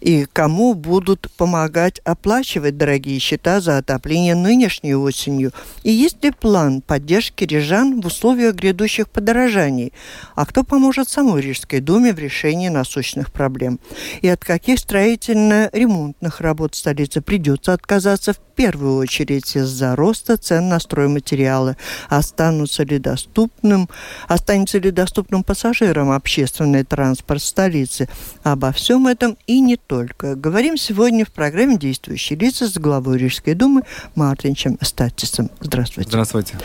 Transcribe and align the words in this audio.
и 0.00 0.26
кому 0.32 0.74
будут 0.74 1.30
помогать 1.36 2.00
оплачивать 2.04 2.76
дорогие 2.76 3.18
счета 3.18 3.60
за 3.60 3.78
отопление 3.78 4.34
нынешней 4.34 4.94
осенью? 4.94 5.52
И 5.82 5.90
есть 5.90 6.22
ли 6.22 6.30
план 6.30 6.82
поддержки 6.82 7.44
рижан 7.44 8.00
в 8.00 8.06
условиях 8.06 8.54
грядущих 8.54 9.08
подорожаний? 9.08 9.92
А 10.34 10.46
кто 10.46 10.62
поможет 10.62 11.08
самой 11.08 11.42
Рижской 11.42 11.80
думе 11.80 12.12
в 12.12 12.18
решении 12.18 12.68
насущных 12.68 13.32
проблем? 13.32 13.80
И 14.22 14.28
от 14.28 14.44
каких 14.44 14.78
строительно-ремонтных 14.78 16.40
работ 16.40 16.74
столицы 16.74 17.20
придется 17.20 17.72
отказаться 17.72 18.32
в 18.32 18.38
первую 18.54 18.96
очередь 18.96 19.56
из-за 19.56 19.96
роста 19.96 20.36
цен 20.36 20.68
на 20.68 20.78
стройматериалы? 20.78 21.76
Останутся 22.08 22.84
ли 22.84 22.98
доступным, 22.98 23.88
останется 24.28 24.78
ли 24.78 24.90
доступным 24.90 25.42
пассажирам 25.42 26.10
общественный 26.10 26.84
транспорт 26.84 27.42
столицы? 27.42 28.08
Обо 28.42 28.72
всем 28.72 29.06
этом 29.06 29.36
и 29.46 29.60
не 29.60 29.76
только. 29.88 30.36
Говорим 30.36 30.76
сегодня 30.76 31.24
в 31.24 31.32
программе 31.32 31.76
«Действующие 31.78 32.38
лица» 32.38 32.68
с 32.68 32.76
главой 32.76 33.18
Рижской 33.18 33.54
думы 33.54 33.82
Мартинчем 34.14 34.78
Статисом. 34.82 35.50
Здравствуйте. 35.60 36.10
Здравствуйте. 36.10 36.58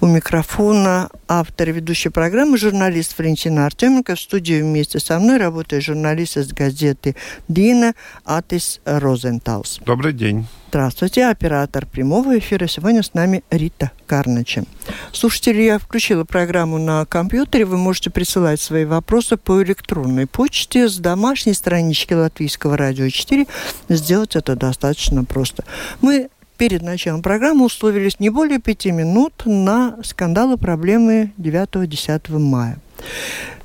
У 0.00 0.06
микрофона 0.06 1.10
автор 1.28 1.68
и 1.68 1.72
ведущей 1.72 2.08
программы 2.08 2.56
журналист 2.56 3.16
Валентина 3.18 3.66
Артеменко. 3.66 4.16
В 4.16 4.20
студии 4.20 4.62
вместе 4.62 4.98
со 4.98 5.20
мной 5.20 5.36
работает 5.36 5.84
журналист 5.84 6.38
из 6.38 6.52
газеты 6.52 7.14
«Дина» 7.46 7.94
Атис 8.24 8.80
Розенталс. 8.84 9.80
Добрый 9.84 10.14
день. 10.14 10.46
Здравствуйте, 10.72 11.26
оператор 11.26 11.84
прямого 11.84 12.38
эфира. 12.38 12.66
Сегодня 12.66 13.02
с 13.02 13.12
нами 13.12 13.44
Рита 13.50 13.90
Карнача. 14.06 14.64
Слушатели, 15.12 15.60
я 15.60 15.78
включила 15.78 16.24
программу 16.24 16.78
на 16.78 17.04
компьютере. 17.04 17.66
Вы 17.66 17.76
можете 17.76 18.08
присылать 18.08 18.58
свои 18.58 18.86
вопросы 18.86 19.36
по 19.36 19.62
электронной 19.62 20.26
почте 20.26 20.88
с 20.88 20.96
домашней 20.96 21.52
странички 21.52 22.14
Латвийского 22.14 22.78
радио 22.78 23.10
4. 23.10 23.46
Сделать 23.90 24.34
это 24.34 24.56
достаточно 24.56 25.24
просто. 25.24 25.62
Мы 26.00 26.30
перед 26.56 26.80
началом 26.80 27.20
программы 27.20 27.66
условились 27.66 28.18
не 28.18 28.30
более 28.30 28.58
пяти 28.58 28.92
минут 28.92 29.42
на 29.44 29.98
скандалы 30.02 30.56
проблемы 30.56 31.32
9-10 31.36 32.38
мая. 32.38 32.78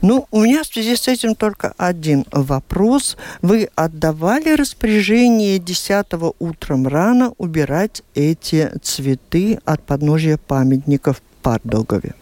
Ну, 0.02 0.28
у 0.32 0.42
меня 0.42 0.64
в 0.64 0.68
связи 0.68 0.96
с 0.96 1.08
этим 1.08 1.36
только 1.36 1.74
один 1.78 2.26
вопрос. 2.32 3.18
Вы 3.42 3.70
отдавали 3.76 4.56
распоряжение 4.56 5.58
10 5.58 6.06
утром 6.40 6.88
рано 6.88 7.34
убирать 7.38 8.04
эти 8.14 8.72
цветы 8.82 9.60
от 9.66 9.82
подножия 9.84 10.38
памятников 10.38 11.18
в 11.18 11.44
Пардогове? 11.44 12.14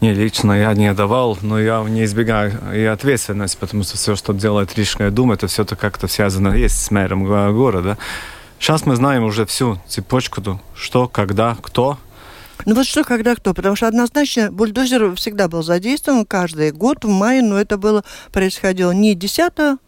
Не, 0.00 0.12
лично 0.12 0.52
я 0.52 0.74
не 0.74 0.92
давал, 0.94 1.38
но 1.42 1.60
я 1.60 1.84
не 1.88 2.04
избегаю 2.04 2.58
и 2.74 2.82
ответственности, 2.82 3.56
потому 3.60 3.84
что 3.84 3.96
все, 3.96 4.16
что 4.16 4.32
делает 4.32 4.76
Рижская 4.76 5.12
дума, 5.12 5.34
это 5.34 5.46
все-то 5.46 5.76
как-то 5.76 6.08
связано 6.08 6.54
есть 6.54 6.82
с 6.82 6.90
мэром 6.90 7.24
города. 7.24 7.98
Сейчас 8.58 8.84
мы 8.84 8.96
знаем 8.96 9.22
уже 9.22 9.46
всю 9.46 9.78
цепочку, 9.86 10.60
что, 10.74 11.06
когда, 11.06 11.56
кто– 11.62 11.98
ну 12.66 12.74
вот 12.74 12.86
что, 12.86 13.04
когда 13.04 13.34
кто? 13.34 13.54
Потому 13.54 13.76
что 13.76 13.88
однозначно 13.88 14.50
бульдозер 14.50 15.14
всегда 15.16 15.48
был 15.48 15.62
задействован 15.62 16.24
каждый 16.24 16.72
год 16.72 17.04
в 17.04 17.08
мае, 17.08 17.42
но 17.42 17.60
это 17.60 17.78
было 17.78 18.04
происходило 18.32 18.92
не 18.92 19.14
10 19.14 19.78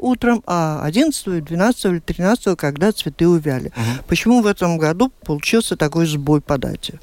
утром, 0.00 0.42
а 0.46 0.82
11, 0.84 1.44
12 1.44 1.84
или 1.86 1.98
13, 2.00 2.56
когда 2.56 2.92
цветы 2.92 3.28
увяли. 3.28 3.68
Угу. 3.68 4.04
Почему 4.08 4.42
в 4.42 4.46
этом 4.46 4.78
году 4.78 5.12
получился 5.24 5.76
такой 5.76 6.06
сбой 6.06 6.40
по 6.40 6.58
дате? 6.58 6.98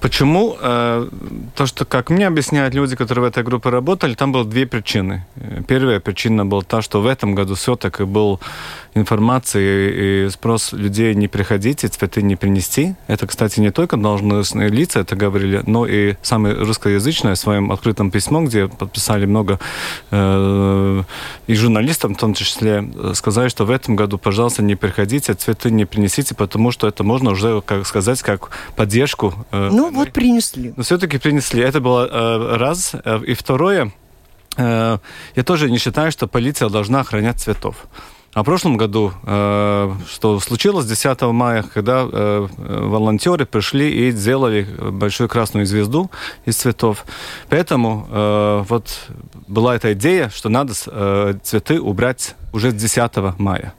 Почему? 0.00 0.56
Э, 0.60 1.08
то, 1.54 1.66
что, 1.66 1.84
как 1.84 2.10
мне 2.10 2.26
объясняют 2.26 2.74
люди, 2.74 2.96
которые 2.96 3.24
в 3.24 3.28
этой 3.28 3.42
группе 3.42 3.70
работали, 3.70 4.14
там 4.14 4.32
было 4.32 4.44
две 4.44 4.66
причины. 4.66 5.26
Первая 5.66 6.00
причина 6.00 6.46
была 6.46 6.62
та, 6.62 6.82
что 6.82 7.00
в 7.00 7.06
этом 7.06 7.34
году 7.34 7.54
все-таки 7.54 8.04
был 8.04 8.40
информация 8.94 9.90
и 9.90 10.30
спрос 10.30 10.72
людей 10.72 11.14
не 11.14 11.28
приходить 11.28 11.84
и 11.84 11.88
цветы 11.88 12.22
не 12.22 12.36
принести. 12.36 12.94
Это, 13.06 13.26
кстати, 13.26 13.60
не 13.60 13.70
только 13.70 13.96
должностные 13.96 14.68
лица 14.68 15.00
это 15.00 15.16
говорили, 15.16 15.62
но 15.66 15.86
и 15.86 16.14
самые 16.22 16.54
русскоязычные 16.54 17.34
в 17.34 17.38
своем 17.38 17.72
открытом 17.72 18.10
письме, 18.10 18.44
где 18.44 18.68
подписали 18.68 19.26
много 19.26 19.58
э, 20.10 21.02
и 21.46 21.54
журналистов 21.54 22.12
в 22.12 22.16
том 22.16 22.34
числе, 22.34 22.88
сказали, 23.14 23.48
что 23.48 23.64
в 23.64 23.70
этом 23.70 23.96
году, 23.96 24.18
пожалуйста, 24.18 24.62
не 24.62 24.76
приходите, 24.76 25.34
цветы 25.34 25.70
не 25.70 25.84
принесите, 25.84 26.34
потому 26.34 26.70
что 26.70 26.86
это 26.86 27.04
можно 27.04 27.30
уже, 27.30 27.60
как 27.62 27.86
сказать, 27.86 28.22
как 28.22 28.50
поддержку 28.76 29.34
ну 29.52 29.90
вот 29.90 30.12
принесли. 30.12 30.72
Но 30.76 30.82
все-таки 30.82 31.18
принесли. 31.18 31.62
Это 31.62 31.80
было 31.80 32.08
э, 32.10 32.56
раз. 32.56 32.92
Э, 33.04 33.20
и 33.24 33.34
второе, 33.34 33.92
я 34.56 35.00
тоже 35.44 35.68
не 35.68 35.78
считаю, 35.78 36.12
что 36.12 36.28
полиция 36.28 36.68
должна 36.68 37.00
охранять 37.00 37.40
цветов. 37.40 37.88
А 38.34 38.42
в 38.42 38.44
прошлом 38.44 38.76
году, 38.76 39.12
что 39.22 40.40
случилось 40.40 40.86
10 40.86 41.22
мая, 41.22 41.64
когда 41.64 42.04
волонтеры 42.04 43.46
пришли 43.46 44.08
и 44.08 44.10
сделали 44.12 44.68
большую 44.92 45.28
красную 45.28 45.66
звезду 45.66 46.08
из 46.44 46.54
цветов. 46.56 47.04
Поэтому 47.48 48.64
вот 48.68 49.08
была 49.48 49.74
эта 49.74 49.92
идея, 49.94 50.30
что 50.32 50.48
надо 50.48 50.72
цветы 51.42 51.80
убрать 51.80 52.36
уже 52.52 52.70
с 52.70 52.74
10 52.74 53.38
мая. 53.38 53.74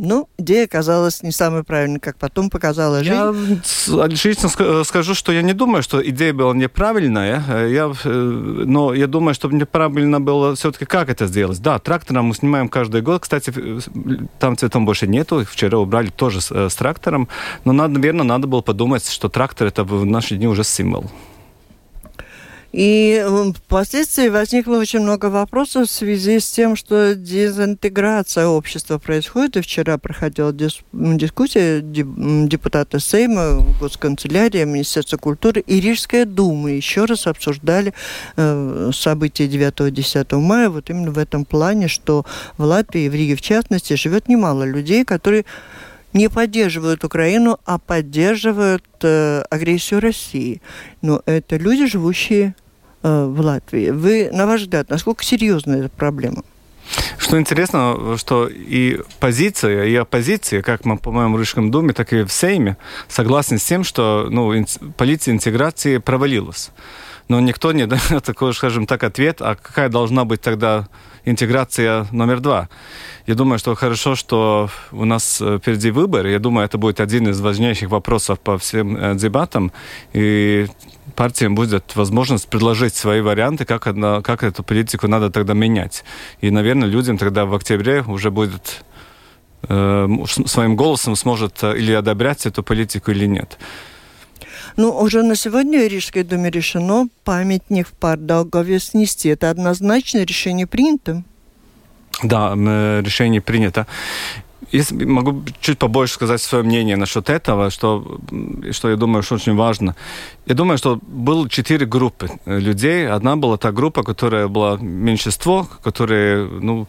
Ну, 0.00 0.28
идея 0.38 0.66
оказалась 0.66 1.24
не 1.24 1.32
самой 1.32 1.64
правильной, 1.64 1.98
как 1.98 2.18
потом 2.18 2.50
показала 2.50 2.98
жизнь. 3.02 3.10
Я 3.10 4.06
лично 4.06 4.84
скажу, 4.84 5.14
что 5.14 5.32
я 5.32 5.42
не 5.42 5.54
думаю, 5.54 5.82
что 5.82 6.00
идея 6.08 6.32
была 6.32 6.54
неправильная. 6.54 7.66
Я, 7.66 7.92
э, 8.04 8.08
но 8.08 8.94
я 8.94 9.08
думаю, 9.08 9.34
что 9.34 9.50
неправильно 9.50 10.20
было 10.20 10.54
все-таки 10.54 10.84
как 10.84 11.08
это 11.08 11.26
сделать. 11.26 11.60
Да, 11.60 11.80
трактором 11.80 12.26
мы 12.26 12.34
снимаем 12.34 12.68
каждый 12.68 13.02
год. 13.02 13.22
Кстати, 13.22 13.52
там 14.38 14.56
цветом 14.56 14.86
больше 14.86 15.08
нету. 15.08 15.44
Вчера 15.44 15.78
убрали 15.78 16.10
тоже 16.10 16.42
с, 16.42 16.52
э, 16.52 16.68
с 16.68 16.76
трактором. 16.76 17.26
Но, 17.64 17.72
надо, 17.72 17.94
наверное, 17.94 18.24
надо 18.24 18.46
было 18.46 18.60
подумать, 18.60 19.04
что 19.10 19.28
трактор 19.28 19.66
это 19.66 19.82
в 19.82 20.06
наши 20.06 20.36
дни 20.36 20.46
уже 20.46 20.62
символ. 20.62 21.10
И 22.72 23.24
впоследствии 23.56 24.28
возникло 24.28 24.76
очень 24.76 25.00
много 25.00 25.26
вопросов 25.26 25.88
в 25.88 25.90
связи 25.90 26.38
с 26.38 26.50
тем, 26.50 26.76
что 26.76 27.14
дезинтеграция 27.14 28.46
общества 28.46 28.98
происходит. 28.98 29.56
И 29.56 29.60
вчера 29.62 29.96
проходила 29.96 30.52
дис 30.52 30.80
дискуссия 30.92 31.80
депутата 31.80 33.00
Сейма, 33.00 33.64
Госканцелярия, 33.80 34.66
Министерства 34.66 35.16
культуры 35.16 35.62
и 35.62 35.80
Рижская 35.80 36.26
дума 36.26 36.70
еще 36.70 37.06
раз 37.06 37.26
обсуждали 37.26 37.94
э, 38.36 38.90
события 38.92 39.46
9-10 39.46 40.36
мая 40.36 40.68
вот 40.68 40.90
именно 40.90 41.10
в 41.10 41.18
этом 41.18 41.46
плане, 41.46 41.88
что 41.88 42.26
в 42.58 42.64
Латвии 42.64 43.08
в 43.08 43.14
Риге 43.14 43.36
в 43.36 43.40
частности 43.40 43.94
живет 43.94 44.28
немало 44.28 44.64
людей, 44.64 45.06
которые 45.06 45.46
не 46.12 46.28
поддерживают 46.28 47.04
Украину, 47.04 47.58
а 47.64 47.78
поддерживают 47.78 48.84
э, 49.02 49.42
агрессию 49.50 50.00
России. 50.00 50.62
Но 51.02 51.22
это 51.26 51.56
люди, 51.56 51.86
живущие 51.86 52.54
э, 53.02 53.24
в 53.24 53.40
Латвии. 53.40 53.90
Вы, 53.90 54.30
на 54.32 54.46
ваш 54.46 54.62
взгляд, 54.62 54.90
насколько 54.90 55.24
серьезна 55.24 55.74
эта 55.74 55.88
проблема? 55.88 56.42
Что 57.18 57.38
интересно, 57.38 58.16
что 58.16 58.48
и 58.48 59.00
позиция, 59.20 59.84
и 59.84 59.94
оппозиция, 59.94 60.62
как 60.62 60.84
мы, 60.84 60.96
по-моему, 60.96 61.36
в 61.36 61.40
Рижском 61.40 61.70
думе, 61.70 61.92
так 61.92 62.12
и 62.12 62.22
в 62.22 62.32
Сейме, 62.32 62.78
согласны 63.08 63.58
с 63.58 63.64
тем, 63.64 63.84
что 63.84 64.28
ну, 64.30 64.64
политика 64.96 65.30
интеграции 65.30 65.98
провалилась. 65.98 66.70
Но 67.28 67.40
никто 67.40 67.72
не 67.72 67.86
дает 67.86 68.24
такой, 68.24 68.54
скажем 68.54 68.86
так, 68.86 69.02
ответ, 69.04 69.42
а 69.42 69.54
какая 69.54 69.88
должна 69.88 70.24
быть 70.24 70.40
тогда 70.40 70.88
интеграция 71.28 72.06
номер 72.12 72.40
два. 72.40 72.68
Я 73.26 73.34
думаю, 73.34 73.58
что 73.58 73.74
хорошо, 73.74 74.14
что 74.14 74.70
у 74.92 75.04
нас 75.04 75.40
э, 75.40 75.58
впереди 75.58 75.90
выбор. 75.90 76.26
Я 76.26 76.38
думаю, 76.38 76.64
это 76.64 76.78
будет 76.78 77.00
один 77.00 77.28
из 77.28 77.40
важнейших 77.40 77.90
вопросов 77.90 78.40
по 78.40 78.56
всем 78.56 78.96
э, 78.96 79.14
дебатам. 79.14 79.72
И 80.12 80.66
партиям 81.14 81.54
будет 81.54 81.96
возможность 81.96 82.48
предложить 82.48 82.94
свои 82.94 83.20
варианты, 83.20 83.64
как, 83.64 83.86
одна, 83.86 84.22
как 84.22 84.42
эту 84.42 84.62
политику 84.62 85.08
надо 85.08 85.30
тогда 85.30 85.54
менять. 85.54 86.04
И, 86.40 86.50
наверное, 86.50 86.88
людям 86.88 87.18
тогда 87.18 87.44
в 87.44 87.54
октябре 87.54 88.02
уже 88.02 88.30
будет 88.30 88.84
э, 89.68 90.08
своим 90.46 90.76
голосом 90.76 91.16
сможет 91.16 91.62
э, 91.62 91.78
или 91.78 91.92
одобрять 91.92 92.46
эту 92.46 92.62
политику, 92.62 93.10
или 93.10 93.26
нет. 93.26 93.58
Ну, 94.78 94.92
уже 94.92 95.24
на 95.24 95.34
сегодня 95.34 95.80
в 95.80 95.88
Рижской 95.88 96.22
думе 96.22 96.50
решено 96.50 97.08
памятник 97.24 97.88
в 97.88 97.92
Пардаугаве 97.94 98.78
снести. 98.78 99.28
Это 99.28 99.50
однозначно 99.50 100.22
решение 100.22 100.68
принято? 100.68 101.24
Да, 102.22 102.54
решение 102.54 103.40
принято. 103.40 103.88
Если 104.70 105.04
могу 105.04 105.42
чуть 105.60 105.78
побольше 105.78 106.14
сказать 106.14 106.40
свое 106.40 106.62
мнение 106.62 106.96
насчет 106.96 107.28
этого, 107.28 107.70
что, 107.70 108.20
что 108.70 108.90
я 108.90 108.96
думаю, 108.96 109.22
что 109.22 109.34
очень 109.34 109.56
важно. 109.56 109.96
Я 110.46 110.54
думаю, 110.54 110.78
что 110.78 111.00
было 111.02 111.48
четыре 111.48 111.84
группы 111.84 112.30
людей. 112.46 113.08
Одна 113.08 113.34
была 113.34 113.56
та 113.56 113.72
группа, 113.72 114.04
которая 114.04 114.46
была 114.46 114.76
меньшинство, 114.80 115.66
которые 115.82 116.46
ну, 116.46 116.86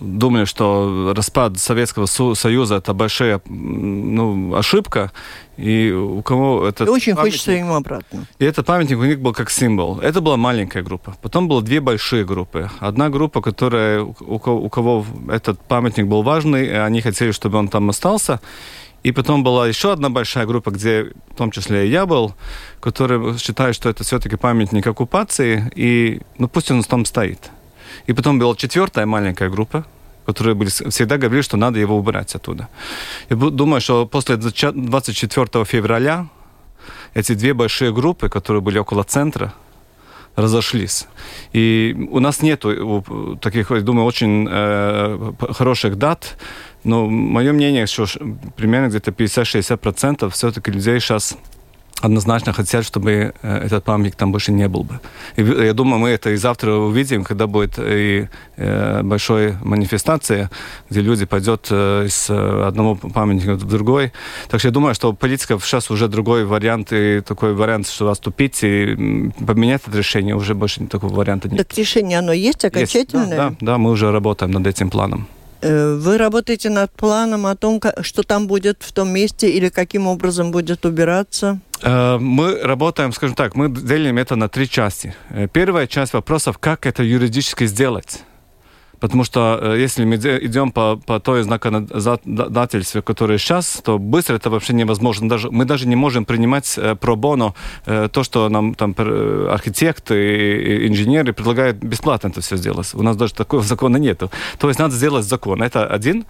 думали, 0.00 0.44
что 0.44 1.12
распад 1.14 1.58
Советского 1.58 2.06
Союза 2.34 2.76
это 2.76 2.94
большая 2.94 3.40
ну, 3.46 4.56
ошибка, 4.56 5.12
и 5.58 5.90
у 5.90 6.22
кого 6.22 6.68
это... 6.68 6.90
Очень 6.90 7.16
хочется 7.16 7.50
ему 7.50 7.74
обратно. 7.74 8.26
И 8.38 8.44
этот 8.44 8.64
памятник 8.64 8.98
у 8.98 9.04
них 9.04 9.18
был 9.18 9.32
как 9.32 9.50
символ. 9.50 9.98
Это 9.98 10.20
была 10.20 10.36
маленькая 10.36 10.84
группа. 10.84 11.16
Потом 11.20 11.48
было 11.48 11.62
две 11.62 11.80
большие 11.80 12.24
группы. 12.24 12.70
Одна 12.78 13.08
группа, 13.10 13.40
которая, 13.42 14.02
у 14.02 14.38
кого, 14.38 14.62
у 14.62 14.68
кого 14.68 15.04
этот 15.28 15.60
памятник 15.60 16.06
был 16.06 16.22
важный, 16.22 16.86
они 16.86 17.00
хотели, 17.00 17.32
чтобы 17.32 17.58
он 17.58 17.68
там 17.68 17.90
остался. 17.90 18.40
И 19.02 19.10
потом 19.12 19.42
была 19.42 19.66
еще 19.66 19.92
одна 19.92 20.10
большая 20.10 20.46
группа, 20.46 20.70
где 20.70 21.12
в 21.30 21.34
том 21.36 21.50
числе 21.50 21.86
и 21.86 21.90
я 21.90 22.06
был, 22.06 22.34
которые 22.80 23.36
считают, 23.38 23.74
что 23.74 23.88
это 23.88 24.04
все-таки 24.04 24.36
памятник 24.36 24.86
оккупации, 24.86 25.70
и 25.74 26.20
ну 26.38 26.48
пусть 26.48 26.70
он 26.70 26.82
там 26.84 27.04
стоит. 27.04 27.50
И 28.06 28.12
потом 28.12 28.38
была 28.38 28.54
четвертая 28.54 29.06
маленькая 29.06 29.50
группа, 29.50 29.84
которые 30.28 30.54
были, 30.54 30.68
всегда 30.68 31.16
говорили, 31.16 31.42
что 31.42 31.56
надо 31.56 31.78
его 31.78 31.96
убрать 31.96 32.34
оттуда. 32.34 32.68
Я 33.30 33.36
думаю, 33.36 33.80
что 33.80 34.06
после 34.06 34.36
24 34.36 35.64
февраля 35.64 36.26
эти 37.14 37.34
две 37.34 37.54
большие 37.54 37.92
группы, 37.92 38.28
которые 38.28 38.60
были 38.60 38.78
около 38.78 39.04
центра, 39.04 39.54
разошлись. 40.36 41.06
И 41.54 41.96
у 42.10 42.20
нас 42.20 42.42
нет 42.42 42.62
таких, 43.40 43.70
я 43.70 43.80
думаю, 43.80 44.04
очень 44.04 44.46
э, 44.50 45.32
хороших 45.54 45.96
дат, 45.96 46.36
но 46.84 47.06
мое 47.06 47.52
мнение, 47.52 47.86
что 47.86 48.04
примерно 48.54 48.88
где-то 48.88 49.12
50-60% 49.12 50.28
все-таки 50.28 50.70
людей 50.70 51.00
сейчас 51.00 51.38
однозначно 52.00 52.52
хотят, 52.52 52.84
чтобы 52.84 53.32
э, 53.42 53.58
этот 53.64 53.84
памятник 53.84 54.14
там 54.16 54.32
больше 54.32 54.52
не 54.52 54.68
был 54.68 54.84
бы. 54.84 55.00
И 55.36 55.42
я 55.42 55.72
думаю, 55.72 55.98
мы 55.98 56.10
это 56.10 56.30
и 56.30 56.36
завтра 56.36 56.72
увидим, 56.72 57.24
когда 57.24 57.46
будет 57.46 57.78
и 57.78 58.28
э, 58.56 59.02
большая 59.02 59.58
манифестация, 59.62 60.50
где 60.90 61.00
люди 61.00 61.26
пойдут 61.26 61.66
э, 61.70 62.06
из 62.06 62.30
одного 62.30 62.94
памятника 62.96 63.54
в 63.54 63.64
другой. 63.64 64.12
Так 64.48 64.60
что 64.60 64.68
я 64.68 64.72
думаю, 64.72 64.94
что 64.94 65.12
политика 65.12 65.58
сейчас 65.58 65.90
уже 65.90 66.08
другой 66.08 66.44
вариант, 66.44 66.92
и 66.92 67.20
такой 67.20 67.54
вариант, 67.54 67.88
что 67.88 68.10
отступить 68.10 68.62
и 68.62 69.30
поменять 69.46 69.82
это 69.86 69.96
решение, 69.96 70.34
уже 70.34 70.54
больше 70.54 70.86
такого 70.86 71.14
варианта 71.14 71.48
нет. 71.48 71.66
Так 71.66 71.78
решение, 71.78 72.18
оно 72.18 72.32
есть 72.32 72.64
окончательное? 72.64 73.24
Есть, 73.24 73.36
да, 73.36 73.50
да, 73.50 73.56
да, 73.60 73.78
мы 73.78 73.90
уже 73.90 74.10
работаем 74.12 74.52
над 74.52 74.66
этим 74.66 74.90
планом. 74.90 75.26
Э, 75.60 75.94
вы 75.94 76.18
работаете 76.18 76.70
над 76.70 76.92
планом 76.92 77.46
о 77.46 77.56
том, 77.56 77.80
что 78.02 78.22
там 78.22 78.46
будет 78.46 78.82
в 78.82 78.92
том 78.92 79.08
месте 79.08 79.50
или 79.50 79.68
каким 79.68 80.06
образом 80.06 80.50
будет 80.50 80.86
убираться? 80.86 81.60
Э, 81.82 82.18
мы 82.18 82.60
работаем, 82.62 83.12
скажем 83.12 83.34
так, 83.34 83.56
мы 83.56 83.68
делим 83.68 84.18
это 84.18 84.36
на 84.36 84.48
три 84.48 84.68
части. 84.68 85.14
Э, 85.30 85.48
первая 85.52 85.86
часть 85.86 86.12
вопросов, 86.12 86.58
как 86.58 86.86
это 86.86 87.02
юридически 87.02 87.66
сделать. 87.66 88.22
Потому 89.00 89.24
что 89.24 89.58
э, 89.60 89.80
если 89.80 90.04
мы 90.04 90.16
идем 90.16 90.72
по, 90.72 90.96
по 90.96 91.20
той 91.20 91.42
законодательству, 91.42 93.02
которое 93.02 93.38
сейчас, 93.38 93.80
то 93.84 93.98
быстро 93.98 94.36
это 94.36 94.50
вообще 94.50 94.72
невозможно. 94.72 95.28
Даже, 95.28 95.50
мы 95.50 95.64
даже 95.64 95.86
не 95.86 95.96
можем 95.96 96.24
принимать 96.24 96.78
э, 96.78 96.94
пробоно 96.96 97.54
э, 97.86 98.08
то, 98.10 98.24
что 98.24 98.48
нам 98.48 98.74
там 98.74 98.94
архитекты 99.50 100.14
и 100.14 100.88
инженеры 100.88 101.32
предлагают 101.32 101.76
бесплатно 101.76 102.28
это 102.28 102.40
все 102.40 102.56
сделать. 102.56 102.94
У 102.94 103.02
нас 103.02 103.16
даже 103.16 103.34
такого 103.34 103.62
закона 103.72 103.96
нету. 103.98 104.30
То 104.58 104.68
есть 104.68 104.80
надо 104.80 104.94
сделать 104.94 105.24
закон. 105.24 105.62
Это 105.62 105.86
один. 105.86 106.24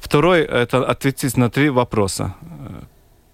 Второй– 0.00 0.40
это 0.42 0.84
ответить 0.84 1.36
на 1.36 1.50
три 1.50 1.70
вопроса. 1.70 2.34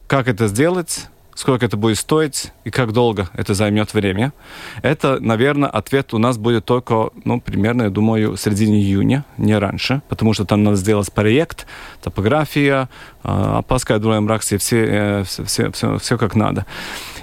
Как 0.07 0.29
это 0.29 0.49
сделать? 0.49 1.09
Сколько 1.35 1.67
это 1.67 1.77
будет 1.77 1.99
стоить 1.99 2.53
и 2.65 2.71
как 2.71 2.93
долго 2.93 3.29
это 3.35 3.55
займет 3.55 3.95
время. 3.95 4.33
Это, 4.83 5.19
наверное, 5.21 5.69
ответ 5.69 6.15
у 6.15 6.19
нас 6.19 6.39
будет 6.39 6.65
только, 6.65 7.11
ну, 7.25 7.41
примерно, 7.41 7.83
я 7.83 7.91
думаю, 7.91 8.33
в 8.33 8.37
середине 8.37 8.81
июня, 8.81 9.25
не 9.37 9.59
раньше, 9.59 10.03
потому 10.09 10.33
что 10.33 10.45
там 10.45 10.63
надо 10.63 10.77
сделать 10.77 11.13
проект, 11.13 11.67
топография, 12.03 12.89
опаска, 13.23 13.99
думаем, 13.99 14.29
ракси, 14.29 14.57
все, 14.59 15.25
все, 15.25 15.45
все, 15.45 15.71
все, 15.73 15.99
все 15.99 16.19
как 16.19 16.35
надо. 16.35 16.67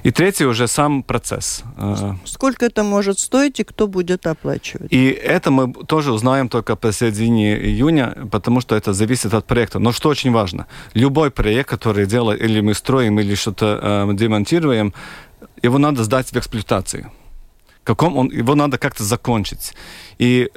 И 0.03 0.11
третий 0.11 0.45
уже 0.45 0.67
сам 0.67 1.03
процесс. 1.03 1.63
Сколько 2.25 2.65
это 2.65 2.83
может 2.83 3.19
стоить 3.19 3.59
и 3.59 3.63
кто 3.63 3.87
будет 3.87 4.27
оплачивать? 4.27 4.91
И 4.93 5.09
это 5.09 5.51
мы 5.51 5.73
тоже 5.85 6.11
узнаем 6.11 6.49
только 6.49 6.75
по 6.75 6.91
середине 6.91 7.57
июня, 7.57 8.27
потому 8.31 8.61
что 8.61 8.75
это 8.75 8.93
зависит 8.93 9.33
от 9.33 9.45
проекта. 9.45 9.79
Но 9.79 9.91
что 9.91 10.09
очень 10.09 10.31
важно, 10.31 10.65
любой 10.95 11.29
проект, 11.29 11.69
который 11.69 12.05
делаем, 12.05 12.39
или 12.39 12.61
мы 12.61 12.73
строим, 12.73 13.19
или 13.19 13.35
что-то 13.35 14.07
э, 14.09 14.13
демонтируем, 14.13 14.93
его 15.63 15.77
надо 15.77 16.03
сдать 16.03 16.31
в 16.31 16.37
эксплуатацию. 16.37 17.11
Каком 17.83 18.17
он, 18.17 18.29
его 18.29 18.55
надо 18.55 18.77
как-то 18.77 19.03
закончить. 19.03 19.73
И 20.19 20.49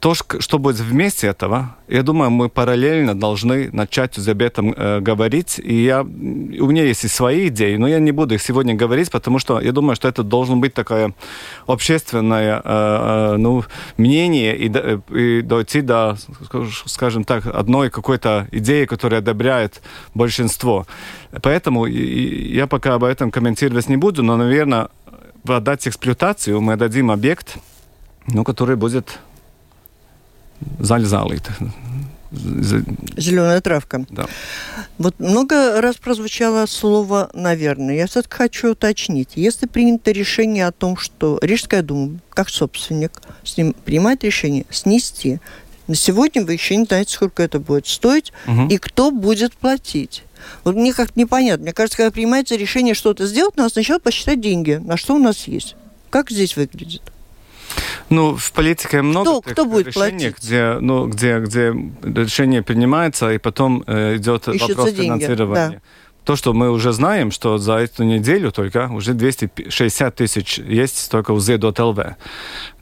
то, 0.00 0.14
что 0.14 0.58
будет 0.58 0.80
вместе 0.80 1.28
этого, 1.28 1.76
я 1.88 2.02
думаю, 2.02 2.30
мы 2.30 2.48
параллельно 2.48 3.18
должны 3.18 3.70
начать 3.72 4.16
об 4.28 4.42
этом 4.42 4.72
э, 4.76 5.00
говорить. 5.00 5.58
И 5.58 5.82
я, 5.82 6.02
у 6.02 6.04
меня 6.66 6.84
есть 6.84 7.04
и 7.04 7.08
свои 7.08 7.48
идеи, 7.48 7.76
но 7.76 7.88
я 7.88 7.98
не 7.98 8.12
буду 8.12 8.34
их 8.34 8.42
сегодня 8.42 8.74
говорить, 8.74 9.10
потому 9.10 9.38
что 9.38 9.60
я 9.60 9.72
думаю, 9.72 9.96
что 9.96 10.08
это 10.08 10.22
должен 10.22 10.60
быть 10.60 10.72
такое 10.74 11.12
общественное 11.66 12.62
э, 12.62 12.62
э, 12.64 13.36
ну, 13.38 13.64
мнение 13.96 14.56
и, 14.56 14.70
и 15.14 15.42
дойти 15.42 15.80
до, 15.80 16.16
скажем 16.86 17.24
так, 17.24 17.46
одной 17.46 17.90
какой-то 17.90 18.46
идеи, 18.52 18.84
которая 18.84 19.20
одобряет 19.20 19.82
большинство. 20.14 20.86
Поэтому 21.42 21.86
я 21.86 22.66
пока 22.66 22.94
об 22.94 23.04
этом 23.04 23.30
комментировать 23.30 23.88
не 23.88 23.96
буду, 23.96 24.22
но, 24.22 24.36
наверное, 24.36 24.88
отдать 25.44 25.88
эксплуатацию 25.88 26.60
мы 26.60 26.76
дадим 26.76 27.10
объект, 27.10 27.56
ну, 28.26 28.44
который 28.44 28.76
будет 28.76 29.18
залит. 30.78 31.42
Зеленая 32.32 33.60
травка. 33.60 34.06
Да. 34.08 34.26
Вот 34.98 35.18
много 35.18 35.80
раз 35.80 35.96
прозвучало 35.96 36.66
слово 36.66 37.28
«наверное». 37.34 37.96
Я 37.96 38.06
все-таки 38.06 38.36
хочу 38.36 38.72
уточнить. 38.72 39.30
Если 39.34 39.66
принято 39.66 40.12
решение 40.12 40.66
о 40.66 40.72
том, 40.72 40.96
что 40.96 41.40
Рижская 41.42 41.82
дума, 41.82 42.20
как 42.30 42.48
собственник, 42.48 43.20
с 43.42 43.56
ним 43.56 43.74
принимает 43.84 44.22
решение 44.22 44.64
снести, 44.70 45.40
на 45.88 45.96
сегодня 45.96 46.44
вы 46.44 46.52
еще 46.52 46.76
не 46.76 46.84
знаете, 46.84 47.14
сколько 47.14 47.42
это 47.42 47.58
будет 47.58 47.88
стоить 47.88 48.32
угу. 48.46 48.68
и 48.68 48.78
кто 48.78 49.10
будет 49.10 49.54
платить. 49.54 50.22
Вот 50.62 50.76
мне 50.76 50.92
как-то 50.92 51.18
непонятно. 51.18 51.64
Мне 51.64 51.72
кажется, 51.72 51.96
когда 51.96 52.12
принимается 52.12 52.54
решение 52.54 52.94
что-то 52.94 53.26
сделать, 53.26 53.56
надо 53.56 53.70
сначала 53.70 53.98
посчитать 53.98 54.40
деньги, 54.40 54.74
на 54.74 54.96
что 54.96 55.16
у 55.16 55.18
нас 55.18 55.48
есть. 55.48 55.74
Как 56.10 56.30
здесь 56.30 56.56
выглядит? 56.56 57.02
Ну, 58.08 58.36
в 58.36 58.52
политике 58.52 59.02
много 59.02 59.40
кто, 59.40 59.52
кто 59.52 59.64
будет 59.64 59.88
решений, 59.88 60.34
где, 60.36 60.78
ну, 60.80 61.06
где, 61.06 61.38
где 61.38 61.72
решение 62.02 62.62
принимается, 62.62 63.32
и 63.32 63.38
потом 63.38 63.84
э, 63.86 64.16
идет 64.16 64.48
Ищутся 64.48 64.68
вопрос 64.68 64.92
деньги, 64.92 65.04
финансирования. 65.04 65.70
Да. 65.70 65.80
То, 66.24 66.36
что 66.36 66.52
мы 66.52 66.70
уже 66.70 66.92
знаем, 66.92 67.30
что 67.30 67.58
за 67.58 67.74
эту 67.74 68.04
неделю 68.04 68.52
только 68.52 68.88
уже 68.88 69.14
260 69.14 70.14
тысяч 70.14 70.58
есть 70.58 71.10
только 71.10 71.30
у 71.32 71.40
Z.LV. 71.40 72.14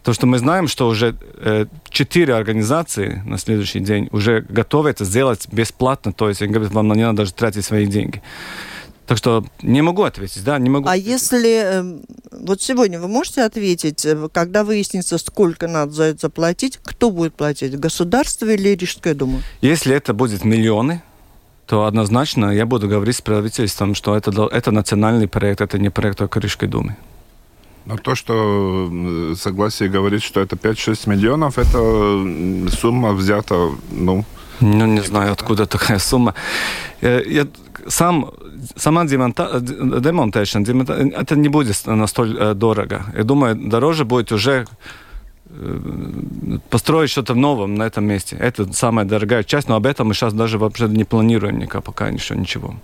То, 0.02 0.12
что 0.12 0.26
мы 0.26 0.38
знаем, 0.38 0.68
что 0.68 0.88
уже 0.88 1.14
э, 1.37 1.66
четыре 1.90 2.35
организации 2.35 3.23
на 3.25 3.38
следующий 3.38 3.80
день 3.80 4.09
уже 4.11 4.45
готовы 4.49 4.90
это 4.90 5.04
сделать 5.04 5.47
бесплатно, 5.52 6.12
то 6.12 6.28
есть 6.28 6.42
они 6.42 6.52
говорят, 6.52 6.73
вам 6.73 6.92
не 6.92 7.02
надо 7.02 7.18
даже 7.18 7.33
тратить 7.33 7.64
свои 7.64 7.87
деньги. 7.87 8.23
Так 9.08 9.16
что 9.16 9.42
не 9.62 9.80
могу 9.80 10.02
ответить, 10.02 10.44
да, 10.44 10.58
не 10.58 10.68
могу. 10.68 10.86
А 10.86 10.94
если 10.94 11.62
эм, 11.62 12.02
вот 12.30 12.60
сегодня 12.60 13.00
вы 13.00 13.08
можете 13.08 13.42
ответить, 13.42 14.04
э, 14.04 14.28
когда 14.30 14.64
выяснится, 14.64 15.16
сколько 15.16 15.66
надо 15.66 15.92
за 15.92 16.02
это 16.04 16.20
заплатить, 16.20 16.78
кто 16.82 17.10
будет 17.10 17.34
платить, 17.34 17.80
государство 17.80 18.44
или 18.44 18.68
Рижская 18.76 19.14
дума? 19.14 19.40
Если 19.62 19.94
это 19.96 20.12
будет 20.12 20.44
миллионы, 20.44 21.02
то 21.66 21.86
однозначно 21.86 22.50
я 22.50 22.66
буду 22.66 22.86
говорить 22.86 23.16
с 23.16 23.22
правительством, 23.22 23.94
что 23.94 24.14
это, 24.14 24.30
это 24.52 24.72
национальный 24.72 25.26
проект, 25.26 25.62
это 25.62 25.78
не 25.78 25.88
проект 25.88 26.18
только 26.18 26.38
Рижской 26.38 26.68
думы. 26.68 26.94
Но 27.86 27.96
то, 27.96 28.14
что 28.14 28.92
согласие 29.40 29.88
говорит, 29.88 30.22
что 30.22 30.40
это 30.40 30.56
5-6 30.56 31.08
миллионов, 31.08 31.56
это 31.56 32.70
сумма 32.76 33.14
взята, 33.14 33.70
ну... 33.90 34.26
Ну, 34.60 34.86
не 34.86 35.00
знаю, 35.00 35.32
откуда 35.32 35.64
такая 35.64 35.98
сумма. 35.98 36.34
Э, 37.00 37.22
я 37.26 37.46
сам 37.86 38.32
сама 38.76 39.04
демонта, 39.04 39.60
демонтация, 39.60 40.62
это 40.62 41.37
не 41.37 41.48
будет 41.48 41.87
настолько 41.87 42.54
дорого. 42.54 43.04
Я 43.16 43.25
думаю, 43.25 43.54
дороже 43.54 44.04
будет 44.04 44.32
уже 44.32 44.66
построить 46.70 47.10
что-то 47.10 47.34
новое 47.34 47.66
на 47.66 47.84
этом 47.84 48.04
месте. 48.04 48.37
Это 48.37 48.72
самая 48.72 49.06
дорогая 49.06 49.42
часть, 49.42 49.68
но 49.68 49.76
об 49.76 49.87
этом 49.87 50.08
мы 50.08 50.14
сейчас 50.14 50.34
даже 50.34 50.58
вообще 50.58 50.88
не 50.88 51.04
планируем 51.04 51.58
никак, 51.58 51.84
пока 51.84 52.08
еще 52.08 52.37
ничего. 52.37 52.75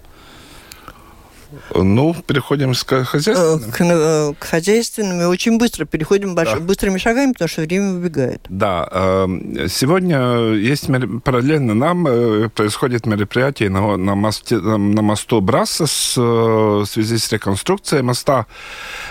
Ну, 1.75 2.15
переходим 2.27 2.73
к 2.75 3.05
хозяйственным. 3.05 3.71
К, 3.71 3.81
э, 3.81 4.35
к 4.39 4.45
хозяйственным 4.45 5.21
и 5.23 5.25
очень 5.25 5.59
быстро 5.59 5.85
переходим 5.85 6.35
больш... 6.35 6.51
да. 6.51 6.61
быстрыми 6.61 6.99
шагами, 6.99 7.33
потому 7.33 7.49
что 7.49 7.63
время 7.63 7.95
убегает. 7.95 8.41
Да. 8.49 8.89
Эм, 8.91 9.69
сегодня 9.69 10.53
есть 10.53 10.89
параллельно 11.23 11.75
нам 11.75 12.07
э, 12.07 12.49
происходит 12.49 13.07
мероприятие 13.07 13.71
на, 13.71 13.97
на, 13.97 14.15
мосте, 14.15 14.57
на 14.57 15.03
мосту 15.03 15.41
Брассос 15.41 16.17
в 16.17 16.87
связи 16.87 17.19
с 17.19 17.33
реконструкцией 17.33 18.03
моста. 18.03 18.47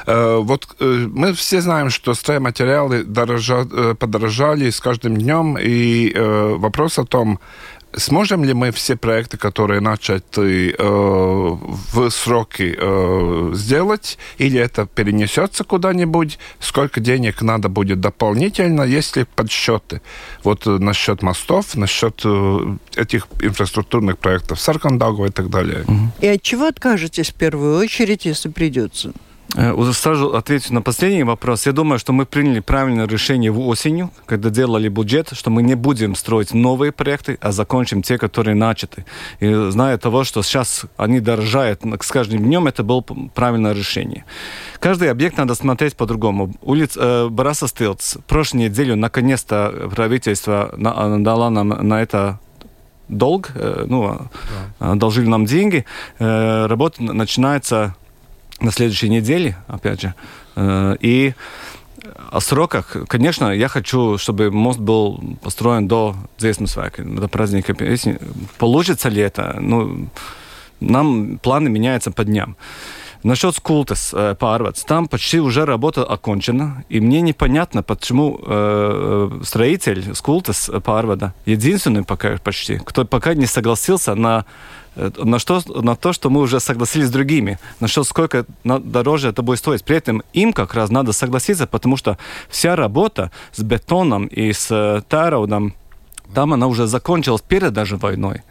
Вот 0.05 0.67
мы 0.79 1.33
все 1.33 1.61
знаем, 1.61 1.89
что 1.89 2.13
стройматериалы 2.13 3.03
дорожа, 3.03 3.65
подорожали 3.97 4.69
с 4.69 4.79
каждым 4.79 5.17
днем, 5.17 5.57
и 5.59 6.13
вопрос 6.15 6.99
о 6.99 7.05
том, 7.05 7.39
Сможем 7.95 8.43
ли 8.43 8.53
мы 8.53 8.71
все 8.71 8.95
проекты, 8.95 9.37
которые 9.37 9.79
начаты 9.79 10.71
э, 10.71 10.83
в 10.83 12.09
сроки 12.09 12.75
э, 12.77 13.51
сделать, 13.53 14.17
или 14.37 14.59
это 14.59 14.85
перенесется 14.85 15.63
куда-нибудь? 15.63 16.39
Сколько 16.59 16.99
денег 16.99 17.41
надо 17.41 17.69
будет 17.69 17.99
дополнительно, 17.99 18.81
если 18.81 19.23
подсчеты? 19.35 20.01
Вот 20.43 20.65
э, 20.65 20.71
насчет 20.71 21.21
мостов, 21.21 21.75
насчет 21.75 22.21
э, 22.25 22.77
этих 22.95 23.27
инфраструктурных 23.39 24.17
проектов, 24.17 24.59
Саркандагу 24.59 25.25
и 25.25 25.29
так 25.29 25.49
далее. 25.49 25.85
И 26.19 26.27
от 26.27 26.41
чего 26.41 26.67
откажетесь 26.67 27.29
в 27.29 27.35
первую 27.35 27.77
очередь, 27.77 28.25
если 28.25 28.49
придется? 28.49 29.13
Э, 29.55 29.91
сразу 29.93 30.35
отвечу 30.35 30.73
на 30.73 30.81
последний 30.81 31.23
вопрос. 31.23 31.65
Я 31.65 31.73
думаю, 31.73 31.99
что 31.99 32.13
мы 32.13 32.25
приняли 32.25 32.59
правильное 32.59 33.07
решение 33.07 33.51
в 33.51 33.59
осенью, 33.59 34.09
когда 34.25 34.49
делали 34.49 34.89
бюджет, 34.89 35.29
что 35.33 35.49
мы 35.49 35.61
не 35.61 35.75
будем 35.75 36.15
строить 36.15 36.53
новые 36.53 36.91
проекты, 36.91 37.37
а 37.41 37.51
закончим 37.51 38.01
те, 38.01 38.17
которые 38.17 38.55
начаты. 38.55 39.05
И 39.39 39.53
зная 39.69 39.97
того, 39.97 40.23
что 40.23 40.41
сейчас 40.43 40.85
они 40.97 41.19
дорожают 41.19 41.81
с 42.01 42.11
каждым 42.11 42.39
днем, 42.39 42.67
это 42.67 42.83
было 42.83 43.01
правильное 43.35 43.73
решение. 43.73 44.25
Каждый 44.79 45.11
объект 45.11 45.37
надо 45.37 45.55
смотреть 45.55 45.95
по-другому. 45.95 46.53
Улица 46.61 46.99
э, 47.01 47.29
Бараса 47.29 47.67
Стилц. 47.67 48.17
Прошлой 48.27 48.61
неделю 48.65 48.95
наконец-то 48.95 49.89
правительство 49.93 50.73
дало 50.77 51.49
нам 51.49 51.69
на 51.69 52.01
это 52.01 52.39
долг, 53.07 53.51
э, 53.55 53.85
ну, 53.87 54.29
да. 54.79 54.91
одолжили 54.91 55.27
нам 55.27 55.45
деньги. 55.45 55.85
Э, 56.19 56.65
работа 56.65 57.03
начинается 57.03 57.95
на 58.63 58.71
следующей 58.71 59.09
неделе, 59.09 59.57
опять 59.67 60.01
же. 60.01 60.13
Э, 60.55 60.95
и 60.99 61.33
о 62.31 62.39
сроках, 62.39 62.97
конечно, 63.07 63.51
я 63.51 63.67
хочу, 63.67 64.17
чтобы 64.17 64.51
мост 64.51 64.79
был 64.79 65.37
построен 65.41 65.87
до 65.87 66.15
Дзесну 66.39 66.67
до 66.97 67.27
праздника 67.27 67.73
песни. 67.73 68.17
Получится 68.57 69.09
ли 69.09 69.21
это? 69.21 69.57
Ну, 69.59 70.09
нам 70.79 71.37
планы 71.37 71.69
меняются 71.69 72.11
по 72.11 72.23
дням. 72.23 72.57
Насчет 73.23 73.55
Скултес 73.55 74.13
э, 74.13 74.35
Парвац, 74.37 74.83
там 74.83 75.07
почти 75.07 75.39
уже 75.39 75.65
работа 75.65 76.03
окончена, 76.03 76.83
и 76.89 76.99
мне 76.99 77.21
непонятно, 77.21 77.81
почему 77.81 78.37
э, 78.45 79.39
строитель 79.43 80.13
Скултес 80.13 80.69
Парвада, 80.83 81.33
единственный 81.45 82.03
пока 82.03 82.37
почти, 82.37 82.79
кто 82.83 83.05
пока 83.05 83.33
не 83.33 83.45
согласился 83.45 84.15
на 84.15 84.39
Э, 84.39 84.82
на, 84.95 85.39
что, 85.39 85.61
на 85.81 85.95
то, 85.95 86.13
что 86.13 86.29
мы 86.29 86.41
уже 86.41 86.59
согласились 86.59 87.07
с 87.07 87.11
другими, 87.11 87.59
на 87.79 87.87
что 87.87 88.03
сколько 88.03 88.45
дороже 88.63 89.29
это 89.29 89.41
будет 89.41 89.59
стоить. 89.59 89.83
При 89.83 89.97
этом 89.97 90.23
им 90.33 90.53
как 90.53 90.73
раз 90.73 90.89
надо 90.89 91.13
согласиться, 91.13 91.67
потому 91.67 91.97
что 91.97 92.17
вся 92.49 92.75
работа 92.75 93.31
с 93.51 93.61
бетоном 93.61 94.27
и 94.27 94.53
с 94.53 94.67
э, 94.71 95.01
тараудом, 95.07 95.73
там 96.33 96.53
она 96.53 96.67
уже 96.67 96.87
закончилась 96.87 97.41
перед 97.41 97.73
даже 97.73 97.97
войной. 97.97 98.41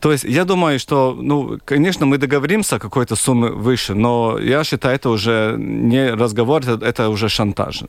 То 0.00 0.12
есть 0.12 0.24
я 0.24 0.44
думаю, 0.44 0.78
что, 0.78 1.16
ну, 1.18 1.58
конечно, 1.64 2.06
мы 2.06 2.18
договоримся 2.18 2.76
о 2.76 2.78
какой-то 2.78 3.16
сумме 3.16 3.48
выше, 3.48 3.94
но 3.94 4.38
я 4.38 4.62
считаю, 4.62 4.96
это 4.96 5.08
уже 5.08 5.56
не 5.58 6.10
разговор, 6.10 6.62
это, 6.62 6.84
это 6.84 7.08
уже 7.08 7.28
шантаж. 7.28 7.82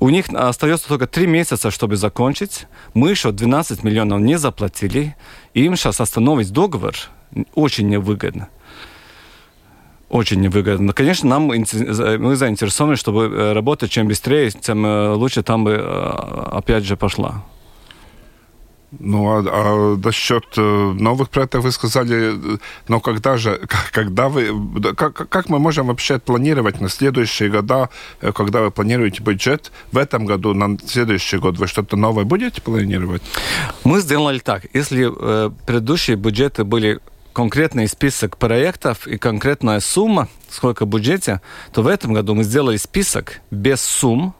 У 0.00 0.08
них 0.08 0.26
остается 0.30 0.88
только 0.88 1.06
три 1.06 1.26
месяца, 1.26 1.70
чтобы 1.70 1.96
закончить. 1.96 2.66
Мы 2.94 3.10
еще 3.10 3.30
12 3.30 3.84
миллионов 3.84 4.20
не 4.20 4.38
заплатили. 4.38 5.16
Им 5.54 5.76
сейчас 5.76 6.00
остановить 6.00 6.52
договор 6.52 6.94
очень 7.54 7.88
невыгодно 7.88 8.48
очень 10.08 10.40
невыгодно. 10.40 10.92
Конечно, 10.92 11.28
нам 11.28 11.42
мы 11.44 12.36
заинтересованы, 12.36 12.96
чтобы 12.96 13.24
э, 13.24 13.52
работать 13.52 13.90
чем 13.90 14.08
быстрее, 14.08 14.50
тем 14.50 14.84
э, 14.86 15.12
лучше 15.12 15.42
там 15.42 15.64
бы 15.64 15.72
э, 15.72 16.46
опять 16.50 16.84
же 16.84 16.96
пошла. 16.96 17.44
Ну, 18.90 19.28
а, 19.28 19.44
а 19.46 19.96
насчет 19.96 20.44
э, 20.56 20.60
новых 20.60 21.28
проектов 21.28 21.64
вы 21.64 21.72
сказали, 21.72 22.58
но 22.88 23.00
когда 23.00 23.36
же, 23.36 23.60
когда 23.92 24.28
вы, 24.30 24.50
как, 24.94 25.28
как 25.28 25.48
мы 25.50 25.58
можем 25.58 25.88
вообще 25.88 26.18
планировать 26.18 26.80
на 26.80 26.88
следующие 26.88 27.50
года, 27.50 27.90
э, 28.22 28.32
когда 28.32 28.62
вы 28.62 28.70
планируете 28.70 29.22
бюджет, 29.22 29.72
в 29.92 29.98
этом 29.98 30.24
году, 30.24 30.54
на 30.54 30.78
следующий 30.86 31.36
год, 31.36 31.58
вы 31.58 31.66
что-то 31.66 31.96
новое 31.96 32.24
будете 32.24 32.62
планировать? 32.62 33.22
Мы 33.84 34.00
сделали 34.00 34.38
так, 34.38 34.64
если 34.72 35.10
э, 35.10 35.50
предыдущие 35.66 36.16
бюджеты 36.16 36.64
были 36.64 37.00
конкретный 37.34 37.88
список 37.88 38.38
проектов 38.38 39.06
и 39.06 39.18
конкретная 39.18 39.80
сумма, 39.80 40.28
сколько 40.50 40.86
в 40.86 40.88
бюджете, 40.88 41.42
то 41.72 41.82
в 41.82 41.86
этом 41.86 42.14
году 42.14 42.34
мы 42.34 42.42
сделали 42.42 42.78
список 42.78 43.40
без 43.50 43.82
сумм, 43.82 44.34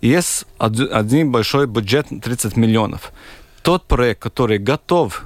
есть 0.00 0.46
один 0.58 1.32
большой 1.32 1.66
бюджет 1.66 2.06
30 2.08 2.56
миллионов 2.56 3.12
тот 3.62 3.84
проект, 3.84 4.20
который 4.20 4.58
готов 4.58 5.24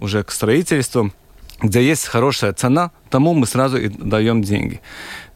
уже 0.00 0.22
к 0.22 0.30
строительству, 0.30 1.12
где 1.60 1.82
есть 1.82 2.06
хорошая 2.06 2.52
цена, 2.52 2.92
тому 3.10 3.34
мы 3.34 3.46
сразу 3.46 3.78
и 3.78 3.88
даем 3.88 4.42
деньги. 4.42 4.80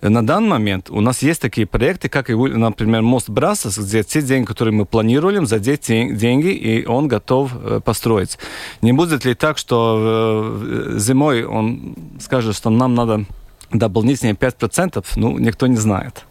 На 0.03 0.25
данный 0.25 0.49
момент 0.49 0.91
у 0.91 1.01
нас 1.01 1.23
есть 1.23 1.41
такие 1.41 1.67
проекты, 1.67 2.09
как, 2.09 2.29
например, 2.29 3.03
мост 3.03 3.29
Брасос, 3.29 3.79
где 3.79 4.03
те 4.03 4.23
деньги, 4.23 4.47
которые 4.47 4.73
мы 4.73 4.85
планируем, 4.85 5.47
задеть 5.47 5.87
деньги, 5.87 6.49
и 6.49 6.87
он 6.87 7.09
готов 7.09 7.53
э, 7.55 7.81
построить. 7.85 8.39
Не 8.83 8.93
будет 8.93 9.25
ли 9.25 9.35
так, 9.35 9.59
что 9.59 10.61
э, 10.63 10.99
зимой 10.99 11.45
он 11.45 11.97
скажет, 12.21 12.57
что 12.57 12.71
нам 12.71 12.95
надо 12.95 13.25
дополнительные 13.73 14.35
5%? 14.35 15.05
Ну, 15.17 15.39
никто 15.39 15.67
не 15.67 15.77
знает. 15.77 16.25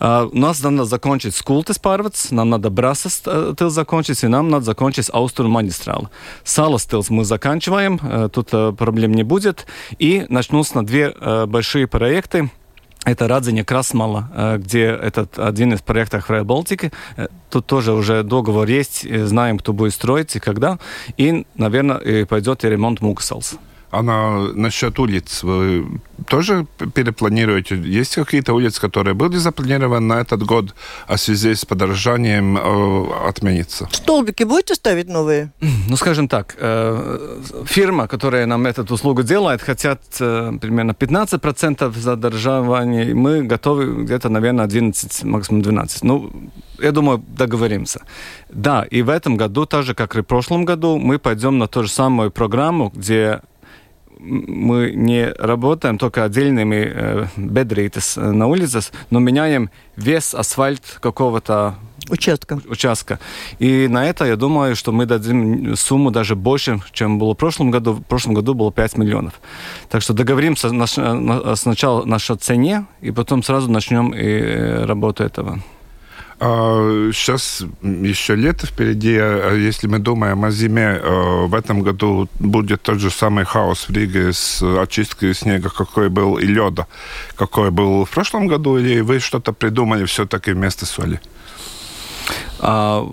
У 0.00 0.38
нас 0.38 0.62
надо 0.62 0.84
закончить 0.84 1.34
Скултес 1.34 1.78
pārvads, 1.82 2.34
нам 2.34 2.50
надо 2.50 2.70
Брасас 2.70 3.20
тыл 3.20 3.70
закончить, 3.70 4.22
и 4.24 4.26
нам 4.26 4.48
надо 4.48 4.64
закончить 4.64 5.10
Аустру 5.12 5.48
магистрал. 5.48 6.08
Салас 6.44 6.84
тылс 6.84 7.10
мы 7.10 7.24
заканчиваем, 7.24 7.96
uh, 7.96 8.28
тут 8.28 8.52
uh, 8.52 8.74
проблем 8.74 9.12
не 9.12 9.22
будет. 9.22 9.66
И 9.98 10.26
начнутся 10.28 10.76
на 10.76 10.86
две 10.86 11.14
большие 11.46 11.86
проекты. 11.86 12.50
Это 13.04 13.28
Радзиня 13.28 13.64
Красмала, 13.64 14.58
где 14.58 14.84
этот 14.84 15.38
один 15.38 15.74
из 15.74 15.82
проектов 15.82 16.30
Rail 16.30 16.44
Балтики. 16.44 16.90
Тут 17.50 17.66
тоже 17.66 17.92
уже 17.92 18.22
договор 18.22 18.66
есть, 18.66 19.06
знаем, 19.26 19.58
кто 19.58 19.74
будет 19.74 19.92
строить 19.92 20.34
и 20.36 20.40
когда. 20.40 20.78
И, 21.18 21.44
наверное, 21.54 22.24
пойдет 22.24 22.64
и 22.64 22.68
ремонт 22.68 23.02
Муксалс. 23.02 23.56
А 23.94 24.02
на, 24.02 24.52
насчет 24.54 24.98
улиц 24.98 25.44
вы 25.44 25.86
тоже 26.26 26.66
перепланируете? 26.94 27.76
Есть 27.76 28.16
какие-то 28.16 28.52
улицы, 28.52 28.80
которые 28.80 29.14
были 29.14 29.36
запланированы 29.36 30.14
на 30.14 30.20
этот 30.20 30.42
год, 30.42 30.74
а 31.06 31.14
в 31.14 31.20
связи 31.20 31.54
с 31.54 31.64
подорожанием 31.64 32.56
э, 32.56 33.28
отменится? 33.28 33.88
Столбики 33.92 34.42
будете 34.42 34.74
ставить 34.74 35.08
новые? 35.08 35.52
Ну, 35.88 35.96
скажем 35.96 36.26
так, 36.26 36.56
э, 36.58 37.40
фирма, 37.66 38.08
которая 38.08 38.46
нам 38.46 38.66
эту 38.66 38.94
услугу 38.94 39.22
делает, 39.22 39.62
хотят 39.62 40.00
э, 40.20 40.58
примерно 40.60 40.92
15% 40.92 41.96
задержания. 41.96 43.14
Мы 43.14 43.42
готовы 43.42 44.04
где-то, 44.04 44.28
наверное, 44.28 44.64
11, 44.64 45.24
максимум 45.24 45.62
12. 45.62 46.04
Ну, 46.04 46.32
я 46.80 46.90
думаю, 46.90 47.22
договоримся. 47.38 48.00
Да, 48.48 48.84
и 48.90 49.02
в 49.02 49.08
этом 49.08 49.36
году, 49.36 49.66
так 49.66 49.84
же, 49.84 49.94
как 49.94 50.16
и 50.16 50.20
в 50.20 50.24
прошлом 50.24 50.64
году, 50.64 50.98
мы 50.98 51.18
пойдем 51.18 51.58
на 51.58 51.66
ту 51.66 51.82
же 51.82 51.88
самую 51.88 52.30
программу, 52.30 52.90
где 52.94 53.40
мы 54.18 54.92
не 54.94 55.32
работаем 55.32 55.98
только 55.98 56.24
отдельными 56.24 56.92
э, 56.94 57.26
бедритес 57.36 58.16
э, 58.16 58.30
на 58.30 58.46
улицах, 58.46 58.84
но 59.10 59.18
меняем 59.18 59.70
весь 59.96 60.34
асфальт 60.34 60.98
какого-то 61.00 61.76
участка. 62.08 62.60
участка. 62.68 63.18
И 63.58 63.88
на 63.88 64.06
это, 64.06 64.24
я 64.24 64.36
думаю, 64.36 64.76
что 64.76 64.92
мы 64.92 65.06
дадим 65.06 65.76
сумму 65.76 66.10
даже 66.10 66.36
больше, 66.36 66.80
чем 66.92 67.18
было 67.18 67.34
в 67.34 67.36
прошлом 67.36 67.70
году. 67.70 67.92
В 67.92 68.02
прошлом 68.02 68.34
году 68.34 68.54
было 68.54 68.72
5 68.72 68.98
миллионов. 68.98 69.34
Так 69.88 70.02
что 70.02 70.12
договоримся 70.12 70.72
наш, 70.72 70.96
на, 70.96 71.56
сначала 71.56 72.04
нашей 72.04 72.36
цене, 72.36 72.86
и 73.00 73.10
потом 73.10 73.42
сразу 73.42 73.70
начнем 73.70 74.12
и 74.12 74.22
э, 74.22 74.84
работу 74.84 75.24
этого. 75.24 75.60
А, 76.46 77.10
сейчас 77.14 77.62
еще 77.82 78.34
лето 78.34 78.66
впереди. 78.66 79.16
А 79.16 79.54
если 79.54 79.86
мы 79.86 79.98
думаем 79.98 80.44
о 80.44 80.50
зиме, 80.50 81.00
а, 81.02 81.46
в 81.46 81.54
этом 81.54 81.80
году 81.80 82.28
будет 82.38 82.82
тот 82.82 82.98
же 82.98 83.10
самый 83.10 83.46
хаос 83.46 83.88
в 83.88 83.92
Риге 83.96 84.30
с 84.34 84.62
очисткой 84.62 85.34
снега, 85.34 85.70
какой 85.70 86.10
был 86.10 86.36
и 86.36 86.44
леда, 86.44 86.86
какой 87.36 87.70
был 87.70 88.04
в 88.04 88.10
прошлом 88.10 88.46
году, 88.46 88.76
или 88.76 89.00
вы 89.00 89.20
что-то 89.20 89.54
придумали 89.54 90.04
все-таки 90.04 90.52
вместо 90.52 90.84
соли? 90.84 91.18
А 92.66 93.06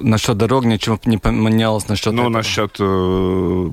насчет 0.00 0.36
дорог 0.36 0.64
ничего 0.64 0.98
не 1.04 1.16
поменялось 1.16 1.86
насчет 1.88 2.12
Ну, 2.12 2.22
этого? 2.22 2.28
насчет 2.32 2.76
э, 2.80 3.70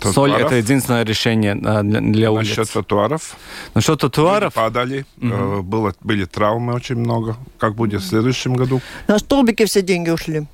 тротуаров. 0.00 0.14
Соль 0.14 0.32
это 0.32 0.54
единственное 0.54 1.04
решение 1.04 1.58
а, 1.64 1.82
для, 1.82 2.00
для 2.00 2.30
улиц. 2.30 2.48
Насчет 2.50 2.72
тротуаров. 2.72 3.36
Насчет 3.74 3.98
тротуаров, 3.98 4.54
Люди 4.56 4.64
падали. 4.66 5.06
э, 5.20 5.60
было, 5.62 5.94
были 6.00 6.26
травмы 6.26 6.74
очень 6.74 6.96
много. 6.96 7.36
Как 7.58 7.74
будет 7.74 8.02
в 8.02 8.06
следующем 8.06 8.54
году? 8.54 8.80
На 9.08 9.18
столбики 9.18 9.64
все 9.64 9.82
деньги 9.82 10.10
ушли. 10.10 10.46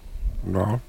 Да. 0.45 0.81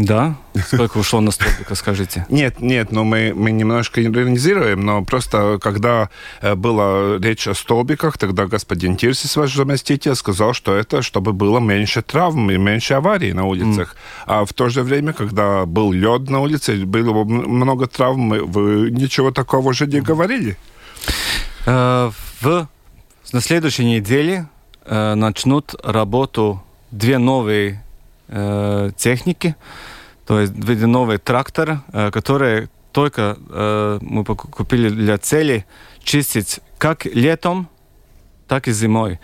Да. 0.00 0.36
Сколько 0.66 0.98
ушло 0.98 1.20
на 1.20 1.30
столбика, 1.30 1.74
скажите? 1.74 2.26
Нет, 2.30 2.60
нет, 2.60 2.90
ну 2.90 3.04
мы, 3.04 3.32
мы 3.34 3.50
немножко 3.50 4.02
иронизируем, 4.02 4.80
но 4.80 5.04
просто 5.04 5.58
когда 5.60 6.08
э, 6.40 6.54
была 6.54 7.18
речь 7.18 7.46
о 7.46 7.54
столбиках, 7.54 8.16
тогда 8.16 8.46
господин 8.46 8.96
Тирсис, 8.96 9.36
ваш 9.36 9.54
заместитель, 9.54 10.14
сказал, 10.14 10.54
что 10.54 10.74
это 10.74 11.02
чтобы 11.02 11.32
было 11.32 11.60
меньше 11.60 12.02
травм 12.02 12.50
и 12.50 12.56
меньше 12.56 12.94
аварий 12.94 13.32
на 13.32 13.44
улицах. 13.44 13.94
А 14.26 14.44
в 14.44 14.52
то 14.54 14.68
же 14.70 14.82
время, 14.82 15.12
когда 15.12 15.66
был 15.66 15.92
лед 15.92 16.30
на 16.30 16.40
улице, 16.40 16.76
было 16.86 17.24
много 17.24 17.86
травм, 17.86 18.30
вы 18.30 18.90
ничего 18.90 19.30
такого 19.30 19.74
же 19.74 19.86
не 19.86 20.00
говорили. 20.00 20.56
Э, 21.66 22.10
В, 22.40 22.66
на 23.32 23.40
следующей 23.42 23.84
неделе 23.84 24.46
э, 24.86 25.14
начнут 25.14 25.74
работу 25.84 26.62
две 26.90 27.18
новые 27.18 27.82
э, 28.30 28.90
техники, 28.96 29.56
то 30.26 30.40
есть 30.40 30.54
две 30.54 30.86
новые 30.86 31.18
тракторы, 31.18 31.80
э, 31.92 32.10
которые 32.10 32.68
только 32.92 33.36
э, 33.50 33.98
мы 34.00 34.24
купили 34.24 34.88
для 34.88 35.18
цели 35.18 35.66
чистить 36.02 36.60
как 36.78 37.04
летом, 37.04 37.68
так 38.50 38.66
и 38.68 38.72
зимой. 38.72 39.18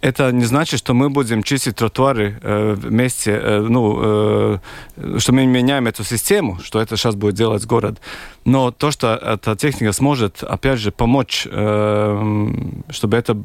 Это 0.00 0.32
не 0.32 0.44
значит, 0.44 0.80
что 0.80 0.92
мы 0.92 1.08
будем 1.08 1.42
чистить 1.44 1.76
тротуары 1.76 2.40
э, 2.42 2.74
вместе, 2.76 3.30
э, 3.30 3.60
ну, 3.60 4.00
э, 4.02 5.18
что 5.18 5.32
мы 5.32 5.46
меняем 5.46 5.86
эту 5.86 6.02
систему, 6.04 6.58
что 6.64 6.80
это 6.80 6.96
сейчас 6.96 7.14
будет 7.14 7.36
делать 7.36 7.64
город. 7.64 8.00
Но 8.44 8.72
то, 8.72 8.90
что 8.90 9.06
эта 9.06 9.54
техника 9.54 9.92
сможет, 9.92 10.42
опять 10.42 10.80
же, 10.80 10.90
помочь, 10.90 11.46
э, 11.48 12.48
чтобы 12.90 13.16
это, 13.16 13.36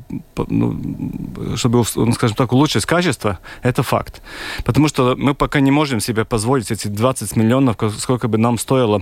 ну, 0.49 1.55
чтобы, 1.55 1.83
ну, 1.95 2.13
скажем 2.13 2.35
так, 2.35 2.53
улучшить 2.53 2.85
качество, 2.85 3.37
это 3.61 3.83
факт. 3.83 4.21
Потому 4.65 4.87
что 4.87 5.15
мы 5.15 5.35
пока 5.35 5.59
не 5.59 5.71
можем 5.71 5.99
себе 5.99 6.25
позволить 6.25 6.71
эти 6.71 6.87
20 6.87 7.35
миллионов, 7.35 7.77
ко- 7.77 7.89
сколько 7.91 8.27
бы 8.27 8.39
нам 8.39 8.57
стоило 8.57 9.01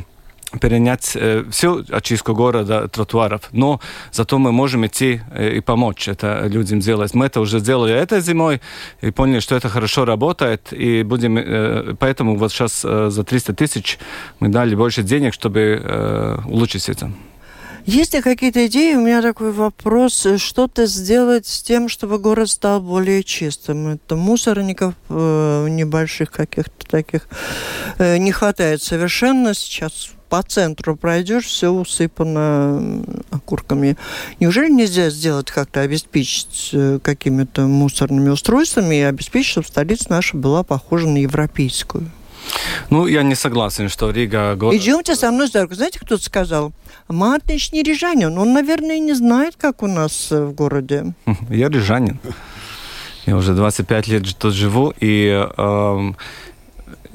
перенять 0.60 1.12
э, 1.16 1.44
всю 1.52 1.84
очистку 1.90 2.34
города 2.34 2.88
тротуаров, 2.88 3.50
но 3.52 3.80
зато 4.12 4.38
мы 4.38 4.52
можем 4.52 4.86
идти 4.86 5.22
э, 5.32 5.58
и 5.58 5.60
помочь 5.62 6.08
это 6.08 6.48
людям 6.48 6.80
делать. 6.80 7.14
Мы 7.14 7.26
это 7.26 7.42
уже 7.42 7.60
сделали 7.60 7.94
этой 7.94 8.22
зимой 8.22 8.62
и 9.02 9.12
поняли, 9.12 9.40
что 9.40 9.56
это 9.56 9.70
хорошо 9.70 10.06
работает, 10.06 10.72
и 10.72 11.04
будем, 11.04 11.38
э, 11.38 11.96
поэтому 12.00 12.38
вот 12.38 12.52
сейчас 12.52 12.84
э, 12.86 13.10
за 13.10 13.24
300 13.24 13.54
тысяч 13.54 14.00
мы 14.40 14.50
дали 14.50 14.76
больше 14.76 15.04
денег, 15.04 15.34
чтобы 15.34 15.82
э, 15.84 16.38
улучшить 16.46 16.90
это. 16.90 17.12
Есть 17.86 18.16
ли 18.16 18.22
какие-то 18.22 18.66
идеи? 18.66 18.96
У 18.96 19.02
меня 19.02 19.22
такой 19.22 19.52
вопрос. 19.52 20.26
Что-то 20.38 20.88
сделать 20.88 21.46
с 21.46 21.62
тем, 21.62 21.88
чтобы 21.88 22.18
город 22.18 22.50
стал 22.50 22.82
более 22.82 23.24
чистым? 23.24 23.90
Это 23.90 24.16
мусорников 24.16 24.96
э, 25.10 25.68
небольших 25.70 26.32
каких-то 26.32 26.88
таких 26.88 27.28
э, 28.00 28.18
не 28.18 28.32
хватает 28.32 28.82
совершенно. 28.82 29.54
Сейчас 29.54 30.15
по 30.30 30.42
центру 30.44 30.96
пройдешь, 30.96 31.46
все 31.46 31.70
усыпано 31.70 33.04
окурками. 33.32 33.98
Неужели 34.40 34.70
нельзя 34.70 35.10
сделать 35.10 35.52
как-то, 35.52 35.82
обеспечить 35.82 36.70
э, 36.74 37.00
какими-то 37.02 37.62
мусорными 37.68 38.30
устройствами 38.30 38.96
и 38.96 39.02
обеспечить, 39.02 39.52
чтобы 39.52 39.68
столица 39.68 40.06
наша 40.10 40.38
была 40.38 40.64
похожа 40.64 41.08
на 41.08 41.18
европейскую? 41.18 42.10
Ну, 42.90 43.08
я 43.08 43.24
не 43.24 43.36
согласен, 43.36 43.90
что 43.90 44.12
Рига... 44.12 44.56
Город... 44.56 44.76
Идемте 44.76 45.16
со 45.16 45.32
мной 45.32 45.48
за 45.48 45.64
руку. 45.64 45.76
Знаете, 45.76 46.00
кто 46.00 46.18
сказал? 46.18 46.72
Мартыч 47.08 47.72
не 47.72 47.84
рижанин. 47.84 48.38
Он, 48.38 48.54
наверное, 48.54 49.00
не 49.00 49.14
знает, 49.14 49.56
как 49.58 49.84
у 49.84 49.88
нас 49.88 50.32
э, 50.32 50.44
в 50.44 50.54
городе. 50.54 51.14
Я 51.50 51.70
рижанин. 51.70 52.20
Я 53.26 53.38
уже 53.38 53.54
25 53.54 54.08
лет 54.08 54.38
тут 54.38 54.54
живу, 54.54 54.94
и, 55.00 55.48
эм, 55.58 56.16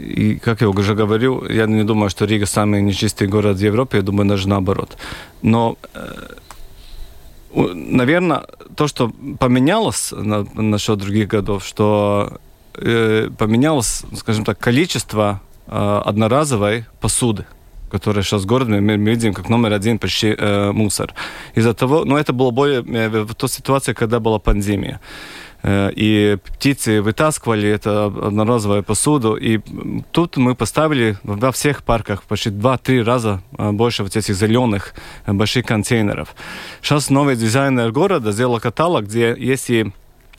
и, 0.00 0.38
как 0.38 0.60
я 0.60 0.68
уже 0.68 0.94
говорил, 0.94 1.44
я 1.48 1.66
не 1.66 1.84
думаю, 1.84 2.10
что 2.10 2.24
Рига 2.24 2.46
самый 2.46 2.82
нечистый 2.82 3.28
город 3.28 3.56
в 3.56 3.60
Европе, 3.60 3.98
я 3.98 4.02
думаю, 4.02 4.28
даже 4.28 4.48
наоборот. 4.48 4.96
Но, 5.42 5.76
э, 5.94 7.64
наверное, 7.74 8.42
то, 8.76 8.88
что 8.88 9.12
поменялось 9.38 10.12
на, 10.12 10.46
насчет 10.54 10.98
других 10.98 11.28
годов, 11.28 11.64
что 11.64 12.38
э, 12.74 13.28
поменялось, 13.38 14.04
скажем 14.16 14.44
так, 14.44 14.58
количество 14.58 15.40
э, 15.66 16.02
одноразовой 16.04 16.84
посуды 17.00 17.44
которая 17.90 18.22
сейчас 18.22 18.42
в 18.42 18.46
городе, 18.46 18.80
мы, 18.80 19.10
видим 19.10 19.34
как 19.34 19.48
номер 19.48 19.72
один 19.72 19.98
почти 19.98 20.34
э, 20.38 20.72
мусор. 20.72 21.12
Из-за 21.56 21.74
того, 21.74 22.04
но 22.04 22.16
это 22.16 22.32
было 22.32 22.52
более 22.52 22.82
э, 22.82 23.24
в 23.24 23.34
той 23.34 23.48
ситуации, 23.48 23.94
когда 23.94 24.20
была 24.20 24.38
пандемия. 24.38 25.00
Э, 25.62 25.90
И 25.94 26.38
птицы 26.44 27.02
вытаскивали 27.02 27.68
это 27.68 28.06
одноразовую 28.06 28.82
посуду. 28.82 29.36
И 29.36 29.60
тут 30.12 30.36
мы 30.36 30.54
поставили 30.54 31.18
во 31.22 31.52
всех 31.52 31.82
парках 31.82 32.22
почти 32.22 32.50
2-3 32.50 33.02
раза 33.02 33.42
э, 33.58 33.70
больше 33.72 34.02
вот 34.02 34.16
этих 34.16 34.34
зеленых 34.34 34.94
э, 35.26 35.32
больших 35.32 35.66
контейнеров. 35.66 36.34
Сейчас 36.82 37.10
новый 37.10 37.36
дизайнер 37.36 37.92
города 37.92 38.32
сделал 38.32 38.60
каталог, 38.60 39.04
где 39.04 39.34
есть 39.38 39.70
и 39.70 39.92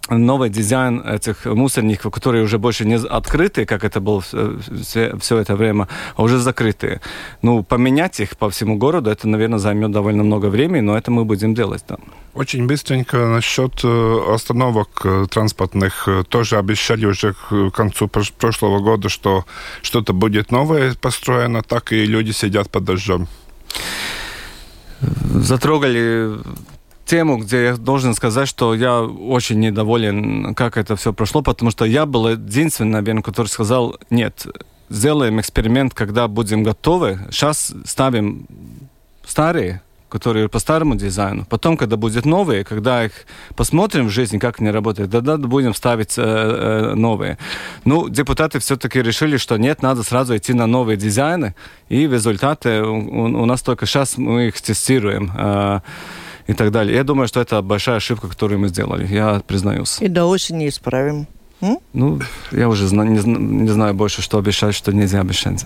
новый 0.09 0.49
дизайн 0.49 0.99
этих 0.99 1.45
мусорников, 1.45 2.11
которые 2.11 2.43
уже 2.43 2.57
больше 2.57 2.85
не 2.85 2.95
открыты, 2.95 3.65
как 3.65 3.83
это 3.83 3.99
было 3.99 4.21
все, 4.21 5.17
все 5.17 5.37
это 5.37 5.55
время, 5.55 5.87
а 6.15 6.23
уже 6.23 6.39
закрытые. 6.39 7.01
Ну, 7.41 7.63
поменять 7.63 8.19
их 8.19 8.37
по 8.37 8.49
всему 8.49 8.77
городу, 8.77 9.09
это, 9.09 9.27
наверное, 9.27 9.59
займет 9.59 9.91
довольно 9.91 10.23
много 10.23 10.47
времени, 10.47 10.81
но 10.81 10.97
это 10.97 11.11
мы 11.11 11.25
будем 11.25 11.53
делать 11.53 11.85
там. 11.85 11.99
Очень 12.33 12.65
быстренько 12.65 13.17
насчет 13.27 13.81
э, 13.83 14.33
остановок 14.33 15.01
э, 15.03 15.25
транспортных. 15.29 16.07
Э, 16.07 16.23
Тоже 16.23 16.57
обещали 16.57 17.05
уже 17.05 17.33
к 17.33 17.71
концу 17.71 18.05
прош- 18.05 18.33
прошлого 18.37 18.79
года, 18.79 19.09
что 19.09 19.45
что-то 19.81 20.13
будет 20.13 20.51
новое 20.51 20.95
построено, 20.95 21.61
так 21.61 21.91
и 21.91 22.05
люди 22.05 22.31
сидят 22.31 22.69
под 22.69 22.85
дождем. 22.85 23.27
Затрогали 25.01 26.37
тему, 27.11 27.37
где 27.37 27.63
я 27.63 27.75
должен 27.77 28.13
сказать, 28.15 28.47
что 28.47 28.73
я 28.75 29.01
очень 29.01 29.59
недоволен, 29.59 30.53
как 30.55 30.77
это 30.77 30.95
все 30.95 31.11
прошло, 31.11 31.41
потому 31.41 31.71
что 31.71 31.85
я 31.85 32.05
был 32.05 32.29
единственный, 32.29 32.91
наверное, 33.01 33.21
который 33.23 33.47
сказал, 33.47 33.97
нет, 34.09 34.47
сделаем 34.89 35.39
эксперимент, 35.39 35.93
когда 35.93 36.27
будем 36.27 36.63
готовы, 36.63 37.19
сейчас 37.29 37.73
ставим 37.85 38.45
старые, 39.25 39.81
которые 40.09 40.47
по 40.47 40.59
старому 40.59 40.95
дизайну. 40.95 41.45
Потом, 41.49 41.77
когда 41.77 41.95
будет 41.95 42.25
новые, 42.25 42.63
когда 42.63 43.03
их 43.05 43.11
посмотрим 43.55 44.07
в 44.07 44.09
жизни, 44.09 44.39
как 44.39 44.61
они 44.61 44.71
работают, 44.71 45.11
тогда 45.11 45.37
будем 45.37 45.73
ставить 45.73 46.17
э, 46.17 46.21
э, 46.23 46.95
новые. 46.95 47.37
Ну, 47.85 48.09
депутаты 48.09 48.59
все-таки 48.59 49.01
решили, 49.01 49.37
что 49.37 49.57
нет, 49.57 49.81
надо 49.81 50.03
сразу 50.03 50.35
идти 50.35 50.53
на 50.53 50.67
новые 50.67 50.97
дизайны, 50.97 51.53
и 51.89 52.07
результаты 52.07 52.81
у, 52.83 52.95
у- 52.95 53.41
у 53.43 53.45
нас 53.45 53.61
только 53.61 53.85
сейчас 53.85 54.17
мы 54.17 54.47
их 54.47 54.61
тестируем. 54.61 55.31
э, 55.37 55.79
и 56.51 56.53
так 56.53 56.71
далее. 56.71 56.95
Я 56.95 57.03
думаю, 57.03 57.27
что 57.27 57.39
это 57.39 57.61
большая 57.61 57.97
ошибка, 57.97 58.27
которую 58.27 58.59
мы 58.59 58.67
сделали. 58.67 59.07
Я 59.07 59.41
признаюсь. 59.47 59.97
И 60.01 60.07
до 60.07 60.25
осени 60.25 60.67
исправим. 60.67 61.27
М? 61.61 61.77
Ну, 61.93 62.19
я 62.51 62.67
уже 62.67 62.87
зна- 62.87 63.05
не, 63.05 63.19
не 63.23 63.69
знаю 63.69 63.93
больше, 63.93 64.21
что 64.21 64.37
обещать, 64.37 64.75
что 64.75 64.91
нельзя 64.91 65.21
обещать. 65.21 65.65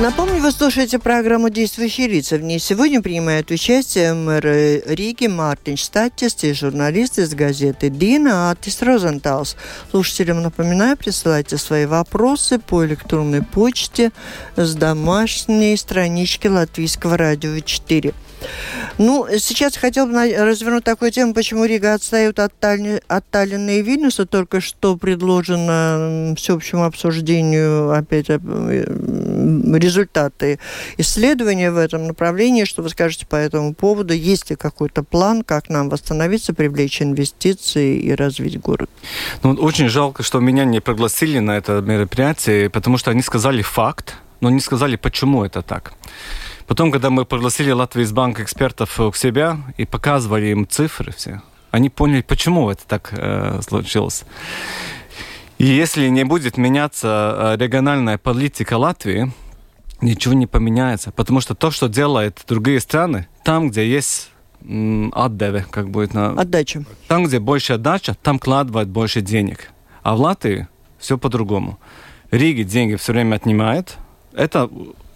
Напомню, 0.00 0.27
вы 0.48 0.52
слушаете 0.52 0.98
программу 0.98 1.50
«Действующие 1.50 2.08
лица». 2.08 2.38
В 2.38 2.42
ней 2.42 2.58
сегодня 2.58 3.02
принимают 3.02 3.50
участие 3.50 4.14
мэр 4.14 4.42
Риги 4.86 5.26
Мартин 5.26 5.76
Штаттис 5.76 6.42
и 6.42 6.54
журналист 6.54 7.18
из 7.18 7.34
газеты 7.34 7.90
«Дина» 7.90 8.50
Атис 8.50 8.80
Розенталс. 8.80 9.56
Слушателям 9.90 10.40
напоминаю, 10.40 10.96
присылайте 10.96 11.58
свои 11.58 11.84
вопросы 11.84 12.58
по 12.58 12.82
электронной 12.86 13.42
почте 13.42 14.10
с 14.56 14.74
домашней 14.74 15.76
странички 15.76 16.46
Латвийского 16.46 17.18
радио 17.18 17.60
4. 17.60 18.14
Ну, 18.98 19.26
сейчас 19.38 19.76
хотел 19.76 20.06
бы 20.06 20.12
развернуть 20.12 20.84
такую 20.84 21.12
тему, 21.12 21.32
почему 21.32 21.64
Рига 21.64 21.94
отстает 21.94 22.38
от, 22.40 22.52
Талли- 22.60 23.02
от 23.06 23.28
Таллина 23.30 23.78
и 23.78 23.82
Вильнюса. 23.82 24.26
Только 24.26 24.60
что 24.60 24.96
предложено 24.96 26.34
всеобщему 26.36 26.84
обсуждению 26.84 27.92
опять 27.92 28.26
э, 28.28 28.36
результаты 29.78 30.58
исследования 30.96 31.70
в 31.70 31.76
этом 31.76 32.08
направлении. 32.08 32.64
Что 32.64 32.82
вы 32.82 32.88
скажете 32.88 33.26
по 33.26 33.36
этому 33.36 33.74
поводу? 33.74 34.14
Есть 34.14 34.50
ли 34.50 34.56
какой-то 34.56 35.02
план, 35.04 35.42
как 35.42 35.68
нам 35.68 35.88
восстановиться, 35.88 36.52
привлечь 36.52 37.00
инвестиции 37.00 37.98
и 38.00 38.12
развить 38.14 38.60
город? 38.60 38.90
Ну, 39.42 39.52
очень 39.54 39.88
жалко, 39.88 40.22
что 40.22 40.40
меня 40.40 40.64
не 40.64 40.80
пригласили 40.80 41.38
на 41.38 41.56
это 41.56 41.80
мероприятие, 41.80 42.68
потому 42.68 42.98
что 42.98 43.10
они 43.12 43.22
сказали 43.22 43.62
факт, 43.62 44.16
но 44.40 44.50
не 44.50 44.60
сказали, 44.60 44.96
почему 44.96 45.44
это 45.44 45.62
так. 45.62 45.92
Потом, 46.68 46.92
когда 46.92 47.08
мы 47.08 47.24
пригласили 47.24 47.70
Латвии 47.70 48.02
из 48.02 48.12
банка 48.12 48.42
экспертов 48.42 49.00
к 49.12 49.16
себе 49.16 49.56
и 49.78 49.86
показывали 49.86 50.48
им 50.48 50.68
цифры 50.68 51.12
все, 51.12 51.42
они 51.70 51.88
поняли, 51.88 52.20
почему 52.20 52.70
это 52.70 52.86
так 52.86 53.12
э, 53.12 53.60
случилось. 53.66 54.24
И 55.56 55.64
если 55.64 56.08
не 56.08 56.24
будет 56.24 56.58
меняться 56.58 57.56
э, 57.58 57.62
региональная 57.62 58.18
политика 58.18 58.76
Латвии, 58.76 59.32
ничего 60.00 60.34
не 60.34 60.46
поменяется. 60.46 61.10
Потому 61.10 61.40
что 61.40 61.54
то, 61.54 61.70
что 61.70 61.88
делают 61.88 62.44
другие 62.46 62.80
страны, 62.80 63.28
там, 63.44 63.70
где 63.70 63.88
есть 63.88 64.30
отдеве, 64.60 65.64
как 65.70 65.88
будет 65.88 66.14
на... 66.14 66.32
Отдача. 66.32 66.84
Там, 67.06 67.24
где 67.24 67.38
больше 67.38 67.74
отдача, 67.74 68.14
там 68.14 68.38
кладывают 68.38 68.88
больше 68.88 69.20
денег. 69.20 69.70
А 70.02 70.14
в 70.14 70.20
Латвии 70.20 70.68
все 70.98 71.16
по-другому. 71.16 71.78
Риги 72.30 72.62
деньги 72.62 72.96
все 72.96 73.12
время 73.12 73.36
отнимает. 73.36 73.96
Это 74.32 74.68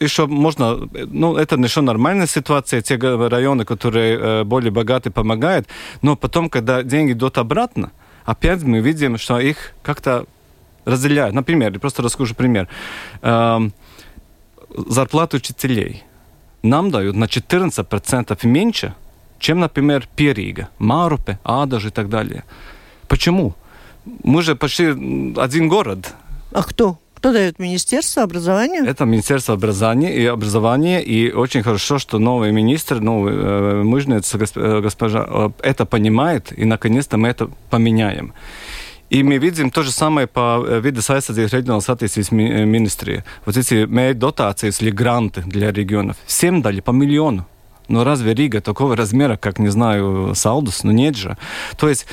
еще 0.03 0.27
можно, 0.27 0.89
ну, 0.93 1.37
это 1.37 1.57
еще 1.57 1.81
нормальная 1.81 2.27
ситуация, 2.27 2.83
те 2.83 2.97
районы, 2.97 3.65
которые 3.65 4.19
э, 4.19 4.45
более 4.45 4.71
богаты, 4.71 5.11
помогают, 5.11 5.67
но 6.03 6.17
потом, 6.17 6.49
когда 6.49 6.83
деньги 6.83 7.13
идут 7.13 7.39
обратно, 7.39 7.91
опять 8.25 8.63
мы 8.63 8.81
видим, 8.81 9.19
что 9.19 9.41
их 9.41 9.73
как-то 9.83 10.27
разделяют. 10.85 11.35
Например, 11.35 11.79
просто 11.79 12.03
расскажу 12.03 12.35
пример. 12.35 12.69
Эм, 13.23 13.73
зарплату 14.89 15.37
учителей 15.37 16.03
нам 16.63 16.91
дают 16.91 17.17
на 17.17 17.25
14% 17.25 18.47
меньше, 18.47 18.95
чем, 19.39 19.61
например, 19.61 20.09
Перига, 20.17 20.69
Марупе, 20.79 21.39
Адаж 21.45 21.87
и 21.87 21.91
так 21.91 22.09
далее. 22.09 22.45
Почему? 23.09 23.55
Мы 24.25 24.43
же 24.43 24.55
почти 24.55 24.87
один 25.37 25.69
город. 25.69 26.15
А 26.53 26.63
кто? 26.63 26.99
Кто 27.23 27.33
дает? 27.33 27.61
Министерство 27.61 28.25
образования? 28.25 28.85
Это 28.85 29.05
Министерство 29.05 29.55
образования 29.55 30.13
и 30.13 30.27
образования. 30.27 31.01
И 31.01 31.31
очень 31.31 31.63
хорошо, 31.63 32.01
что 32.01 32.19
новый 32.19 32.51
министр, 32.51 32.99
новый 32.99 33.33
э, 33.33 33.83
мужница, 33.85 34.39
э, 34.39 34.81
госпожа, 34.81 35.25
э, 35.29 35.51
это 35.63 35.87
понимает. 35.87 36.53
И 36.59 36.65
наконец-то 36.65 37.19
мы 37.19 37.29
это 37.29 37.49
поменяем. 37.71 38.33
И 39.09 39.23
мы 39.23 39.39
видим 39.39 39.71
то 39.71 39.85
же 39.85 39.93
самое 39.93 40.27
по 40.27 40.65
э, 40.67 40.81
виду 40.81 40.99
aizsardzības 40.99 41.53
reģionālās 41.55 41.89
attīstības 41.95 42.33
министрии. 42.33 43.23
Вот 43.47 43.57
эти 43.57 43.87
дотации 44.15 44.73
или 44.81 44.91
гранты 44.91 45.43
для 45.47 45.71
регионов. 45.71 46.17
Всем 46.27 46.61
дали 46.61 46.81
по 46.81 46.91
миллиону. 46.91 47.47
Но 47.89 48.05
разве 48.05 48.35
Рига 48.35 48.61
такого 48.61 48.97
размера, 48.97 49.37
как, 49.37 49.59
не 49.59 49.69
знаю, 49.69 50.35
Салдус? 50.35 50.85
Ну 50.85 50.93
нет 50.93 51.17
же. 51.17 51.37
То 51.77 51.89
есть, 51.89 52.07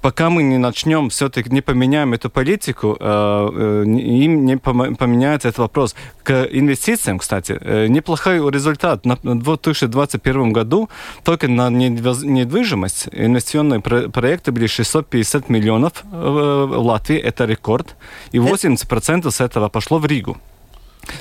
пока 0.00 0.30
мы 0.30 0.42
не 0.42 0.58
начнем, 0.58 1.08
все-таки 1.10 1.50
не 1.50 1.60
поменяем 1.60 2.12
эту 2.12 2.30
политику, 2.30 2.96
э, 2.98 3.48
э, 3.56 3.84
им 3.84 4.44
не 4.44 4.56
поменяется 4.56 5.48
этот 5.48 5.58
вопрос. 5.58 5.94
К 6.22 6.48
инвестициям, 6.50 7.18
кстати, 7.18 7.58
э, 7.60 7.86
неплохой 7.88 8.38
результат. 8.50 9.04
На 9.04 9.16
2021 9.16 10.52
году 10.52 10.88
только 11.24 11.48
на 11.48 11.70
недвижимость 11.70 13.08
инвестиционные 13.12 13.80
проекты 13.80 14.52
были 14.52 14.66
650 14.66 15.48
миллионов 15.48 15.92
в 16.10 16.78
Латвии. 16.78 17.18
Это 17.18 17.44
рекорд. 17.44 17.96
И 18.32 18.38
80% 18.38 19.30
с 19.30 19.40
этого 19.40 19.68
пошло 19.68 19.98
в 19.98 20.06
Ригу. 20.06 20.36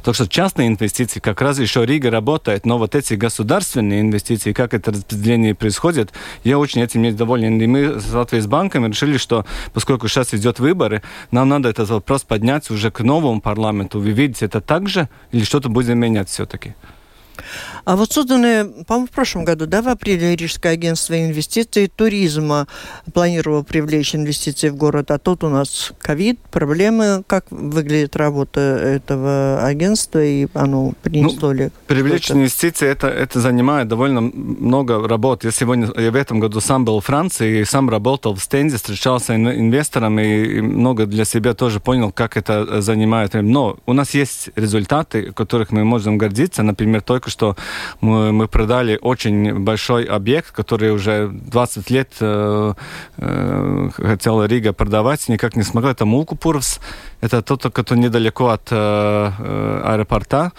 Так 0.04 0.16
что 0.16 0.28
частные 0.28 0.68
инвестиции, 0.68 1.20
как 1.20 1.42
раз 1.42 1.60
еще 1.60 1.86
Рига 1.86 2.10
работает, 2.10 2.66
но 2.66 2.78
вот 2.78 2.96
эти 2.96 3.14
государственные 3.14 4.02
инвестиции, 4.02 4.54
как 4.54 4.74
это 4.74 4.92
распределение 4.92 5.56
происходит, 5.56 6.12
я 6.44 6.58
очень 6.58 6.82
этим 6.82 7.02
недоволен. 7.02 7.62
И 7.62 7.68
мы 7.68 8.00
с 8.00 8.12
Латвией 8.14 8.42
с 8.42 8.48
банками 8.48 8.88
решили, 8.88 9.18
что 9.18 9.46
поскольку 9.74 10.08
сейчас 10.08 10.34
идет 10.34 10.60
выборы, 10.60 11.02
нам 11.32 11.50
надо 11.50 11.70
этот 11.70 11.90
вопрос 11.90 12.24
поднять 12.24 12.70
уже 12.70 12.92
к 12.92 13.02
новому 13.02 13.42
парламенту. 13.42 14.00
Вы 14.00 14.12
видите 14.12 14.46
это 14.46 14.62
так 14.62 14.90
же 14.90 15.10
или 15.32 15.44
что-то 15.44 15.70
будем 15.70 16.00
менять 16.00 16.30
все-таки? 16.30 16.76
А 17.86 17.96
вот 17.96 18.12
созданное, 18.12 18.66
по-моему, 18.66 19.08
в 19.08 19.12
прошлом 19.12 19.46
году, 19.46 19.66
да, 19.66 19.82
в 19.82 19.88
апреле 19.88 20.36
Рижское 20.36 20.74
агентство 20.74 21.14
инвестиций 21.14 21.86
и 21.86 21.88
туризма 21.88 22.68
планировало 23.14 23.64
привлечь 23.64 24.16
инвестиции 24.16 24.70
в 24.70 24.76
город, 24.76 25.12
а 25.12 25.18
тут 25.18 25.44
у 25.44 25.50
нас 25.50 25.92
ковид, 26.00 26.40
проблемы. 26.52 27.24
Как 27.28 27.46
выглядит 27.50 28.16
работа 28.16 28.60
этого 28.60 29.64
агентства 29.64 30.24
и 30.24 30.48
оно 30.54 30.94
принесло 31.02 31.50
ну, 31.50 31.54
ли? 31.54 31.70
Привлечь 31.88 32.32
инвестиции, 32.32 32.88
это, 32.88 33.08
это 33.08 33.40
занимает 33.40 33.88
довольно 33.88 34.22
много 34.22 35.08
работы. 35.08 35.48
Я 35.48 35.52
сегодня, 35.52 35.90
я 35.98 36.12
в 36.12 36.16
этом 36.16 36.40
году 36.40 36.60
сам 36.60 36.86
был 36.86 37.00
в 37.00 37.06
Франции 37.06 37.60
и 37.62 37.66
сам 37.66 37.90
работал 37.90 38.36
в 38.36 38.44
стенде, 38.44 38.78
встречался 38.78 39.34
с 39.34 39.36
инвестором 39.36 40.20
и 40.20 40.62
много 40.62 41.06
для 41.06 41.26
себя 41.26 41.54
тоже 41.54 41.80
понял, 41.80 42.12
как 42.12 42.38
это 42.38 42.82
занимает. 42.82 43.34
Но 43.34 43.78
у 43.86 43.94
нас 43.94 44.14
есть 44.14 44.50
результаты, 44.56 45.32
которых 45.32 45.72
мы 45.72 45.84
можем 45.84 46.18
гордиться. 46.18 46.64
Например, 46.64 47.02
только 47.02 47.30
что 47.30 47.56
мы, 48.02 48.32
мы 48.32 48.48
продали 48.48 48.98
очень 49.02 49.60
большой 49.60 50.04
объект, 50.04 50.52
который 50.52 50.92
уже 50.92 51.30
20 51.30 51.90
лет 51.92 52.10
э, 52.20 52.74
э, 53.18 53.90
хотела 53.96 54.48
Рига 54.48 54.74
продавать, 54.74 55.30
никак 55.30 55.56
не 55.56 55.64
смогла. 55.64 55.92
Это 55.92 56.06
Мулкупурвс. 56.06 56.80
Это 57.22 57.42
тот, 57.42 57.64
который 57.74 58.00
недалеко 58.00 58.48
от 58.48 58.72
э, 58.72 58.76
э 59.40 59.82
аэропорта. 59.86 60.52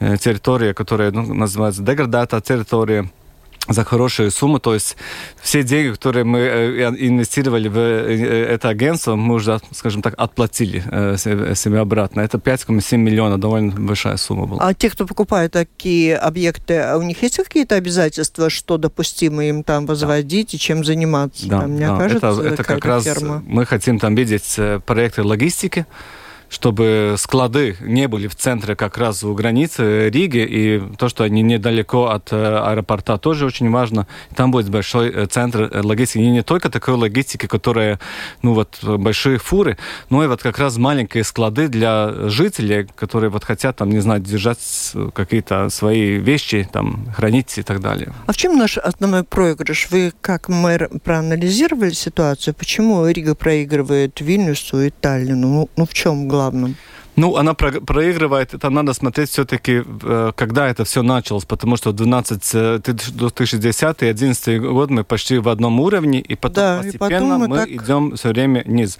Э, 0.00 0.16
территория, 0.16 0.74
которая 0.74 1.10
ну, 1.10 1.34
называется 1.34 1.82
деградата 1.82 2.40
территория 2.40 3.10
за 3.68 3.84
хорошую 3.84 4.30
сумму. 4.30 4.58
То 4.58 4.74
есть 4.74 4.96
все 5.42 5.62
деньги, 5.62 5.92
которые 5.92 6.24
мы 6.24 6.38
э, 6.38 6.94
инвестировали 6.98 7.68
в 7.68 7.78
э, 7.78 8.46
это 8.54 8.68
агентство, 8.68 9.16
мы 9.16 9.34
уже, 9.34 9.60
скажем 9.72 10.02
так, 10.02 10.14
отплатили 10.16 10.82
э, 10.90 11.16
себе 11.16 11.78
обратно. 11.78 12.20
Это 12.20 12.38
5,7 12.38 12.96
миллиона, 12.96 13.38
довольно 13.38 13.72
большая 13.72 14.16
сумма 14.16 14.46
была. 14.46 14.68
А 14.68 14.74
те, 14.74 14.90
кто 14.90 15.06
покупает 15.06 15.52
такие 15.52 16.16
объекты, 16.16 16.94
у 16.96 17.02
них 17.02 17.22
есть 17.22 17.36
какие-то 17.36 17.74
обязательства, 17.74 18.50
что 18.50 18.78
допустимо 18.78 19.44
им 19.44 19.62
там 19.62 19.86
возводить 19.86 20.52
да. 20.52 20.56
и 20.56 20.60
чем 20.60 20.84
заниматься? 20.84 21.48
Да, 21.48 21.60
там, 21.60 21.70
мне 21.72 21.86
да. 21.86 21.98
кажется, 21.98 22.26
это, 22.28 22.42
это 22.42 22.64
как 22.64 22.84
раз 22.84 23.04
ферма. 23.04 23.42
мы 23.46 23.66
хотим 23.66 23.98
там 23.98 24.14
видеть 24.14 24.58
проекты 24.86 25.22
логистики, 25.22 25.86
чтобы 26.48 27.14
склады 27.18 27.76
не 27.80 28.08
были 28.08 28.26
в 28.26 28.34
центре 28.34 28.76
как 28.76 28.98
раз 28.98 29.24
у 29.24 29.34
границы 29.34 30.10
Риги, 30.10 30.46
и 30.48 30.82
то, 30.96 31.08
что 31.08 31.24
они 31.24 31.42
недалеко 31.42 32.06
от 32.06 32.32
э, 32.32 32.36
аэропорта, 32.36 33.18
тоже 33.18 33.46
очень 33.46 33.70
важно. 33.70 34.06
Там 34.34 34.50
будет 34.50 34.68
большой 34.68 35.10
э, 35.10 35.26
центр 35.26 35.62
э, 35.62 35.80
логистики. 35.82 36.18
И 36.18 36.30
не 36.30 36.42
только 36.42 36.70
такой 36.70 36.94
логистики, 36.94 37.46
которая, 37.46 37.98
ну 38.42 38.54
вот, 38.54 38.78
большие 38.82 39.38
фуры, 39.38 39.76
но 40.10 40.24
и 40.24 40.26
вот 40.26 40.42
как 40.42 40.58
раз 40.58 40.76
маленькие 40.76 41.24
склады 41.24 41.68
для 41.68 42.28
жителей, 42.28 42.86
которые 42.94 43.30
вот 43.30 43.44
хотят, 43.44 43.76
там, 43.76 43.90
не 43.90 44.00
знаю, 44.00 44.20
держать 44.20 44.92
какие-то 45.14 45.68
свои 45.70 46.18
вещи, 46.18 46.68
там, 46.72 47.06
хранить 47.16 47.58
и 47.58 47.62
так 47.62 47.80
далее. 47.80 48.12
А 48.26 48.32
в 48.32 48.36
чем 48.36 48.56
наш 48.56 48.78
основной 48.78 49.24
проигрыш? 49.24 49.88
Вы 49.90 50.12
как 50.20 50.48
мэр 50.48 50.90
проанализировали 51.04 51.90
ситуацию? 51.90 52.54
Почему 52.54 53.06
Рига 53.06 53.34
проигрывает 53.34 54.20
Вильнюсу 54.20 54.80
и 54.82 54.90
Таллину? 54.90 55.48
Ну, 55.48 55.68
ну 55.76 55.86
в 55.86 55.94
чем 55.94 56.28
главном? 56.36 56.76
Ну, 57.16 57.36
она 57.36 57.54
про 57.54 57.72
проигрывает, 57.80 58.52
это 58.54 58.68
надо 58.70 58.92
смотреть 58.92 59.30
все-таки, 59.30 59.82
э, 60.02 60.32
когда 60.36 60.68
это 60.68 60.84
все 60.84 61.02
началось, 61.02 61.46
потому 61.46 61.76
что 61.76 61.92
12, 61.92 62.82
2010 63.16 64.02
и 64.02 64.12
2011 64.12 64.60
год 64.60 64.90
мы 64.90 65.02
почти 65.02 65.38
в 65.38 65.48
одном 65.48 65.80
уровне, 65.80 66.20
и 66.20 66.34
потом 66.34 66.54
да, 66.54 66.76
постепенно 66.82 67.06
и 67.06 67.08
потом 67.08 67.38
мы, 67.40 67.48
мы 67.48 67.56
так... 67.56 67.68
идем 67.68 68.16
все 68.16 68.28
время 68.28 68.62
вниз. 68.66 68.98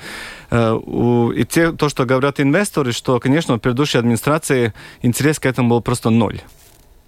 Э, 0.51 0.79
и 1.37 1.44
те, 1.44 1.72
то, 1.72 1.90
что 1.90 2.07
говорят 2.07 2.40
инвесторы, 2.40 2.92
что, 2.92 3.20
конечно, 3.20 3.55
у 3.55 3.59
предыдущей 3.59 3.99
администрации 3.99 4.72
интерес 5.03 5.38
к 5.38 5.44
этому 5.44 5.68
был 5.68 5.83
просто 5.83 6.09
ноль 6.09 6.40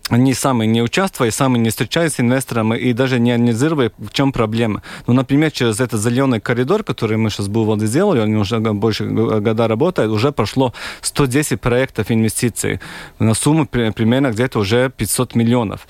они 0.09 0.35
сами 0.35 0.67
не 0.67 0.83
участвуя, 0.83 1.31
сами 1.31 1.59
не 1.59 1.71
встречаясь 1.71 2.15
с 2.15 2.21
инвесторами 2.21 2.77
и 2.77 2.93
даже 2.93 3.21
не 3.21 3.33
анализируя, 3.33 3.93
в 3.99 4.11
чем 4.11 4.33
проблема. 4.33 4.83
Ну, 5.07 5.15
например, 5.15 5.51
через 5.51 5.81
этот 5.81 6.01
зеленый 6.01 6.41
коридор, 6.41 6.83
который 6.83 7.17
мы 7.17 7.31
сейчас 7.31 7.47
в 7.47 7.87
сделали, 7.87 8.21
он 8.21 8.35
уже 8.35 8.59
больше 8.59 9.07
года 9.07 9.69
работает, 9.69 10.11
уже 10.11 10.33
прошло 10.33 10.73
110 11.03 11.61
проектов 11.61 12.11
инвестиций 12.11 12.81
на 13.19 13.35
сумму 13.35 13.67
примерно 13.67 14.31
где-то 14.31 14.59
уже 14.61 14.91
500 14.91 15.35
миллионов. 15.35 15.87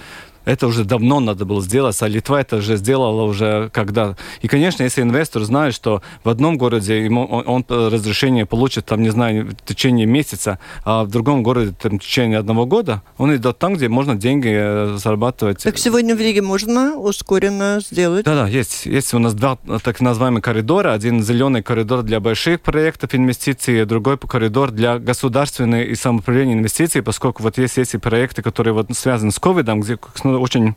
Это 0.48 0.66
уже 0.66 0.84
давно 0.84 1.20
надо 1.20 1.44
было 1.44 1.60
сделать, 1.60 2.00
а 2.00 2.08
Литва 2.08 2.40
это 2.40 2.56
уже 2.56 2.78
сделала 2.78 3.24
уже 3.24 3.68
когда. 3.70 4.16
И, 4.40 4.48
конечно, 4.48 4.82
если 4.82 5.02
инвестор 5.02 5.42
знает, 5.42 5.74
что 5.74 6.00
в 6.24 6.30
одном 6.30 6.56
городе 6.56 7.04
ему, 7.04 7.26
он, 7.26 7.44
он 7.46 7.64
разрешение 7.68 8.46
получит, 8.46 8.86
там, 8.86 9.02
не 9.02 9.10
знаю, 9.10 9.50
в 9.50 9.68
течение 9.68 10.06
месяца, 10.06 10.58
а 10.86 11.04
в 11.04 11.08
другом 11.08 11.42
городе 11.42 11.74
там, 11.78 11.98
в 11.98 12.02
течение 12.02 12.38
одного 12.38 12.64
года, 12.64 13.02
он 13.18 13.36
идет 13.36 13.58
там, 13.58 13.74
где 13.74 13.90
можно 13.90 14.16
деньги 14.16 14.48
э, 14.50 14.96
зарабатывать. 14.96 15.62
Так 15.62 15.76
сегодня 15.76 16.16
в 16.16 16.18
Риге 16.18 16.40
можно 16.40 16.96
ускоренно 16.96 17.80
сделать? 17.86 18.24
Да-да, 18.24 18.48
есть. 18.48 18.86
Есть 18.86 19.12
у 19.12 19.18
нас 19.18 19.34
два 19.34 19.58
так 19.84 20.00
называемых 20.00 20.42
коридора. 20.42 20.94
Один 20.94 21.22
зеленый 21.22 21.62
коридор 21.62 22.02
для 22.02 22.20
больших 22.20 22.62
проектов 22.62 23.14
инвестиций, 23.14 23.84
другой 23.84 24.16
коридор 24.16 24.70
для 24.70 24.98
государственной 24.98 25.88
и 25.88 25.94
самоуправления 25.94 26.54
инвестиций, 26.54 27.02
поскольку 27.02 27.42
вот 27.42 27.58
есть 27.58 27.76
эти 27.76 27.98
проекты, 27.98 28.40
которые 28.40 28.72
вот 28.72 28.86
связаны 28.96 29.30
с 29.30 29.38
ковидом, 29.38 29.82
где 29.82 29.98
очень 30.38 30.74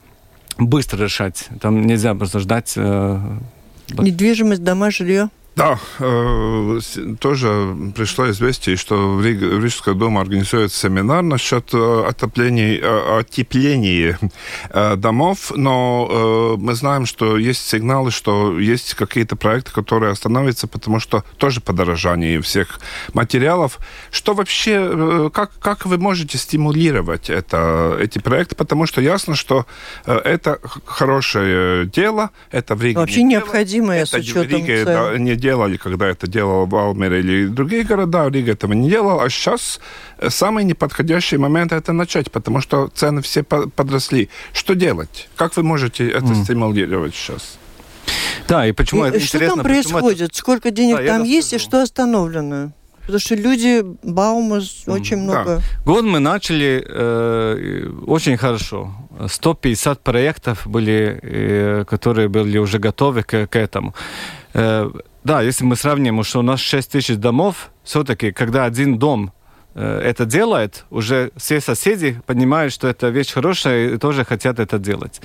быстро 0.58 1.04
решать. 1.04 1.48
Там 1.60 1.86
нельзя 1.86 2.14
просто 2.16 2.40
ждать. 2.40 2.74
Э, 2.76 3.20
Недвижимость, 3.98 4.64
дома, 4.64 4.92
жилье? 4.92 5.30
Да, 5.54 5.78
э, 6.00 6.80
тоже 7.20 7.76
пришло 7.94 8.30
известие, 8.30 8.78
что 8.78 9.16
в, 9.16 9.26
Рижскую 9.26 9.98
думу 9.98 10.22
организует 10.22 10.72
семинар 10.72 11.24
насчет 11.24 11.74
э, 11.74 12.06
отопления, 12.08 12.80
э, 12.82 13.20
отепления 13.20 14.18
домов, 14.96 15.52
но 15.56 16.56
мы 16.58 16.74
знаем, 16.74 17.06
что 17.06 17.38
есть 17.38 17.68
сигналы, 17.68 18.12
что 18.12 18.58
есть 18.60 18.94
какие-то 18.94 19.36
проекты, 19.36 19.72
которые 19.72 20.12
остановятся, 20.12 20.68
потому 20.68 21.00
что 21.00 21.24
тоже 21.38 21.60
подорожание 21.60 22.42
всех 22.42 22.80
материалов. 23.14 23.80
Что 24.10 24.34
вообще, 24.34 25.30
как, 25.34 25.52
как 25.60 25.86
вы 25.86 25.98
можете 25.98 26.38
стимулировать 26.38 27.30
это, 27.30 27.98
эти 28.00 28.20
проекты? 28.20 28.56
Потому 28.56 28.86
что 28.86 29.02
ясно, 29.02 29.36
что 29.36 29.66
это 30.06 30.60
хорошее 30.86 31.86
дело, 31.88 32.30
это 32.52 32.76
в 32.76 32.82
Риге 32.82 33.00
Вообще 33.00 33.24
необходимое 33.24 34.04
это 34.04 34.12
с 34.12 34.14
учетом 34.14 34.44
Риге, 34.44 34.86
цен. 34.86 34.86
да, 34.86 35.18
не 35.18 35.36
делали, 35.42 35.78
когда 35.78 36.06
это 36.08 36.28
делал 36.28 36.66
Валмер 36.68 37.14
или 37.14 37.48
другие 37.48 37.84
города, 37.84 38.30
Рига 38.30 38.52
этого 38.54 38.74
не 38.74 38.90
делал, 38.90 39.20
а 39.20 39.30
сейчас 39.30 39.80
самый 40.30 40.64
неподходящий 40.64 41.38
момент 41.38 41.74
это 41.74 41.92
начать, 41.94 42.32
потому 42.32 42.62
что 42.62 42.88
цены 42.94 43.22
все 43.22 43.44
по- 43.44 43.68
подросли. 43.70 44.30
Что 44.54 44.74
делать? 44.76 45.30
Как 45.36 45.58
вы 45.58 45.64
можете 45.64 46.08
это 46.10 46.26
Мгм. 46.28 46.44
стимулировать 46.44 47.16
сейчас? 47.16 47.58
Да, 48.48 48.68
и 48.68 48.72
почему 48.72 49.06
И 49.06 49.10
это 49.10 49.20
что 49.20 49.38
интересно? 49.38 49.56
там 49.56 49.64
почему 49.66 49.80
это- 49.82 49.92
происходит? 50.00 50.36
Сколько 50.36 50.72
денег 50.72 50.98
Да, 50.98 51.06
там 51.06 51.24
есть 51.24 51.54
и 51.54 51.56
расскажу. 51.58 51.70
что 51.70 51.82
остановлено? 51.84 52.72
Потому 53.02 53.20
что 53.20 53.36
люди, 53.36 53.82
Баума, 54.04 54.62
с- 54.62 54.84
очень 54.88 55.18
да. 55.18 55.24
много. 55.24 55.62
Год 55.86 56.04
мы 56.06 56.20
начали 56.20 56.84
э, 56.88 57.90
очень 58.08 58.38
хорошо. 58.38 58.94
150 59.28 60.04
проектов 60.04 60.68
были, 60.68 61.20
э, 61.24 61.84
которые 61.90 62.28
были 62.28 62.60
уже 62.60 62.78
готовы 62.80 63.24
к, 63.24 63.48
к 63.48 63.56
этому. 63.56 63.94
Э, 64.54 64.90
да, 65.24 65.42
если 65.42 65.64
мы 65.64 65.76
сравним, 65.76 66.24
что 66.24 66.40
у 66.40 66.44
нас 66.44 66.60
6 66.60 66.92
тысяч 66.92 67.16
домов, 67.16 67.72
все-таки, 67.84 68.32
когда 68.32 68.66
один 68.66 68.98
дом 68.98 69.32
э, 69.76 70.02
это 70.04 70.26
делает, 70.26 70.86
уже 70.90 71.32
все 71.38 71.62
соседи 71.62 72.20
понимают, 72.26 72.74
что 72.74 72.88
это 72.88 73.10
вещь 73.10 73.32
хорошая 73.32 73.92
и 73.92 73.98
тоже 73.98 74.26
хотят 74.26 74.60
это 74.60 74.80
делать. 74.80 75.22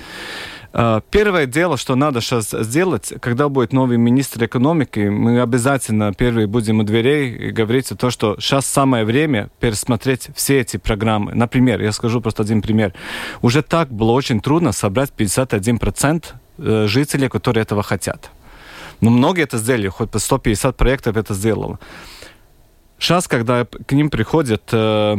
Э, 0.73 1.01
Первое 1.09 1.47
дело, 1.47 1.77
что 1.77 1.95
надо 1.95 2.21
сейчас 2.21 2.51
сделать, 2.51 3.13
когда 3.19 3.49
будет 3.49 3.73
новый 3.73 3.97
министр 3.97 4.45
экономики, 4.45 5.09
мы 5.09 5.41
обязательно 5.41 6.13
первые 6.13 6.45
будем 6.45 6.79
у 6.79 6.83
дверей 6.83 7.49
и 7.49 7.49
говорить 7.49 7.91
о 7.91 7.95
том, 7.95 8.11
что 8.11 8.35
сейчас 8.39 8.67
самое 8.67 9.03
время 9.03 9.49
пересмотреть 9.59 10.29
все 10.35 10.59
эти 10.59 10.77
программы. 10.77 11.33
Например, 11.33 11.81
я 11.81 11.91
скажу 11.91 12.21
просто 12.21 12.43
один 12.43 12.61
пример. 12.61 12.93
Уже 13.41 13.63
так 13.63 13.91
было 13.91 14.11
очень 14.11 14.41
трудно 14.41 14.73
собрать 14.73 15.11
51% 15.17 16.25
э, 16.59 16.85
жителей, 16.87 17.29
которые 17.29 17.63
этого 17.63 17.81
хотят. 17.81 18.29
Но 19.01 19.09
многие 19.09 19.43
это 19.43 19.57
сделали, 19.57 19.89
хоть 19.89 20.09
по 20.09 20.19
150 20.19 20.75
проектов 20.75 21.17
это 21.17 21.33
сделало. 21.33 21.79
Сейчас, 22.99 23.27
когда 23.27 23.65
к 23.65 23.91
ним 23.91 24.09
приходят 24.09 24.63
э, 24.71 25.17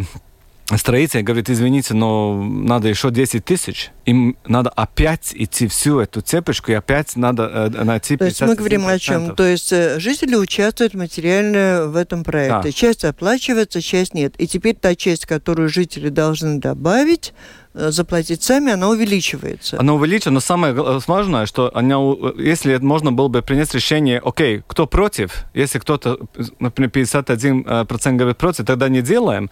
строитель, 0.76 1.22
говорит, 1.22 1.48
извините, 1.48 1.94
но 1.94 2.42
надо 2.42 2.88
еще 2.88 3.10
10 3.10 3.42
тысяч, 3.44 3.90
им 4.04 4.36
надо 4.46 4.68
опять 4.68 5.32
идти 5.34 5.66
всю 5.66 5.98
эту 6.00 6.20
цепочку, 6.20 6.70
и 6.72 6.74
опять 6.74 7.16
надо 7.16 7.70
э, 7.74 7.84
найти 7.84 8.18
То 8.18 8.26
есть 8.26 8.42
мы 8.42 8.54
говорим 8.54 8.86
о 8.86 8.98
чем? 8.98 9.30
51%. 9.30 9.34
То 9.34 9.46
есть 9.46 9.72
э, 9.72 9.98
жители 9.98 10.34
участвуют 10.34 10.92
материально 10.92 11.86
в 11.86 11.96
этом 11.96 12.22
проекте. 12.22 12.68
Да. 12.68 12.72
Часть 12.72 13.04
оплачивается, 13.04 13.80
часть 13.80 14.12
нет. 14.12 14.34
И 14.36 14.46
теперь 14.46 14.74
та 14.74 14.94
часть, 14.94 15.24
которую 15.24 15.70
жители 15.70 16.10
должны 16.10 16.58
добавить, 16.58 17.32
э, 17.72 17.90
заплатить 17.90 18.42
сами, 18.42 18.72
она 18.72 18.90
увеличивается. 18.90 19.78
Оно 19.80 19.96
увеличено, 19.96 20.32
но 20.32 20.40
самое 20.40 20.74
гл- 20.74 21.02
важное, 21.06 21.46
что 21.46 21.74
она, 21.74 21.96
если 22.36 22.76
можно 22.76 23.10
было 23.10 23.28
бы 23.28 23.40
принять 23.40 23.72
решение, 23.74 24.20
окей, 24.22 24.62
кто 24.66 24.86
против, 24.86 25.46
если 25.54 25.78
кто-то, 25.78 26.18
например, 26.58 26.90
51% 26.90 28.16
говорит 28.16 28.36
против, 28.36 28.66
тогда 28.66 28.90
не 28.90 29.00
делаем. 29.00 29.50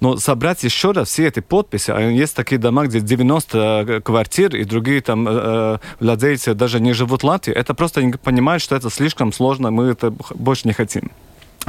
Но 0.00 0.16
собрать 0.16 0.62
еще 0.62 0.92
раз 0.92 1.08
все 1.08 1.26
эти 1.26 1.40
подписи, 1.40 1.90
а 1.90 2.00
есть 2.00 2.36
такие 2.36 2.58
дома, 2.58 2.86
где 2.86 3.00
90 3.00 4.02
квартир, 4.04 4.54
и 4.54 4.64
другие 4.64 5.00
там 5.00 5.26
э, 5.28 5.78
владельцы 5.98 6.54
даже 6.54 6.80
не 6.80 6.92
живут 6.92 7.22
в 7.22 7.26
Латвии, 7.26 7.52
это 7.52 7.74
просто 7.74 8.02
не 8.02 8.12
понимают, 8.12 8.62
что 8.62 8.76
это 8.76 8.90
слишком 8.90 9.32
сложно, 9.32 9.70
мы 9.70 9.86
это 9.86 10.12
больше 10.34 10.68
не 10.68 10.74
хотим. 10.74 11.10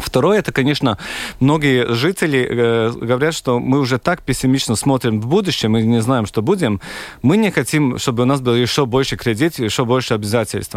Второе, 0.01 0.39
это, 0.39 0.51
конечно, 0.51 0.97
многие 1.39 1.93
жители 1.93 2.47
э, 2.49 2.91
говорят, 2.91 3.33
что 3.33 3.59
мы 3.59 3.79
уже 3.79 3.97
так 3.97 4.21
пессимистично 4.21 4.75
смотрим 4.75 5.21
в 5.21 5.27
будущее, 5.27 5.69
мы 5.69 5.81
не 5.81 6.01
знаем, 6.01 6.25
что 6.25 6.41
будем. 6.41 6.81
Мы 7.21 7.37
не 7.37 7.51
хотим, 7.51 7.97
чтобы 7.97 8.23
у 8.23 8.25
нас 8.25 8.41
было 8.41 8.55
еще 8.55 8.85
больше 8.85 9.17
кредитов, 9.17 9.59
еще 9.59 9.85
больше 9.85 10.13
обязательств. 10.13 10.75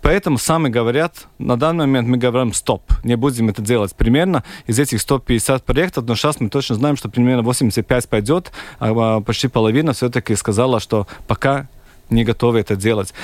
Поэтому 0.00 0.38
сами 0.38 0.68
говорят, 0.68 1.26
на 1.38 1.56
данный 1.56 1.86
момент 1.86 2.08
мы 2.08 2.16
говорим, 2.16 2.52
стоп, 2.52 2.82
не 3.04 3.16
будем 3.16 3.48
это 3.48 3.62
делать. 3.62 3.94
Примерно 3.94 4.44
из 4.66 4.78
этих 4.78 5.00
150 5.00 5.64
проектов, 5.64 6.04
но 6.06 6.14
сейчас 6.14 6.40
мы 6.40 6.48
точно 6.48 6.76
знаем, 6.76 6.96
что 6.96 7.08
примерно 7.08 7.42
85 7.42 8.08
пойдет, 8.08 8.52
а 8.78 9.20
почти 9.20 9.48
половина 9.48 9.92
все-таки 9.92 10.34
сказала, 10.36 10.80
что 10.80 11.06
пока 11.26 11.68
не 12.10 12.24
готовы 12.24 12.60
это 12.60 12.76
делать. 12.76 13.14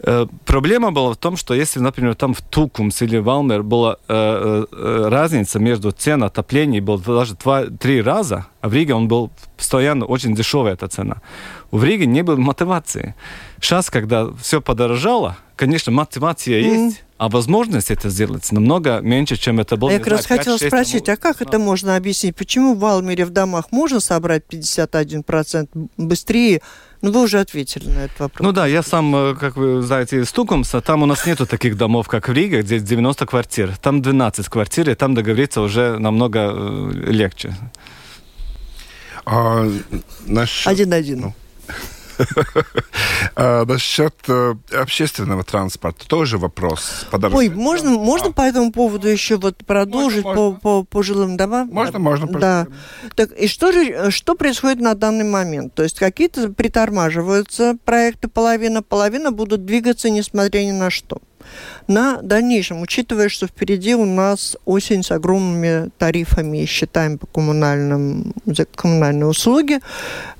Э, 0.00 0.26
Проблема 0.44 0.92
была 0.92 1.12
в 1.12 1.16
том, 1.16 1.36
что 1.36 1.54
если, 1.54 1.80
например, 1.80 2.14
там 2.14 2.32
в 2.34 2.40
Тукумс 2.40 3.02
или 3.02 3.18
Валмер 3.18 3.62
была 3.62 3.96
э, 4.08 4.64
э, 4.70 5.08
разница 5.08 5.58
между 5.58 5.90
ценой 5.90 6.28
отопления 6.28 6.80
была 6.80 6.98
даже 6.98 7.34
два-три 7.34 8.00
раза, 8.02 8.46
а 8.60 8.68
в 8.68 8.74
Риге 8.74 8.94
он 8.94 9.08
был 9.08 9.30
постоянно 9.56 10.04
очень 10.06 10.34
дешевая 10.34 10.74
эта 10.74 10.88
цена. 10.88 11.16
В 11.70 11.82
Риге 11.84 12.06
не 12.06 12.22
было 12.22 12.36
мотивации. 12.36 13.14
Сейчас, 13.60 13.90
когда 13.90 14.28
все 14.40 14.60
подорожало, 14.60 15.36
конечно, 15.56 15.92
мотивация 15.92 16.62
Мгм. 16.62 16.86
есть, 16.86 17.04
а 17.18 17.28
возможность 17.28 17.90
это 17.90 18.08
сделать 18.08 18.50
намного 18.52 19.00
меньше, 19.00 19.36
чем 19.36 19.58
это 19.58 19.76
было. 19.76 19.90
А 19.90 19.94
я 19.94 19.98
как 19.98 20.08
раз 20.08 20.26
знаю, 20.26 20.38
хотела 20.38 20.56
5-6 20.56 20.66
спросить, 20.68 21.04
тому- 21.04 21.14
а 21.14 21.20
как 21.20 21.42
это 21.42 21.58
можно 21.58 21.96
объяснить? 21.96 22.36
Почему 22.36 22.74
в 22.74 22.78
Валмере 22.78 23.24
в 23.24 23.30
домах 23.30 23.72
можно 23.72 23.98
собрать 24.00 24.44
51% 24.48 25.68
быстрее? 25.96 26.62
Ну, 27.00 27.12
вы 27.12 27.22
уже 27.22 27.38
ответили 27.38 27.88
на 27.88 28.04
этот 28.04 28.18
вопрос. 28.20 28.44
Ну 28.46 28.52
да, 28.52 28.66
я 28.66 28.82
сам, 28.82 29.14
э, 29.14 29.34
как 29.34 29.56
вы 29.56 29.82
знаете, 29.82 30.20
из 30.20 30.32
Тукумса, 30.32 30.80
там 30.80 31.02
у 31.02 31.06
нас 31.06 31.26
нету 31.26 31.46
таких 31.46 31.76
домов, 31.76 32.08
как 32.08 32.28
в 32.28 32.32
Риге, 32.32 32.62
где 32.62 32.80
90 32.80 33.26
квартир. 33.26 33.76
Там 33.76 34.02
12 34.02 34.48
квартир, 34.48 34.90
и 34.90 34.94
там 34.94 35.14
договориться 35.14 35.60
уже 35.60 35.98
намного 35.98 36.52
э, 36.52 36.90
легче. 37.06 37.54
А, 39.24 39.70
Один-один. 40.64 41.20
Ну, 41.20 41.26
а, 41.26 41.34
насчет 41.68 41.97
э, 44.28 44.54
общественного 44.72 45.44
транспорта 45.44 46.06
тоже 46.06 46.38
вопрос. 46.38 47.06
Ой, 47.12 47.48
можно, 47.48 47.90
можно 47.90 48.32
по 48.32 48.42
этому 48.42 48.72
поводу 48.72 49.08
еще 49.08 49.36
вот 49.36 49.58
продолжить. 49.64 50.24
По, 50.24 50.52
по, 50.52 50.84
по 50.84 51.02
жилым 51.02 51.36
домам? 51.36 51.68
Можно, 51.72 51.98
можно. 51.98 52.26
Да. 52.38 52.66
Так, 53.14 53.32
и 53.32 53.48
что 53.48 53.72
же, 53.72 54.10
что 54.10 54.34
происходит 54.34 54.80
на 54.80 54.94
данный 54.94 55.24
момент? 55.24 55.74
То 55.74 55.82
есть 55.82 55.98
какие-то 55.98 56.50
притормаживаются 56.50 57.76
проекты 57.84 58.28
половина, 58.28 58.82
половина 58.82 59.32
будут 59.32 59.64
двигаться 59.64 60.10
несмотря 60.10 60.60
ни 60.60 60.72
на 60.72 60.90
что. 60.90 61.18
На 61.86 62.20
дальнейшем, 62.22 62.82
учитывая, 62.82 63.28
что 63.28 63.46
впереди 63.46 63.94
у 63.94 64.04
нас 64.04 64.56
осень 64.64 65.02
с 65.02 65.10
огромными 65.10 65.90
тарифами 65.98 66.62
и 66.62 66.66
счетами 66.66 67.16
по 67.16 67.26
коммунальным, 67.26 68.34
за 68.44 68.64
коммунальные 68.66 69.26
услуги, 69.26 69.80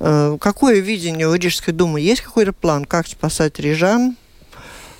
э, 0.00 0.38
какое 0.40 0.80
видение 0.80 1.28
у 1.28 1.34
Рижской 1.34 1.72
думы? 1.72 2.00
Есть 2.00 2.22
какой-то 2.22 2.52
план, 2.52 2.84
как 2.84 3.06
спасать 3.06 3.58
рижан 3.58 4.16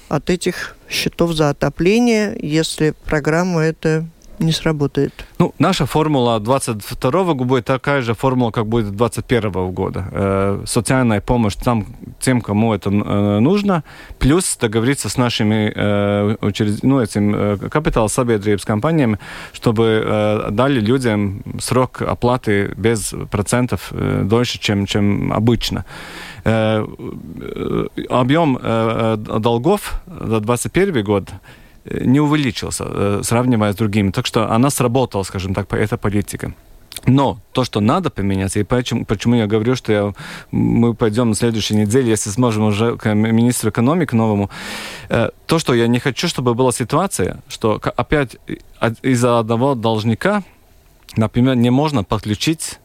от 0.08 0.30
этих 0.30 0.76
счетов 0.88 1.32
за 1.32 1.50
отопление, 1.50 2.36
если 2.40 2.94
программа 3.04 3.62
эта 3.62 4.06
не 4.40 4.52
сработает? 4.52 5.12
Ну, 5.38 5.54
наша 5.58 5.86
формула 5.86 6.40
22 6.40 7.34
года 7.34 7.44
будет 7.44 7.64
такая 7.64 8.02
же 8.02 8.14
формула, 8.14 8.50
как 8.50 8.66
будет 8.66 8.94
21 8.96 9.70
года. 9.72 10.08
Э, 10.12 10.62
социальная 10.66 11.20
помощь 11.20 11.54
там, 11.56 11.86
тем, 12.20 12.40
кому 12.40 12.74
это 12.74 12.90
э, 12.90 13.38
нужно, 13.40 13.84
плюс 14.18 14.56
договориться 14.56 15.08
с 15.08 15.16
нашими 15.16 15.72
э, 15.74 16.36
учрежд... 16.40 16.82
ну, 16.82 17.00
этим, 17.00 17.34
э, 17.34 17.56
капитал 17.56 18.08
с 18.08 18.64
компаниями, 18.64 19.18
чтобы 19.52 20.02
э, 20.04 20.48
дали 20.50 20.80
людям 20.80 21.42
срок 21.60 22.02
оплаты 22.02 22.72
без 22.76 23.14
процентов 23.30 23.88
э, 23.92 24.22
дольше, 24.24 24.58
чем, 24.58 24.86
чем 24.86 25.32
обычно. 25.32 25.84
Э, 26.44 26.86
э, 27.40 27.86
объем 28.08 28.58
э, 28.60 29.16
э, 29.28 29.38
долгов 29.38 30.00
за 30.06 30.40
2021 30.40 31.04
год 31.04 31.28
не 31.90 32.20
увеличился, 32.20 32.84
э, 32.88 33.20
сравнивая 33.22 33.72
с 33.72 33.76
другими. 33.76 34.10
Так 34.10 34.26
что 34.26 34.50
она 34.50 34.70
сработала, 34.70 35.22
скажем 35.22 35.54
так, 35.54 35.72
эта 35.72 35.96
политика. 35.96 36.52
Но 37.06 37.38
то, 37.52 37.64
что 37.64 37.80
надо 37.80 38.10
поменять, 38.10 38.56
и 38.56 38.64
почему, 38.64 39.04
почему 39.04 39.36
я 39.36 39.46
говорю, 39.46 39.76
что 39.76 39.92
я, 39.92 40.14
мы 40.50 40.94
пойдем 40.94 41.28
на 41.28 41.34
следующей 41.34 41.76
неделе, 41.76 42.10
если 42.10 42.30
сможем 42.30 42.64
уже 42.64 42.96
к 42.96 43.14
министру 43.14 43.70
экономики 43.70 44.14
новому, 44.14 44.50
э, 45.08 45.30
то, 45.46 45.58
что 45.58 45.74
я 45.74 45.86
не 45.86 45.98
хочу, 46.00 46.28
чтобы 46.28 46.54
была 46.54 46.72
ситуация, 46.72 47.40
что 47.48 47.80
опять 47.96 48.36
из-за 49.02 49.38
одного 49.38 49.74
должника, 49.74 50.42
например, 51.16 51.56
не 51.56 51.70
можно 51.70 52.04
подключить 52.04 52.78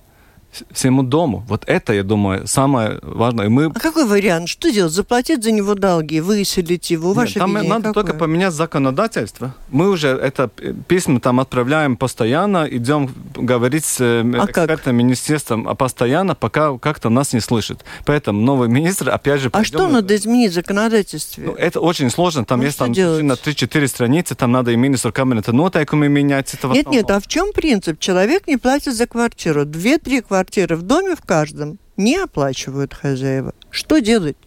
всему 0.72 1.04
дому. 1.04 1.44
Вот 1.48 1.64
это, 1.68 1.94
я 1.94 2.04
думаю, 2.04 2.48
самое 2.48 3.00
важное. 3.02 3.50
Мы... 3.50 3.66
А 3.66 3.80
какой 3.80 4.06
вариант? 4.06 4.50
Что 4.50 4.72
делать? 4.72 4.94
Заплатить 4.94 5.44
за 5.44 5.52
него 5.52 5.76
долги, 5.76 6.20
выселить 6.22 6.92
его? 6.92 7.10
Нет, 7.10 7.18
Ваше 7.18 7.40
там 7.40 7.50
видение 7.52 7.70
надо 7.70 7.88
какое? 7.90 8.04
только 8.04 8.18
поменять 8.18 8.54
законодательство. 8.54 9.56
Мы 9.70 9.90
уже 9.90 10.10
это 10.10 10.50
письма 10.88 11.20
там 11.20 11.40
отправляем 11.40 11.98
постоянно, 11.98 12.68
идем 12.70 13.10
говорить 13.36 13.86
с 13.86 14.00
э, 14.02 14.22
А 14.38 14.48
как? 14.48 14.58
экспертным 14.70 14.96
министерством, 14.98 15.68
а 15.68 15.76
постоянно, 15.76 16.36
пока 16.36 16.78
как-то 16.78 17.10
нас 17.10 17.34
не 17.34 17.40
слышит. 17.40 17.84
Поэтому 18.06 18.42
новый 18.42 18.70
министр, 18.70 19.10
опять 19.10 19.42
же... 19.42 19.50
А 19.54 19.64
что 19.64 19.88
надо 19.88 20.16
изменить 20.16 20.52
в 20.52 20.56
законодательстве? 20.56 21.46
Ну, 21.48 21.54
это 21.54 21.80
очень 21.80 22.10
сложно. 22.10 22.46
Там 22.46 22.60
Ну, 22.60 22.66
есть 22.66 22.78
там 22.78 22.94
делать? 22.94 23.24
на 23.24 23.34
3-4 23.34 23.88
страницы, 23.88 24.36
там 24.36 24.52
надо 24.52 24.72
и 24.72 24.76
министру 24.76 25.12
кабинета 25.12 25.52
нотайками 25.54 26.08
менять. 26.08 26.54
Это 26.54 26.68
Нет, 26.68 26.88
нет, 26.88 27.10
а 27.10 27.20
в 27.20 27.28
чем 27.28 27.52
принцип? 27.54 28.00
Человек 28.00 28.48
не 28.48 28.58
платит 28.58 28.96
за 28.96 29.08
квартиру. 29.08 29.66
Две-три 29.66 30.22
квартиры 30.22 30.43
в 30.76 30.82
доме 30.82 31.16
в 31.16 31.22
каждом 31.22 31.78
не 31.98 32.18
оплачивают 32.18 32.94
хозяева. 32.94 33.54
Что 33.70 34.00
делать? 34.00 34.38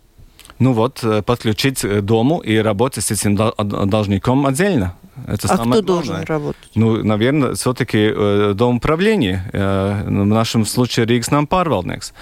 Ну 0.58 0.72
вот, 0.72 1.04
э, 1.04 1.22
подключить 1.22 1.84
э, 1.84 2.00
дому 2.00 2.38
и 2.38 2.56
работать 2.56 3.04
с 3.04 3.10
этим 3.10 3.36
д- 3.36 3.52
должником 3.86 4.46
отдельно. 4.46 4.94
Это 5.26 5.48
а 5.48 5.56
самое 5.56 5.70
кто 5.72 5.82
должен 5.82 6.08
главное. 6.08 6.26
работать? 6.26 6.70
Ну, 6.74 7.02
наверное, 7.02 7.54
все-таки 7.54 8.12
э, 8.14 8.52
дом 8.54 8.76
управления, 8.76 9.48
э, 9.52 10.02
в 10.06 10.10
нашем 10.10 10.66
случае 10.66 11.06
Ригс 11.06 11.30
нам 11.30 11.46
парвалникс. 11.46 12.12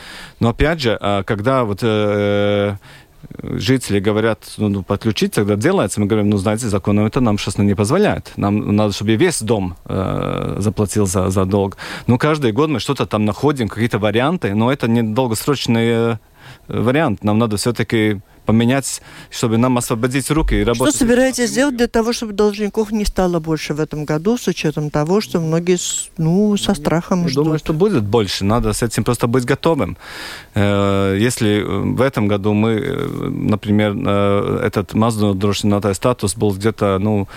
Но 0.41 0.51
опять 0.51 0.81
же, 0.81 0.99
э, 1.01 1.23
когда 1.25 1.65
вот 1.65 1.81
э, 1.83 2.77
жители 3.43 4.01
говорят, 4.01 4.39
ну, 4.59 4.69
ну, 4.69 4.83
подключить, 4.83 5.33
тогда 5.33 5.57
делается, 5.57 6.01
мы 6.01 6.07
говорим, 6.07 6.31
ну, 6.31 6.37
знаете, 6.37 6.69
законом 6.69 7.07
это 7.07 7.21
нам 7.21 7.39
сейчас 7.39 7.59
не 7.59 7.75
позволяет. 7.75 8.33
Нам 8.37 8.75
надо, 8.77 8.93
чтобы 8.93 9.17
весь 9.17 9.43
дом 9.43 9.77
э, 9.85 10.57
заплатил 10.59 11.07
за, 11.07 11.31
за 11.31 11.45
долг. 11.45 11.77
Ну, 12.07 12.19
каждый 12.19 12.53
год 12.53 12.71
мы 12.71 12.81
что-то 12.81 13.07
там 13.07 13.25
находим, 13.25 13.69
какие-то 13.69 13.99
варианты, 13.99 14.55
но 14.55 14.73
это 14.73 14.89
не 14.89 15.03
долгосрочный 15.03 15.89
э, 15.89 16.17
вариант. 16.69 17.25
Нам 17.25 17.39
надо 17.39 17.57
все-таки 17.57 18.21
поменять, 18.45 19.03
чтобы 19.31 19.59
нам 19.59 19.77
освободить 19.79 20.31
руки 20.31 20.55
и 20.55 20.63
Что 20.63 20.73
работать. 20.73 20.97
собираетесь 20.97 21.51
сделать 21.51 21.77
для 21.77 21.87
того, 21.89 22.13
чтобы 22.13 22.33
должников 22.33 22.93
не 22.93 23.05
стало 23.05 23.41
больше 23.41 23.75
в 23.75 23.81
этом 23.81 24.05
году, 24.05 24.37
с 24.37 24.47
учетом 24.49 24.91
того, 24.91 25.21
что 25.21 25.41
многие 25.41 25.79
ну, 26.19 26.57
со 26.57 26.75
страхом 26.75 27.23
Я 27.23 27.29
ждут? 27.29 27.45
думаю, 27.45 27.59
что 27.59 27.73
будет 27.73 28.05
больше. 28.05 28.45
Надо 28.45 28.73
с 28.73 28.83
этим 28.83 29.05
просто 29.05 29.27
быть 29.27 29.45
готовым. 29.45 29.97
Э, 30.55 31.17
Если 31.19 31.61
э, 31.61 31.65
в 31.65 32.01
этом 32.01 32.29
году 32.29 32.53
мы, 32.53 32.71
э, 32.73 33.29
например, 33.31 33.93
этот 34.65 34.95
маздонodrošinātais 34.95 35.95
статус 35.95 36.35
был 36.37 36.53
где-то, 36.53 36.99
ну, 37.01 37.29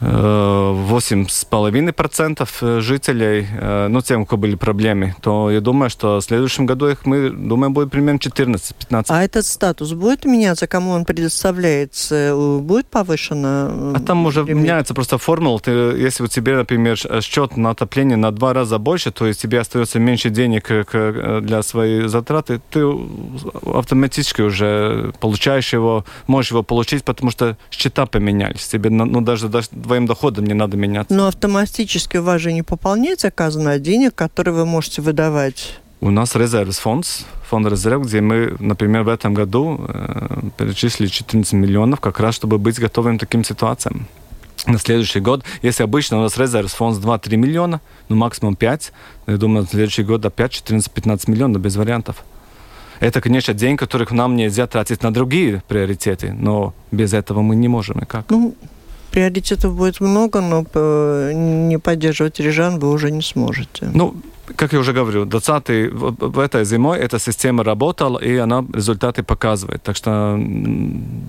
восемь 0.00 1.26
с 1.28 1.44
половиной 1.44 1.92
процентов 1.92 2.58
жителей, 2.60 3.46
э, 3.50 3.88
ну, 3.88 4.00
тем, 4.02 4.26
кого 4.26 4.42
были 4.42 4.54
проблемы, 4.54 5.14
то 5.22 5.50
я 5.50 5.60
думаю, 5.60 5.88
что 5.90 6.18
в 6.18 6.22
следующем 6.22 6.66
году 6.66 6.88
их, 6.88 7.06
мы 7.06 7.30
думаем, 7.30 7.72
будет 7.72 7.90
примерно 7.90 8.18
14-15. 8.18 9.06
А 9.08 9.24
этот 9.24 9.46
статус 9.46 9.92
будет 9.92 10.24
меняться, 10.24 10.66
кому 10.66 10.90
он 10.92 11.04
предоставляется? 11.04 12.14
Э, 12.14 12.56
Будет 12.66 12.86
повышено? 12.88 13.94
А 13.94 14.00
там 14.00 14.26
уже 14.26 14.42
лимит? 14.44 14.62
меняется 14.64 14.94
просто 14.94 15.18
формула. 15.18 15.60
Ты, 15.60 15.70
если 15.70 16.24
у 16.24 16.26
тебя, 16.26 16.56
например, 16.56 16.98
счет 17.22 17.56
на 17.56 17.70
отопление 17.70 18.16
на 18.16 18.30
два 18.32 18.52
раза 18.52 18.78
больше, 18.78 19.10
то 19.10 19.26
есть 19.26 19.40
тебе 19.40 19.60
остается 19.60 19.98
меньше 19.98 20.30
денег 20.30 20.66
э, 20.70 21.40
для 21.42 21.62
своей 21.62 22.08
затраты, 22.08 22.60
ты 22.70 22.82
автоматически 23.72 24.42
уже 24.42 25.12
получаешь 25.20 25.72
его, 25.72 26.04
можешь 26.26 26.50
его 26.50 26.62
получить, 26.62 27.04
потому 27.04 27.30
что 27.30 27.56
счета 27.70 28.06
поменялись. 28.06 28.66
Тебе, 28.66 28.90
ну, 28.90 29.20
даже, 29.20 29.48
даже 29.86 29.96
твоим 29.96 30.06
доходом 30.06 30.44
не 30.46 30.54
надо 30.54 30.76
меняться. 30.76 31.14
Но 31.14 31.26
автоматически 31.26 32.18
у 32.18 32.22
вас 32.22 32.40
же 32.40 32.52
не 32.52 32.62
пополняется 32.62 33.30
казна 33.30 33.78
денег, 33.78 34.14
которые 34.14 34.54
вы 34.54 34.66
можете 34.66 35.02
выдавать. 35.02 35.78
У 36.00 36.10
нас 36.10 36.36
резервный 36.36 36.74
фонд, 36.74 37.06
фонд 37.48 37.66
резерв, 37.66 38.02
где 38.02 38.20
мы, 38.20 38.56
например, 38.60 39.02
в 39.02 39.08
этом 39.08 39.34
году 39.34 39.80
э, 39.88 40.50
перечислили 40.58 41.08
14 41.08 41.52
миллионов, 41.54 42.00
как 42.00 42.20
раз 42.20 42.34
чтобы 42.34 42.58
быть 42.58 42.78
готовым 42.78 43.16
к 43.16 43.20
таким 43.20 43.44
ситуациям. 43.44 44.06
На 44.66 44.78
следующий 44.78 45.20
год, 45.20 45.44
если 45.62 45.84
обычно 45.84 46.18
у 46.18 46.22
нас 46.22 46.38
резерв 46.38 46.72
фонд 46.72 46.98
2-3 46.98 47.36
миллиона, 47.36 47.80
ну 48.08 48.16
максимум 48.16 48.56
5, 48.56 48.92
я 49.26 49.36
думаю, 49.36 49.62
на 49.62 49.68
следующий 49.68 50.04
год 50.04 50.24
опять 50.24 50.52
14-15 50.52 51.30
миллионов 51.30 51.62
без 51.62 51.76
вариантов. 51.76 52.16
Это, 53.00 53.20
конечно, 53.20 53.54
день, 53.54 53.76
которых 53.76 54.10
нам 54.10 54.36
нельзя 54.36 54.66
тратить 54.66 55.02
на 55.02 55.12
другие 55.12 55.62
приоритеты, 55.68 56.32
но 56.32 56.72
без 56.92 57.12
этого 57.12 57.42
мы 57.42 57.56
не 57.56 57.68
можем 57.68 57.98
никак. 58.00 58.24
Ну, 58.30 58.54
приоритетов 59.16 59.74
будет 59.74 60.00
много, 60.00 60.40
но 60.40 60.66
э, 60.74 61.32
не 61.34 61.78
поддерживать 61.78 62.40
режан 62.40 62.78
вы 62.78 62.90
уже 62.90 63.10
не 63.10 63.22
сможете. 63.22 63.90
Ну, 63.94 64.14
как 64.56 64.72
я 64.72 64.78
уже 64.78 64.92
говорю, 64.92 65.24
20 65.24 65.68
в, 65.92 66.16
в 66.18 66.38
этой 66.38 66.64
зимой 66.64 66.98
эта 66.98 67.18
система 67.18 67.64
работала, 67.64 68.18
и 68.18 68.36
она 68.36 68.62
результаты 68.74 69.22
показывает. 69.22 69.82
Так 69.82 69.96
что 69.96 70.36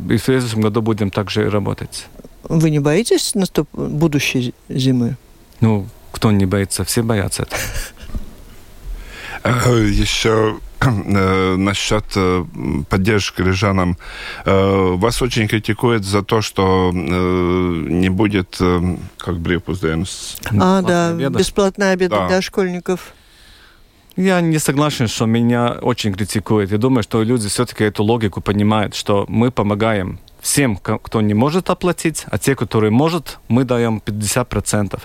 и 0.09 0.17
в 0.17 0.23
следующем 0.23 0.61
году 0.61 0.81
будем 0.81 1.09
также 1.09 1.45
и 1.45 1.49
работать. 1.49 2.07
Вы 2.49 2.71
не 2.71 2.79
боитесь 2.79 3.35
наступ... 3.35 3.69
будущей 3.73 4.53
зимы? 4.69 5.15
Ну, 5.61 5.85
кто 6.11 6.31
не 6.31 6.45
боится, 6.45 6.83
все 6.83 7.01
боятся 7.03 7.43
этого. 7.43 7.61
Э, 9.43 9.89
Еще 10.01 10.29
э, 10.29 10.66
насчет 11.57 12.05
э, 12.15 12.45
поддержки 12.89 13.41
рижанам. 13.41 13.97
Э, 14.45 14.95
Вас 14.95 15.21
очень 15.21 15.47
критикуют 15.47 16.03
за 16.05 16.21
то, 16.21 16.41
что 16.41 16.91
э, 16.93 16.97
не 17.89 18.09
будет, 18.09 18.57
э, 18.59 18.97
как 19.17 19.37
бревпузденс. 19.39 20.37
а, 20.59 20.81
да, 20.81 21.09
обеда. 21.09 21.39
бесплатные 21.39 21.91
обеды 21.91 22.15
Да. 22.15 22.27
для 22.27 22.41
школьников. 22.41 23.13
Я 24.15 24.41
не 24.41 24.57
согласен, 24.59 25.07
что 25.07 25.25
меня 25.27 25.77
очень 25.81 26.13
критикуют. 26.13 26.71
Я 26.71 26.77
думаю, 26.77 27.03
что 27.03 27.21
люди 27.23 27.47
все-таки 27.49 27.83
эту 27.83 28.03
логику 28.03 28.41
понимают, 28.41 28.95
что 28.95 29.25
мы 29.29 29.51
помогаем 29.51 30.19
всем, 30.47 30.77
кто 30.77 31.21
не 31.21 31.33
может 31.33 31.69
оплатить, 31.69 32.25
а 32.31 32.37
те, 32.37 32.55
которые 32.55 32.89
может, 32.89 33.39
мы 33.49 33.65
даем 33.65 34.01
50%. 34.05 34.99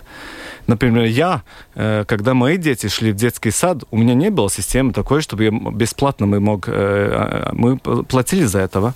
Например, 0.69 1.05
я, 1.05 1.43
э, 1.75 2.05
когда 2.07 2.35
мои 2.35 2.57
дети 2.57 2.89
шли 2.89 3.11
в 3.11 3.17
детский 3.17 3.51
сад, 3.51 3.83
у 3.91 3.97
меня 3.97 4.15
не 4.15 4.31
было 4.31 4.49
системы 4.49 4.93
такой, 4.93 5.21
чтобы 5.21 5.45
я 5.45 5.51
бесплатно 5.51 6.27
мы 6.27 6.39
мог, 6.39 6.69
э, 6.69 6.73
э, 6.73 7.51
мы 7.53 7.77
платили 7.79 8.45
за 8.45 8.61
этого. 8.61 8.95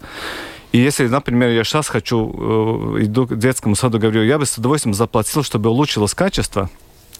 И 0.70 0.78
если, 0.78 1.08
например, 1.08 1.50
я 1.50 1.64
сейчас 1.64 1.88
хочу, 1.88 2.96
иду 3.00 3.26
к 3.26 3.36
детскому 3.36 3.74
саду, 3.74 3.98
говорю, 3.98 4.22
я 4.22 4.38
бы 4.38 4.46
с 4.46 4.58
удовольствием 4.58 4.94
заплатил, 4.94 5.42
чтобы 5.42 5.70
улучшилось 5.70 6.14
качество, 6.14 6.70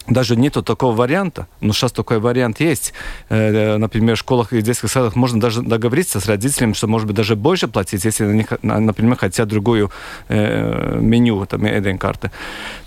даже 0.07 0.35
нету 0.35 0.63
такого 0.63 0.95
варианта, 0.95 1.47
но 1.61 1.73
сейчас 1.73 1.91
такой 1.91 2.19
вариант 2.19 2.59
есть. 2.59 2.93
Э, 3.29 3.77
Например, 3.77 4.15
в 4.15 4.19
школах 4.19 4.53
и 4.53 4.61
детских 4.61 4.89
садах 4.89 5.15
можно 5.15 5.39
даже 5.39 5.61
договориться 5.61 6.19
с 6.19 6.25
родителями, 6.25 6.73
что, 6.73 6.87
может 6.87 7.07
быть, 7.07 7.15
даже 7.15 7.35
больше 7.35 7.67
платить, 7.67 8.05
если 8.05 8.25
они, 8.25 8.45
например, 8.61 9.17
хотят 9.17 9.47
другую 9.47 9.91
э, 10.29 10.99
меню, 10.99 11.45
там, 11.45 11.97
карты. 11.97 12.31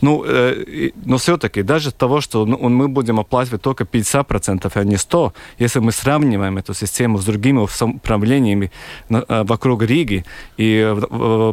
Ну, 0.01 0.25
э, 0.27 0.91
но 1.05 1.17
все-таки, 1.19 1.63
даже 1.63 1.93
того, 1.93 2.21
что 2.21 2.47
ну, 2.47 2.69
мы 2.69 2.89
будем 2.89 3.21
оплачивать 3.21 3.63
только 3.63 3.85
50%, 3.85 4.71
а 4.75 4.85
не 4.85 4.97
100%, 4.97 5.33
если 5.59 5.81
мы 5.81 5.93
сравниваем 5.93 6.59
эту 6.59 6.75
систему 6.75 7.19
с 7.19 7.25
другими 7.25 7.61
э, 9.11 9.45
вокруг 9.45 9.83
Риги 9.83 10.25
и 10.57 10.97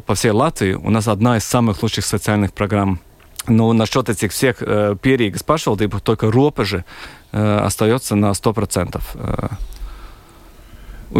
по 0.06 0.16
всей 0.16 0.32
Латвии, 0.32 0.74
у 0.74 0.90
нас 0.90 1.08
одна 1.08 1.38
из 1.38 1.44
самых 1.44 1.84
лучших 1.84 2.06
социальных 2.06 2.54
программ. 2.54 3.00
Ну, 3.48 3.72
насчет 3.74 4.10
этих 4.10 4.32
всех 4.32 4.58
э, 4.62 4.96
перьев 5.02 5.38
спрашивал, 5.40 5.78
ты 5.78 5.88
только 5.88 6.30
ропажи 6.32 6.84
э, 7.32 7.58
остается 7.60 8.16
на 8.16 8.32
100%. 8.32 9.02
Э. 9.16 9.48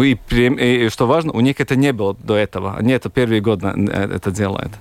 И, 0.02 0.14
прем- 0.28 0.58
и 0.58 0.90
что 0.90 1.06
важно, 1.06 1.32
у 1.32 1.40
них 1.40 1.58
это 1.60 1.74
не 1.74 1.92
было 1.92 2.14
до 2.14 2.36
этого. 2.36 2.76
Они 2.76 2.92
это 2.92 3.08
первый 3.08 3.40
год 3.40 3.60
э, 3.62 3.68
это 4.14 4.30
делают. 4.30 4.72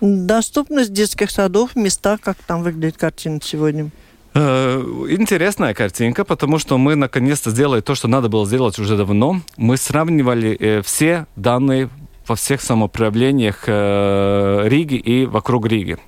Доступность 0.00 0.92
детских 0.92 1.30
садов 1.30 1.72
в 1.72 1.76
местах, 1.76 2.20
как 2.20 2.36
там 2.46 2.62
выглядит 2.62 2.96
картина 2.96 3.38
сегодня? 3.42 3.90
Э, 4.34 4.82
Интересная 5.10 5.74
картинка, 5.74 6.24
потому 6.24 6.58
что 6.58 6.76
мы 6.76 6.96
наконец-то 6.96 7.50
сделали 7.50 7.82
то, 7.82 7.94
что 7.94 8.08
надо 8.08 8.28
было 8.28 8.46
сделать 8.46 8.78
уже 8.80 8.96
давно. 8.96 9.42
Мы 9.56 9.76
сравнивали 9.76 10.56
э, 10.58 10.82
все 10.82 11.26
данные 11.36 11.88
во 12.26 12.34
всех 12.34 12.62
самоуправлениях 12.62 13.66
Риги 13.66 14.94
и 14.94 15.26
вокруг 15.26 15.66
Риги. 15.66 15.98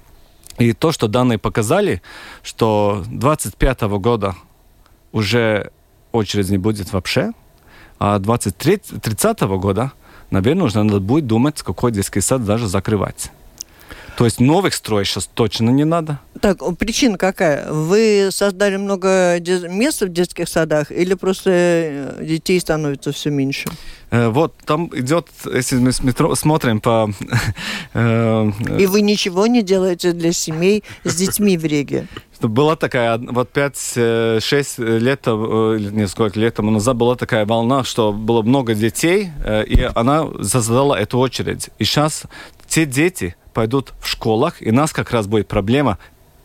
И 0.59 0.73
то, 0.73 0.93
что 0.93 1.09
данные 1.09 1.38
показали, 1.38 2.03
что 2.43 3.05
25 3.09 3.83
года 3.83 4.35
уже 5.12 5.71
очередь 6.12 6.51
не 6.51 6.59
будет 6.59 6.93
вообще, 6.93 7.33
а 7.99 8.19
23 8.19 8.81
года, 9.59 9.93
наверное, 10.31 10.65
уже 10.65 10.83
надо 10.83 11.01
будет 11.01 11.27
думать, 11.27 11.62
какой 11.62 11.93
детский 11.93 12.21
сад 12.21 12.45
даже 12.45 12.67
закрывать. 12.67 13.31
То 14.23 14.27
есть 14.27 14.39
новых 14.39 14.73
строить 14.73 15.09
сейчас 15.09 15.27
точно 15.27 15.71
не 15.71 15.85
надо. 15.85 16.21
Так, 16.41 16.59
причина 16.79 17.19
какая? 17.19 17.69
Вы 17.73 18.29
создали 18.31 18.77
много 18.77 19.41
мест 19.68 20.01
в 20.03 20.11
детских 20.11 20.49
садах 20.49 20.93
или 20.93 21.14
просто 21.14 21.51
э, 21.51 22.25
детей 22.25 22.61
становится 22.61 23.11
все 23.11 23.31
меньше? 23.31 23.68
Э, 24.12 24.29
вот 24.29 24.55
там 24.64 24.93
идет, 24.95 25.27
если 25.53 25.79
мы 25.79 25.93
смотрим 26.37 26.81
по... 26.81 27.11
Э, 27.95 28.49
И 28.79 28.87
вы 28.87 29.01
ничего 29.01 29.49
не 29.49 29.61
делаете 29.61 30.12
для 30.12 30.33
семей 30.33 30.85
с 31.03 31.16
детьми 31.16 31.59
в 31.59 31.64
Риге? 31.64 32.07
Была 32.41 32.77
такая, 32.77 33.18
вот 33.18 33.51
5-6 33.53 34.99
лет, 35.01 35.27
несколько 35.93 36.39
лет 36.39 36.55
тому 36.55 36.70
назад 36.70 36.97
была 36.97 37.16
такая 37.16 37.45
волна, 37.45 37.83
что 37.83 38.12
было 38.12 38.43
много 38.43 38.75
детей, 38.75 39.31
и 39.66 39.91
она 39.97 40.29
создала 40.43 40.97
эту 40.97 41.18
очередь. 41.18 41.70
И 41.81 41.85
сейчас 41.85 42.23
те 42.68 42.87
дети, 42.87 43.35
пойдут 43.53 43.92
в 44.00 44.09
школах, 44.09 44.57
и 44.61 44.70
у 44.70 44.74
нас 44.74 44.92
как 44.92 45.11
раз 45.11 45.26
будет 45.26 45.48
проблема 45.48 45.98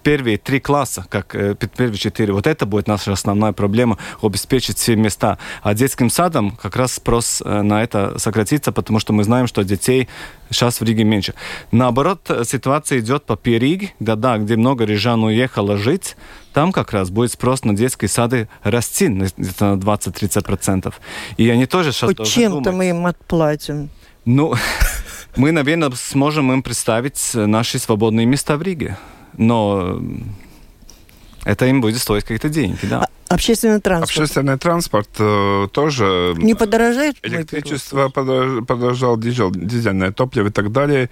первые 0.07 0.37
три 0.37 0.61
класса, 0.61 1.05
как 1.09 1.35
э, 1.35 1.53
первые 1.55 1.97
четыре. 1.97 2.31
Вот 2.31 2.47
это 2.47 2.65
будет 2.65 2.87
наша 2.87 3.11
основная 3.11 3.51
проблема, 3.51 3.97
обеспечить 4.21 4.77
все 4.77 4.95
места. 4.95 5.37
А 5.61 5.73
детским 5.73 6.09
садом 6.09 6.51
как 6.51 6.77
раз 6.77 6.93
спрос 6.93 7.41
э, 7.43 7.61
на 7.61 7.83
это 7.83 8.17
сократится, 8.17 8.71
потому 8.71 8.99
что 8.99 9.11
мы 9.11 9.25
знаем, 9.25 9.47
что 9.47 9.63
детей 9.63 10.07
сейчас 10.49 10.79
в 10.79 10.85
Риге 10.85 11.03
меньше. 11.03 11.33
Наоборот, 11.71 12.21
ситуация 12.45 12.99
идет 12.99 13.25
по 13.25 13.35
Периге, 13.35 13.93
да, 13.99 14.15
да, 14.15 14.37
где 14.37 14.55
много 14.55 14.85
рижан 14.85 15.25
уехало 15.25 15.77
жить, 15.77 16.15
там 16.53 16.71
как 16.71 16.93
раз 16.93 17.09
будет 17.09 17.33
спрос 17.33 17.65
на 17.65 17.75
детские 17.75 18.07
сады 18.07 18.47
расти 18.63 19.09
на 19.09 19.25
20-30%. 19.25 20.93
И 21.35 21.49
они 21.49 21.65
тоже 21.65 21.91
сейчас 21.91 22.15
Чем-то 22.29 22.71
мы 22.71 22.91
им 22.91 23.05
отплатим. 23.05 23.89
Ну, 24.23 24.55
мы, 25.37 25.51
наверное, 25.51 25.91
сможем 25.91 26.51
им 26.51 26.63
представить 26.63 27.31
наши 27.33 27.79
свободные 27.79 28.25
места 28.25 28.57
в 28.57 28.61
Риге. 28.61 28.97
Но 29.37 30.01
это 31.45 31.65
им 31.67 31.79
будет 31.81 31.99
стоить 31.99 32.23
какие-то 32.23 32.49
деньги, 32.49 32.79
да. 32.83 33.07
А 33.29 33.35
общественный 33.35 33.81
транспорт. 33.81 34.09
Общественный 34.09 34.57
транспорт 34.57 35.09
э, 35.19 35.67
тоже... 35.71 36.33
Не 36.37 36.55
подорожает? 36.55 37.17
Электричество 37.23 38.09
подорож, 38.09 38.65
подорожал, 38.65 39.17
дизель, 39.17 39.51
дизельное 39.53 40.11
топливо 40.11 40.47
и 40.47 40.51
так 40.51 40.71
далее. 40.71 41.09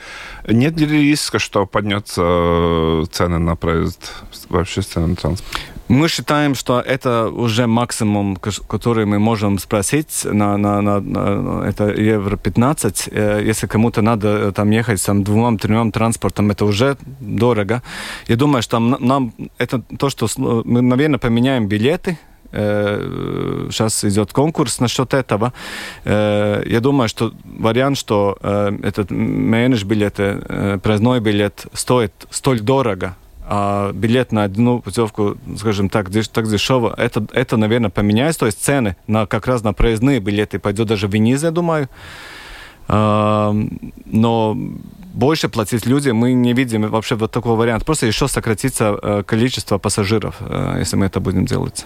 Нет 0.47 0.80
ли 0.80 0.88
риска, 0.88 1.39
что 1.39 1.65
поднется 1.65 2.21
э, 2.23 3.03
цены 3.11 3.39
на 3.39 3.55
проезд 3.55 4.11
в 4.49 4.57
общественном 4.57 5.15
транспорте? 5.15 5.59
Мы 5.88 6.07
считаем, 6.07 6.55
что 6.55 6.81
это 6.81 7.27
уже 7.29 7.67
максимум, 7.67 8.38
который 8.67 9.05
мы 9.05 9.19
можем 9.19 9.59
спросить 9.59 10.25
на, 10.25 10.57
на, 10.57 10.81
на, 10.81 10.99
на 10.99 11.63
это 11.63 11.89
евро 11.89 12.38
15. 12.38 13.09
Э, 13.11 13.41
если 13.45 13.67
кому-то 13.67 14.01
надо 14.01 14.27
э, 14.27 14.51
там 14.51 14.71
ехать 14.71 15.05
там 15.05 15.23
двумя-тремя 15.23 15.91
транспортом, 15.91 16.49
это 16.49 16.65
уже 16.65 16.97
дорого. 17.19 17.83
Я 18.27 18.36
думаю, 18.36 18.63
что 18.63 18.79
нам 18.79 19.33
это 19.59 19.83
то, 19.99 20.09
что 20.09 20.27
мы, 20.38 20.81
наверное, 20.81 21.19
поменяем 21.19 21.67
билеты, 21.67 22.17
сейчас 22.51 24.03
э, 24.03 24.09
идет 24.09 24.33
конкурс 24.33 24.79
насчет 24.79 25.13
этого. 25.13 25.53
Я 26.05 26.79
думаю, 26.81 27.09
что 27.09 27.31
вариант, 27.43 27.97
что 27.97 28.38
этот 28.41 29.11
менедж 29.11 29.83
билет, 29.83 30.15
проездной 30.81 31.19
билет 31.19 31.67
стоит 31.73 32.13
столь 32.31 32.61
дорого, 32.61 33.15
а 33.47 33.91
билет 33.93 34.31
на 34.31 34.43
одну 34.43 34.79
путевку, 34.79 35.37
скажем 35.57 35.89
так, 35.89 36.09
так 36.31 36.49
дешево, 36.49 36.93
это, 36.97 37.25
это, 37.31 37.57
наверное, 37.57 37.89
поменяется. 37.91 38.41
То 38.41 38.45
есть 38.47 38.63
цены 38.63 38.95
на, 39.07 39.27
как 39.27 39.47
раз 39.47 39.63
на 39.63 39.73
проездные 39.73 40.19
билеты 40.19 40.57
пойдет 40.57 40.87
даже 40.87 41.07
вниз, 41.07 41.43
я 41.43 41.51
думаю. 41.51 41.87
А, 42.87 43.55
но 44.05 44.57
больше 45.16 45.47
платить 45.49 45.86
люди 45.86 46.11
мы 46.11 46.34
не 46.34 46.53
видим 46.53 46.89
вообще 46.89 47.16
вот 47.16 47.32
такого 47.32 47.55
варианта. 47.55 47.86
Просто 47.86 48.05
еще 48.05 48.28
сократится 48.28 48.99
э, 49.01 49.24
количество 49.24 49.78
пассажиров, 49.78 50.36
э, 50.39 50.76
если 50.80 50.97
мы 50.97 51.05
это 51.05 51.20
будем 51.20 51.45
делать. 51.45 51.86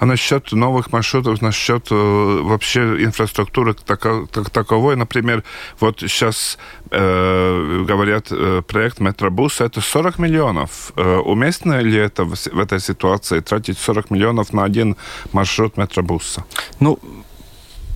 А 0.00 0.06
насчет 0.06 0.52
новых 0.52 0.92
маршрутов, 0.92 1.42
насчет 1.42 1.92
э, 1.92 1.94
вообще 2.42 2.80
инфраструктуры 3.04 3.74
так, 3.74 4.06
так, 4.30 4.50
таковой, 4.50 4.96
например, 4.96 5.44
вот 5.80 6.00
сейчас 6.00 6.58
э, 6.90 7.84
говорят, 7.88 8.32
проект 8.66 9.00
метробуса 9.00 9.64
это 9.64 9.80
40 9.80 10.18
миллионов. 10.18 10.92
Э, 10.96 11.16
уместно 11.18 11.80
ли 11.80 11.96
это 11.96 12.24
в, 12.24 12.34
в 12.34 12.58
этой 12.58 12.80
ситуации 12.80 13.40
тратить 13.40 13.78
40 13.78 14.10
миллионов 14.10 14.52
на 14.52 14.64
один 14.64 14.96
маршрут 15.32 15.76
метробуса? 15.76 16.44
Ну, 16.80 16.98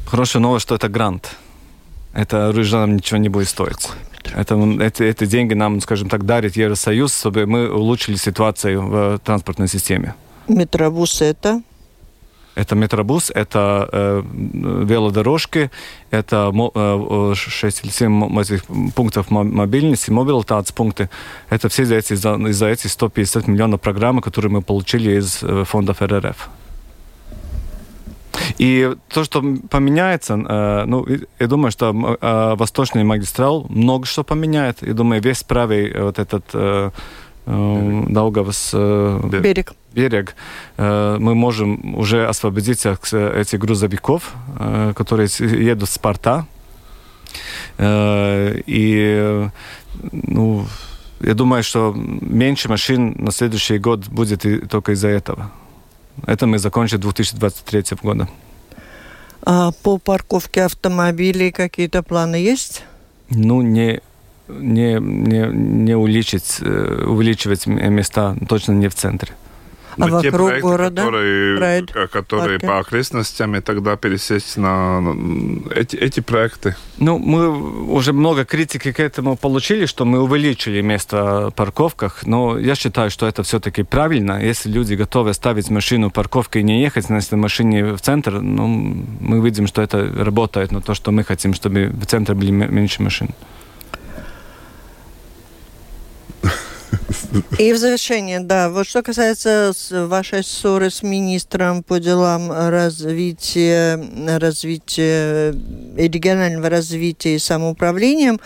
хорошая 0.07 0.43
новость, 0.43 0.67
что 0.67 0.77
это 0.77 0.89
грант. 0.89 1.37
Это 2.13 2.53
рыжанам 2.53 2.97
ничего 2.97 3.19
не 3.19 3.29
будет 3.29 3.49
стоить. 3.49 3.89
Это, 4.35 4.57
эти, 4.81 5.03
эти 5.03 5.27
деньги 5.27 5.55
нам, 5.55 5.81
скажем 5.81 6.09
так, 6.09 6.27
дарит 6.27 6.57
Евросоюз, 6.57 7.17
чтобы 7.17 7.47
мы 7.47 7.71
улучшили 7.71 8.17
ситуацию 8.17 8.83
в 8.83 9.19
транспортной 9.21 9.69
системе. 9.69 10.15
Метробус 10.49 11.23
это? 11.23 11.63
Это 12.59 12.75
метробус, 12.75 13.31
это 13.33 13.89
э, 13.93 14.23
велодорожки, 14.33 15.71
это 16.11 16.51
э, 16.75 17.33
6 17.37 17.85
или 17.85 17.91
7 17.91 18.41
этих 18.41 18.65
пунктов 18.97 19.31
мобильности, 19.31 20.11
мобилитации 20.11 20.75
пункты. 20.75 21.09
Это 21.51 21.69
все 21.69 21.85
из-за 21.85 21.99
из, 21.99 22.27
из 22.27 22.63
этих 22.63 22.91
150 22.91 23.47
миллионов 23.47 23.81
программы, 23.81 24.23
которые 24.23 24.51
мы 24.51 24.63
получили 24.63 25.21
из 25.21 25.41
э, 25.43 25.63
фондов 25.65 26.03
РРФ. 26.03 26.49
И 28.59 28.95
то, 29.09 29.25
что 29.25 29.43
поменяется, 29.71 30.35
э, 30.35 30.85
ну, 30.87 31.07
я 31.39 31.47
думаю, 31.47 31.71
что 31.71 32.17
э, 32.21 32.55
восточный 32.57 33.05
магистрал 33.05 33.67
много 33.69 34.07
что 34.07 34.25
поменяет. 34.25 34.83
Я 34.83 34.95
думаю, 34.95 35.21
весь 35.23 35.43
правый 35.43 35.91
э, 35.91 36.03
вот 36.03 36.19
этот 36.19 36.45
э, 36.55 36.91
э, 37.47 38.05
Даугавас 38.09 38.71
э, 38.75 39.21
берег. 39.31 39.73
берег, 39.93 40.35
э, 40.77 41.17
мы 41.21 41.35
можем 41.35 41.95
уже 41.95 42.27
освободить 42.27 42.87
этих 42.87 43.59
грузовиков, 43.59 44.35
э, 44.59 44.93
которые 44.97 45.29
едут 45.39 45.89
с 45.89 45.99
порта. 45.99 46.47
Э, 47.79 48.61
и, 48.67 49.49
ну, 50.13 50.67
я 51.21 51.35
думаю, 51.35 51.63
что 51.63 51.93
меньше 51.97 52.69
машин 52.69 53.15
на 53.19 53.33
следующий 53.33 53.79
год 53.79 54.09
будет 54.09 54.45
только 54.71 54.93
из-за 54.93 55.09
этого. 55.09 55.51
Это 56.27 56.47
мы 56.47 56.59
закончим 56.59 57.01
2023 57.01 57.97
года. 58.03 58.29
А 59.43 59.73
по 59.83 59.99
парковке 59.99 60.65
автомобилей 60.65 61.53
какие-то 61.53 62.03
планы 62.03 62.37
есть? 62.37 62.83
Ну, 63.31 63.63
не, 63.63 64.01
не, 64.49 64.99
не, 65.01 65.49
не 65.53 65.97
увеличить, 65.97 66.59
э, 66.61 67.05
увеличивать 67.07 67.67
места, 67.67 68.37
точно 68.49 68.73
не 68.73 68.89
в 68.89 68.95
центре. 68.95 69.33
А 69.99 70.07
Но 70.07 70.17
вокруг 70.17 70.49
проекты, 70.49 70.61
города? 70.61 71.03
Которые, 71.03 71.57
Прайд, 71.57 71.93
которые 72.11 72.59
по 72.61 72.79
окрестностям, 72.79 73.57
и 73.57 73.61
тогда 73.61 73.97
пересесть 73.97 74.57
на 74.57 75.03
эти, 75.75 75.97
эти 75.97 76.21
проекты. 76.21 76.77
Ну, 76.99 77.19
мы 77.19 77.49
уже 77.93 78.13
много 78.13 78.45
критики 78.45 78.93
к 78.93 79.01
этому 79.01 79.37
получили, 79.37 79.87
что 79.87 80.05
мы 80.05 80.21
увеличили 80.21 80.81
место 80.83 81.51
в 81.51 81.55
парковках, 81.55 82.27
но 82.27 82.59
я 82.59 82.75
считаю, 82.75 83.11
что 83.11 83.27
это 83.27 83.43
все-таки 83.43 83.83
правильно. 83.83 84.41
Если 84.41 84.71
люди 84.71 84.95
готовы 84.95 85.35
ставить 85.35 85.71
машину 85.71 86.11
в 86.11 86.13
парковке 86.13 86.61
и 86.61 86.63
не 86.63 86.81
ехать 86.81 87.09
на 87.09 87.19
этой 87.19 87.39
машине 87.39 87.85
в 87.95 88.01
центр, 88.01 88.41
ну, 88.41 88.67
мы 89.21 89.41
видим, 89.45 89.67
что 89.67 89.83
это 89.83 90.09
работает, 90.17 90.73
но 90.73 90.81
то, 90.81 90.95
что 90.95 91.11
мы 91.11 91.25
хотим, 91.25 91.55
чтобы 91.55 91.87
в 91.89 92.07
центре 92.07 92.35
были 92.35 92.51
меньше 92.51 93.03
машин. 93.03 93.31
И 97.59 97.73
в 97.73 97.79
завершение, 97.79 98.41
да, 98.41 98.71
вот 98.71 98.87
что 98.87 99.03
касается 99.03 99.73
вашей 99.91 100.43
ссоры 100.43 100.91
с 100.91 101.03
министром 101.03 101.83
по 101.83 102.01
делам 102.01 102.51
развития, 102.51 104.01
развития 104.39 105.53
регионального 105.97 106.69
развития 106.69 107.35
и 107.35 107.39
самоуправлением, 107.39 108.41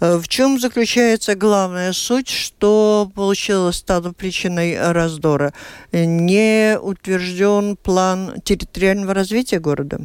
э, 0.00 0.16
в 0.16 0.28
чем 0.28 0.58
заключается 0.58 1.34
главная 1.34 1.92
суть, 1.92 2.28
что 2.28 3.10
получилось, 3.14 3.76
стало 3.76 4.12
причиной 4.12 4.92
раздора? 4.92 5.52
Не 5.92 6.78
утвержден 6.80 7.76
план 7.76 8.40
территориального 8.44 9.14
развития 9.14 9.58
города? 9.58 10.00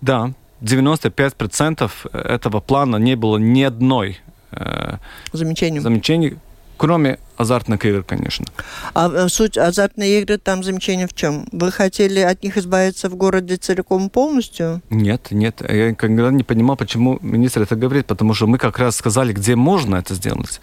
Да, 0.00 0.32
95% 0.60 1.90
этого 2.12 2.60
плана 2.60 2.96
не 2.96 3.16
было 3.16 3.38
ни 3.38 3.62
одной 3.62 4.18
э, 4.52 4.96
замечаний. 5.32 5.80
замечаний 5.80 6.36
Кроме 6.80 7.18
азартных 7.36 7.84
игр, 7.84 8.02
конечно. 8.02 8.46
А 8.94 9.10
э, 9.12 9.28
суть 9.28 9.58
азартной 9.58 10.22
игры 10.22 10.38
там 10.38 10.64
замечание 10.64 11.06
в 11.06 11.12
чем? 11.12 11.44
Вы 11.52 11.70
хотели 11.70 12.20
от 12.20 12.42
них 12.42 12.56
избавиться 12.56 13.10
в 13.10 13.16
городе 13.16 13.56
целиком 13.56 14.08
полностью? 14.08 14.80
Нет, 14.88 15.26
нет. 15.30 15.60
Я 15.60 15.90
никогда 15.90 16.30
не 16.30 16.42
понимал, 16.42 16.76
почему 16.76 17.18
министр 17.20 17.62
это 17.64 17.76
говорит, 17.76 18.06
потому 18.06 18.32
что 18.32 18.46
мы 18.46 18.56
как 18.56 18.78
раз 18.78 18.96
сказали, 18.96 19.34
где 19.34 19.56
можно 19.56 19.96
это 19.96 20.14
сделать 20.14 20.62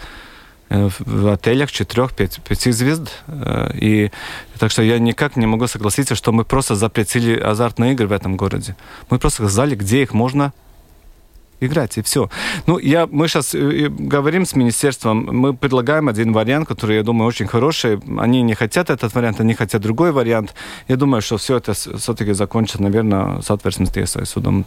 э, 0.70 0.89
в 0.97 1.28
отелях 1.28 1.72
четырех, 1.72 2.15
пять, 2.15 2.41
пяти 2.41 2.72
звезд. 2.72 3.11
Э, 3.28 3.70
и 3.76 4.09
так 4.57 4.72
что 4.72 4.82
я 4.82 4.97
никак 4.97 5.36
не 5.36 5.45
могу 5.45 5.68
согласиться, 5.68 6.15
что 6.15 6.32
мы 6.32 6.45
просто 6.45 6.74
запретили 6.74 7.39
азартные 7.39 7.93
игры 7.93 8.07
в 8.07 8.11
этом 8.11 8.38
городе. 8.38 8.76
Мы 9.11 9.20
просто 9.20 9.43
сказали, 9.43 9.76
где 9.76 10.01
их 10.01 10.15
можно 10.15 10.51
играть, 11.59 11.97
и 11.97 12.01
все. 12.01 12.29
Ну, 12.65 12.79
я, 12.79 13.07
мы 13.07 13.27
сейчас 13.27 13.55
э, 13.55 13.89
говорим 13.89 14.45
с 14.45 14.55
министерством, 14.55 15.29
мы 15.31 15.53
предлагаем 15.53 16.07
один 16.07 16.33
вариант, 16.33 16.67
который, 16.67 16.97
я 16.97 17.03
думаю, 17.03 17.27
очень 17.27 17.47
хороший. 17.47 17.99
Они 18.17 18.41
не 18.41 18.55
хотят 18.55 18.89
этот 18.89 19.15
вариант, 19.15 19.39
они 19.39 19.53
хотят 19.53 19.81
другой 19.81 20.11
вариант. 20.11 20.53
Я 20.87 20.95
думаю, 20.95 21.21
что 21.21 21.37
все 21.37 21.57
это 21.57 21.73
все-таки 21.73 22.33
закончится, 22.33 22.81
наверное, 22.81 23.41
с 23.41 24.25
судом. 24.25 24.65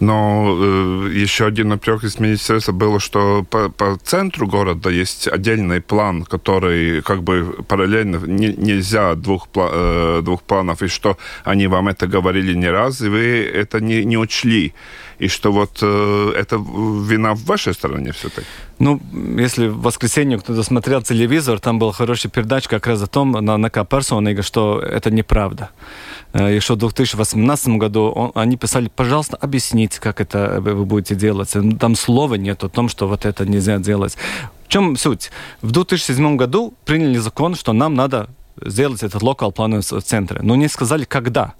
Но 0.00 0.56
э, 0.58 1.10
еще 1.14 1.46
один 1.46 1.68
напрек 1.68 2.04
из 2.04 2.20
министерства 2.20 2.72
было, 2.72 3.00
что 3.00 3.44
по, 3.48 3.70
по 3.70 3.96
центру 4.02 4.46
города 4.46 4.90
есть 4.90 5.26
отдельный 5.26 5.80
план, 5.80 6.24
который 6.24 7.00
как 7.00 7.22
бы 7.22 7.56
параллельно 7.66 8.20
не, 8.26 8.48
нельзя 8.48 9.14
двух, 9.14 9.48
э, 9.54 10.20
двух 10.22 10.42
планов, 10.42 10.82
и 10.82 10.88
что 10.88 11.16
они 11.44 11.66
вам 11.66 11.88
это 11.88 12.06
говорили 12.06 12.54
не 12.54 12.68
раз, 12.68 13.00
и 13.00 13.08
вы 13.08 13.50
это 13.54 13.80
не, 13.80 14.04
не 14.04 14.18
учли. 14.18 14.74
И 15.18 15.28
что 15.28 15.50
вот 15.52 15.78
э, 15.82 16.32
это 16.36 16.56
вина 16.56 17.34
в 17.34 17.44
вашей 17.44 17.72
стороне 17.72 18.12
все-таки? 18.12 18.46
Ну, 18.78 19.00
если 19.38 19.68
в 19.68 19.80
воскресенье 19.80 20.38
кто-то 20.38 20.62
смотрел 20.62 21.02
телевизор, 21.02 21.58
там 21.58 21.78
была 21.78 21.92
хорошая 21.92 22.30
передача 22.30 22.68
как 22.68 22.86
раз 22.86 23.02
о 23.02 23.06
том, 23.06 23.32
на, 23.32 23.56
на 23.56 23.70
персона, 23.70 24.42
что 24.42 24.78
это 24.80 25.10
неправда. 25.10 25.70
Э, 26.34 26.54
еще 26.54 26.74
в 26.74 26.76
2018 26.76 27.68
году 27.68 28.10
он, 28.10 28.32
они 28.34 28.56
писали, 28.56 28.90
пожалуйста, 28.94 29.36
объясните, 29.36 30.00
как 30.00 30.20
это 30.20 30.58
вы 30.60 30.84
будете 30.84 31.14
делать. 31.14 31.54
Там 31.80 31.94
слова 31.96 32.34
нет 32.34 32.62
о 32.64 32.68
том, 32.68 32.88
что 32.88 33.08
вот 33.08 33.24
это 33.24 33.46
нельзя 33.46 33.78
делать. 33.78 34.16
В 34.66 34.68
чем 34.68 34.96
суть? 34.96 35.30
В 35.62 35.70
2007 35.70 36.36
году 36.36 36.74
приняли 36.84 37.16
закон, 37.18 37.54
что 37.54 37.72
нам 37.72 37.94
надо 37.94 38.28
сделать 38.60 39.02
этот 39.02 39.22
локал 39.22 39.52
план 39.52 39.80
в 39.80 40.02
центре, 40.02 40.40
но 40.42 40.56
не 40.56 40.68
сказали, 40.68 41.04
когда. 41.04 41.54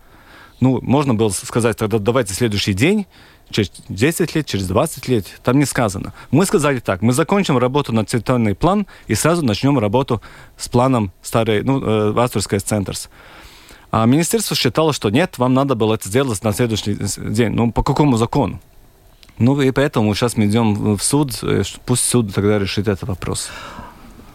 Ну, 0.61 0.81
можно 0.83 1.15
было 1.15 1.29
сказать 1.29 1.77
тогда, 1.77 1.99
давайте 1.99 2.33
следующий 2.33 2.73
день, 2.73 3.07
через 3.51 3.71
10 3.89 4.35
лет, 4.35 4.47
через 4.47 4.67
20 4.67 5.09
лет. 5.09 5.27
Там 5.43 5.59
не 5.59 5.65
сказано. 5.65 6.13
Мы 6.31 6.47
сказали 6.47 6.81
так, 6.81 7.03
мы 7.03 7.13
закончим 7.13 7.59
работу 7.59 7.93
над 7.93 8.09
территориальный 8.09 8.55
план 8.55 8.87
и 9.07 9.15
сразу 9.15 9.45
начнем 9.45 9.79
работу 9.79 10.21
с 10.57 10.69
планом 10.69 11.13
старой, 11.23 11.63
ну, 11.63 11.83
э, 11.83 12.21
Астройской 12.21 12.59
Центрс. 12.59 13.09
А 13.91 14.05
министерство 14.07 14.57
считало, 14.57 14.93
что 14.93 15.11
нет, 15.11 15.39
вам 15.39 15.55
надо 15.55 15.75
было 15.75 15.95
это 15.95 16.09
сделать 16.09 16.43
на 16.43 16.53
следующий 16.53 16.97
день. 17.19 17.51
Ну, 17.51 17.73
по 17.73 17.83
какому 17.83 18.17
закону? 18.17 18.61
Ну, 19.39 19.61
и 19.61 19.71
поэтому 19.71 20.15
сейчас 20.15 20.37
мы 20.37 20.47
идем 20.47 20.97
в 20.97 21.03
суд, 21.03 21.39
э, 21.43 21.63
пусть 21.85 22.05
суд 22.05 22.35
тогда 22.35 22.59
решит 22.59 22.89
этот 22.89 23.09
вопрос. 23.09 23.51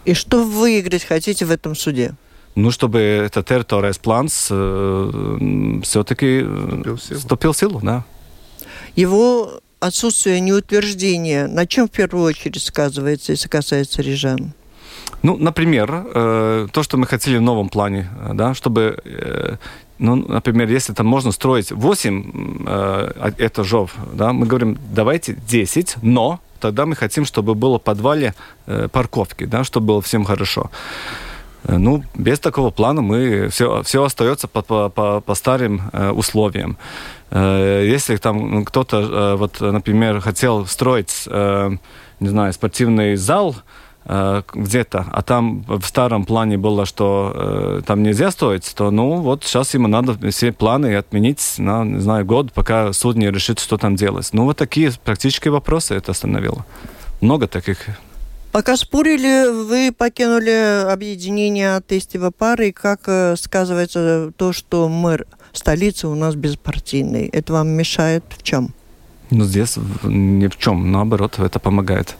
И 0.04 0.14
что 0.14 0.44
выиграть 0.44 1.04
хотите 1.04 1.44
в 1.44 1.50
этом 1.50 1.74
суде? 1.74 2.14
Ну, 2.54 2.70
чтобы 2.70 2.98
этот 2.98 3.48
территориальный 3.48 3.98
план 4.00 4.28
э, 4.50 5.80
все-таки 5.82 6.44
вступил 6.96 7.52
в 7.52 7.56
силу, 7.56 7.80
да. 7.82 8.04
Его 8.96 9.60
отсутствие 9.80 10.40
неутверждения 10.40 11.48
на 11.48 11.66
чем 11.66 11.88
в 11.88 11.90
первую 11.90 12.24
очередь 12.24 12.62
сказывается, 12.62 13.32
если 13.32 13.48
касается 13.48 14.02
рижан? 14.02 14.52
Ну, 15.22 15.36
например, 15.36 16.06
э, 16.14 16.68
то, 16.72 16.82
что 16.82 16.96
мы 16.96 17.06
хотели 17.06 17.38
в 17.38 17.42
новом 17.42 17.68
плане, 17.68 18.08
э, 18.20 18.30
да, 18.34 18.54
чтобы, 18.54 18.98
э, 19.04 19.56
ну, 19.98 20.16
например, 20.16 20.68
если 20.68 20.94
там 20.94 21.06
можно 21.06 21.32
строить 21.32 21.70
8 21.70 22.64
э, 22.66 23.32
этажов, 23.38 23.94
да, 24.12 24.32
мы 24.32 24.46
говорим, 24.46 24.78
давайте 24.94 25.34
10, 25.48 25.96
но 26.02 26.40
тогда 26.60 26.86
мы 26.86 26.96
хотим, 26.96 27.24
чтобы 27.24 27.54
было 27.54 27.78
в 27.78 27.82
подвале 27.82 28.34
парковки, 28.92 29.46
да, 29.46 29.64
чтобы 29.64 29.86
было 29.86 30.00
всем 30.02 30.24
хорошо. 30.24 30.70
Ну, 31.64 32.04
без 32.14 32.40
такого 32.40 32.70
плана 32.70 33.02
мы 33.02 33.48
все, 33.48 33.82
все 33.82 34.02
остается 34.02 34.48
по, 34.48 34.62
по, 34.62 34.88
по, 34.88 35.20
по 35.20 35.34
старым 35.34 35.82
условиям. 36.14 36.76
Э, 37.32 37.82
если 37.86 38.16
там 38.16 38.64
кто-то, 38.64 39.00
э, 39.00 39.36
вот, 39.36 39.60
например, 39.60 40.20
хотел 40.20 40.66
строить, 40.66 41.24
э, 41.26 41.70
не 42.20 42.28
знаю, 42.28 42.52
спортивный 42.52 43.16
зал, 43.16 43.56
где-то, 44.04 45.06
а 45.12 45.22
там 45.22 45.62
в 45.68 45.84
старом 45.84 46.24
плане 46.24 46.58
было, 46.58 46.86
что 46.86 47.80
там 47.86 48.02
нельзя 48.02 48.32
стоить, 48.32 48.72
то 48.74 48.90
ну 48.90 49.20
вот 49.20 49.44
сейчас 49.44 49.74
ему 49.74 49.86
надо 49.86 50.18
все 50.32 50.50
планы 50.50 50.96
отменить 50.96 51.54
на, 51.58 51.84
не 51.84 52.00
знаю, 52.00 52.26
год, 52.26 52.52
пока 52.52 52.92
суд 52.92 53.14
не 53.14 53.30
решит, 53.30 53.60
что 53.60 53.78
там 53.78 53.94
делать. 53.94 54.28
Ну 54.32 54.44
вот 54.44 54.56
такие 54.56 54.90
практические 55.04 55.52
вопросы 55.52 55.94
это 55.94 56.10
остановило. 56.10 56.66
Много 57.20 57.46
таких. 57.46 57.78
Пока 58.50 58.76
спорили, 58.76 59.48
вы 59.48 59.92
покинули 59.96 60.90
объединение 60.90 61.80
Тестева 61.80 62.32
пары, 62.32 62.70
и 62.70 62.72
как 62.72 63.02
сказывается 63.38 64.32
то, 64.36 64.52
что 64.52 64.88
мэр 64.88 65.26
столицы 65.52 66.08
у 66.08 66.14
нас 66.14 66.34
беспартийный. 66.34 67.26
Это 67.26 67.52
вам 67.52 67.68
мешает 67.68 68.24
в 68.30 68.42
чем? 68.42 68.74
Ну, 69.30 69.44
здесь 69.44 69.78
ни 70.02 70.46
в 70.46 70.58
чем. 70.58 70.92
Наоборот, 70.92 71.38
это 71.38 71.58
помогает. 71.58 72.16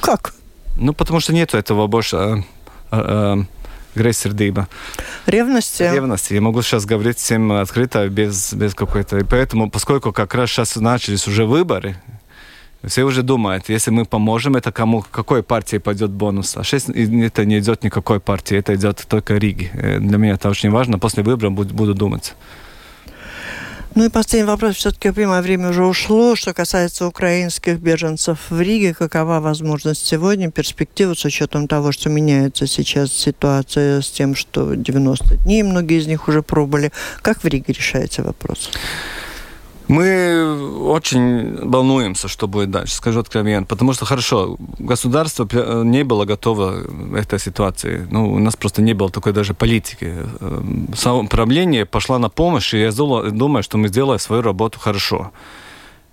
Как? 0.00 0.34
Ну, 0.76 0.92
потому 0.92 1.20
что 1.20 1.32
нету 1.32 1.56
этого 1.56 1.86
больше 1.86 2.16
э, 2.16 2.42
э, 2.90 3.36
грейсердыба. 3.94 4.68
Ревности? 5.26 5.82
Ревности. 5.82 6.34
Я 6.34 6.40
могу 6.40 6.62
сейчас 6.62 6.84
говорить 6.84 7.18
всем 7.18 7.52
открыто, 7.52 8.08
без, 8.08 8.52
без 8.54 8.74
какой-то... 8.74 9.18
И 9.18 9.24
поэтому, 9.24 9.70
поскольку 9.70 10.12
как 10.12 10.34
раз 10.34 10.50
сейчас 10.50 10.76
начались 10.76 11.28
уже 11.28 11.44
выборы, 11.44 11.96
все 12.84 13.02
уже 13.02 13.22
думают, 13.22 13.68
если 13.68 13.90
мы 13.90 14.04
поможем, 14.04 14.54
это 14.54 14.70
кому, 14.70 15.04
какой 15.10 15.42
партии 15.42 15.78
пойдет 15.78 16.10
бонус. 16.10 16.56
А 16.56 16.62
сейчас 16.62 16.88
это 16.88 17.44
не 17.44 17.58
идет 17.58 17.82
никакой 17.82 18.20
партии, 18.20 18.56
это 18.56 18.74
идет 18.74 19.04
только 19.08 19.36
Риги. 19.36 19.70
Э, 19.72 19.98
для 19.98 20.18
меня 20.18 20.34
это 20.34 20.48
очень 20.48 20.70
важно. 20.70 20.98
После 20.98 21.22
выборов 21.22 21.52
буду, 21.52 21.74
буду 21.74 21.94
думать. 21.94 22.34
Ну 23.94 24.04
и 24.04 24.10
последний 24.10 24.48
вопрос. 24.48 24.76
Все-таки, 24.76 25.10
понимаю, 25.10 25.42
время 25.42 25.70
уже 25.70 25.84
ушло. 25.84 26.36
Что 26.36 26.54
касается 26.54 27.06
украинских 27.06 27.78
беженцев 27.78 28.38
в 28.50 28.60
Риге, 28.60 28.94
какова 28.94 29.40
возможность 29.40 30.06
сегодня, 30.06 30.50
перспектива 30.50 31.14
с 31.14 31.24
учетом 31.24 31.66
того, 31.66 31.90
что 31.92 32.08
меняется 32.08 32.66
сейчас 32.66 33.12
ситуация 33.12 34.00
с 34.00 34.10
тем, 34.10 34.34
что 34.34 34.74
90 34.74 35.36
дней 35.38 35.62
многие 35.62 35.98
из 35.98 36.06
них 36.06 36.28
уже 36.28 36.42
пробыли. 36.42 36.92
Как 37.22 37.42
в 37.42 37.46
Риге 37.46 37.72
решается 37.72 38.22
вопрос? 38.22 38.70
Мы 39.88 40.82
очень 40.82 41.56
волнуемся, 41.56 42.28
что 42.28 42.46
будет 42.46 42.70
дальше, 42.70 42.94
скажу 42.94 43.20
откровенно. 43.20 43.64
Потому 43.66 43.94
что, 43.94 44.04
хорошо, 44.04 44.56
государство 44.78 45.48
не 45.82 46.04
было 46.04 46.26
готово 46.26 46.84
этой 47.16 47.38
ситуации. 47.38 48.06
Ну, 48.10 48.32
у 48.34 48.38
нас 48.38 48.54
просто 48.54 48.82
не 48.82 48.92
было 48.92 49.10
такой 49.10 49.32
даже 49.32 49.54
политики. 49.54 50.14
Эм, 50.40 50.88
Самоуправление 50.94 51.86
пошло 51.86 52.18
на 52.18 52.28
помощь, 52.28 52.74
и 52.74 52.80
я 52.80 52.92
думаю, 52.92 53.62
что 53.62 53.78
мы 53.78 53.88
сделали 53.88 54.18
свою 54.18 54.42
работу 54.42 54.78
хорошо. 54.78 55.32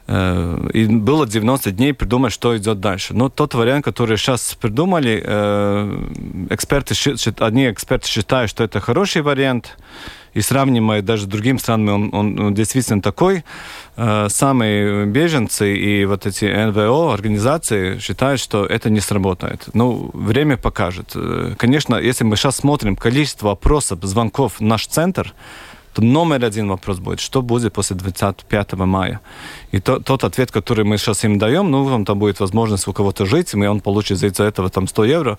Э, 0.07 0.69
и 0.73 0.85
было 0.85 1.27
90 1.27 1.71
дней 1.71 1.93
придумать, 1.93 2.31
что 2.31 2.55
идет 2.57 2.79
дальше. 2.79 3.13
Но 3.13 3.29
тот 3.29 3.53
вариант, 3.55 3.85
который 3.85 4.17
сейчас 4.17 4.55
придумали, 4.55 5.21
э, 5.25 6.47
эксперты, 6.49 6.93
одни 7.39 7.69
эксперты 7.69 8.07
считают, 8.07 8.49
что 8.49 8.63
это 8.63 8.79
хороший 8.79 9.21
вариант, 9.21 9.77
и 10.35 10.41
сравнивая 10.41 11.01
даже 11.01 11.23
с 11.23 11.25
другими 11.27 11.57
странами, 11.57 11.91
он, 11.91 12.39
он, 12.39 12.53
действительно 12.53 13.01
такой. 13.01 13.43
Э, 13.95 14.27
Самые 14.29 15.05
беженцы 15.05 15.75
и 15.75 16.05
вот 16.05 16.25
эти 16.25 16.45
НВО, 16.45 17.13
организации 17.13 17.99
считают, 17.99 18.41
что 18.41 18.65
это 18.65 18.89
не 18.89 18.99
сработает. 18.99 19.69
Ну, 19.73 20.11
время 20.13 20.57
покажет. 20.57 21.11
Э, 21.15 21.55
конечно, 21.57 21.95
если 21.95 22.25
мы 22.25 22.35
сейчас 22.35 22.57
смотрим 22.57 22.97
количество 22.97 23.47
вопросов, 23.47 23.99
звонков 24.03 24.59
в 24.59 24.61
наш 24.61 24.87
центр, 24.87 25.33
то 25.93 26.01
номер 26.01 26.43
один 26.43 26.67
вопрос 26.67 26.99
будет, 26.99 27.21
что 27.21 27.41
будет 27.41 27.71
после 27.73 27.95
25 27.95 28.73
мая. 28.73 29.21
И 29.71 29.79
то, 29.79 29.99
тот 29.99 30.25
ответ, 30.25 30.51
который 30.51 30.83
мы 30.83 30.97
сейчас 30.97 31.23
им 31.23 31.37
даем, 31.39 31.71
ну, 31.71 31.85
вам 31.85 32.03
там 32.03 32.19
будет 32.19 32.41
возможность 32.41 32.87
у 32.89 32.93
кого-то 32.93 33.25
жить, 33.25 33.53
и 33.53 33.67
он 33.67 33.79
получит 33.79 34.17
за 34.17 34.43
этого 34.43 34.69
там 34.69 34.87
100 34.87 35.05
евро. 35.05 35.37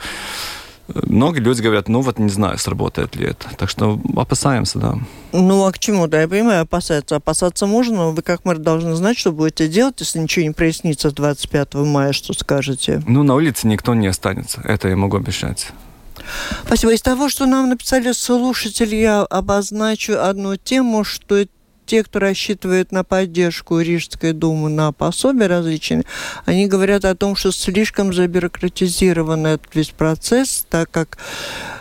Многие 0.88 1.40
люди 1.40 1.62
говорят, 1.62 1.88
ну 1.88 2.00
вот 2.00 2.18
не 2.18 2.28
знаю, 2.28 2.58
сработает 2.58 3.16
ли 3.16 3.26
это. 3.26 3.48
Так 3.56 3.68
что 3.68 4.00
опасаемся, 4.16 4.78
да. 4.78 4.94
Ну 5.32 5.64
а 5.64 5.72
к 5.72 5.78
чему? 5.78 6.06
Да, 6.06 6.20
я 6.20 6.28
понимаю, 6.28 6.62
опасаться. 6.62 7.16
Опасаться 7.16 7.66
можно, 7.66 7.96
но 7.96 8.12
вы 8.12 8.22
как 8.22 8.44
мэр 8.44 8.58
должны 8.58 8.94
знать, 8.94 9.18
что 9.18 9.32
будете 9.32 9.68
делать, 9.68 9.96
если 9.98 10.20
ничего 10.20 10.44
не 10.44 10.52
прояснится 10.52 11.10
25 11.10 11.74
мая, 11.74 12.12
что 12.12 12.32
скажете? 12.32 13.02
Ну, 13.06 13.22
на 13.22 13.34
улице 13.34 13.66
никто 13.66 13.94
не 13.94 14.06
останется. 14.06 14.60
Это 14.64 14.88
я 14.88 14.96
могу 14.96 15.16
обещать. 15.16 15.72
Спасибо. 16.64 16.92
Из 16.92 17.02
того, 17.02 17.28
что 17.28 17.46
нам 17.46 17.68
написали 17.68 18.12
слушатели, 18.12 18.96
я 18.96 19.22
обозначу 19.22 20.18
одну 20.18 20.56
тему, 20.56 21.04
что 21.04 21.44
те, 21.86 22.02
кто 22.02 22.18
рассчитывает 22.18 22.92
на 22.92 23.04
поддержку 23.04 23.80
Рижской 23.80 24.32
думы 24.32 24.68
на 24.68 24.92
пособия 24.92 25.46
различные, 25.46 26.04
они 26.44 26.66
говорят 26.66 27.04
о 27.04 27.14
том, 27.14 27.36
что 27.36 27.52
слишком 27.52 28.12
забюрократизирован 28.12 29.46
этот 29.46 29.74
весь 29.74 29.90
процесс, 29.90 30.66
так 30.68 30.90
как 30.90 31.18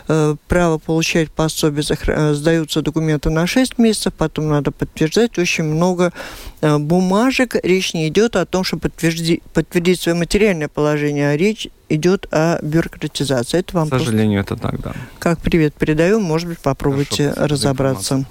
э, 0.08 0.36
право 0.48 0.78
получать 0.78 1.30
пособие 1.30 1.84
э, 2.06 2.34
сдаются 2.34 2.82
документы 2.82 3.30
на 3.30 3.46
6 3.46 3.78
месяцев, 3.78 4.14
потом 4.14 4.48
надо 4.48 4.70
подтверждать 4.70 5.38
очень 5.38 5.64
много 5.64 6.12
э, 6.60 6.78
бумажек. 6.78 7.56
Речь 7.62 7.92
не 7.92 8.08
идет 8.08 8.36
о 8.36 8.46
том, 8.46 8.64
чтобы 8.64 8.82
подтвердить, 8.82 9.42
подтвердить 9.52 10.00
свое 10.00 10.16
материальное 10.16 10.68
положение, 10.68 11.30
а 11.30 11.36
речь 11.36 11.68
идет 11.88 12.26
о 12.30 12.58
бюрократизации. 12.62 13.58
Это 13.58 13.76
вам 13.76 13.88
К 13.88 13.98
сожалению, 13.98 14.40
это 14.40 14.56
так, 14.56 14.80
да. 14.80 14.92
Как 15.18 15.38
привет 15.40 15.74
передаю, 15.74 16.20
может 16.20 16.48
быть, 16.48 16.58
попробуйте 16.58 17.30
Хорошо, 17.30 17.46
разобраться. 17.46 18.24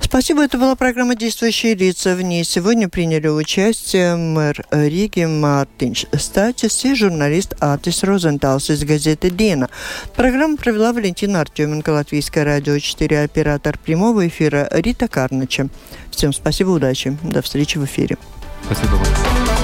Спасибо. 0.00 0.44
Это 0.44 0.58
была 0.58 0.76
программа 0.76 1.14
«Действующие 1.14 1.74
лица». 1.74 2.14
В 2.14 2.22
ней 2.22 2.44
сегодня 2.44 2.88
приняли 2.88 3.28
участие 3.28 4.16
мэр 4.16 4.64
Риги 4.70 5.24
Мартинш 5.24 6.06
Статис 6.16 6.84
и 6.84 6.94
журналист 6.94 7.54
Атис 7.60 8.02
Розенталс 8.02 8.70
из 8.70 8.84
газеты 8.84 9.30
«Дена». 9.30 9.68
Программу 10.14 10.56
провела 10.56 10.92
Валентина 10.92 11.40
Артеменко, 11.40 11.90
Латвийское 11.90 12.44
радио 12.44 12.78
4, 12.78 13.22
оператор 13.22 13.78
прямого 13.78 14.26
эфира 14.26 14.68
Рита 14.70 15.08
Карнача. 15.08 15.68
Всем 16.10 16.32
спасибо, 16.32 16.70
удачи. 16.70 17.16
До 17.22 17.42
встречи 17.42 17.78
в 17.78 17.84
эфире. 17.84 18.16
Спасибо 18.64 18.94
вам. 18.94 19.55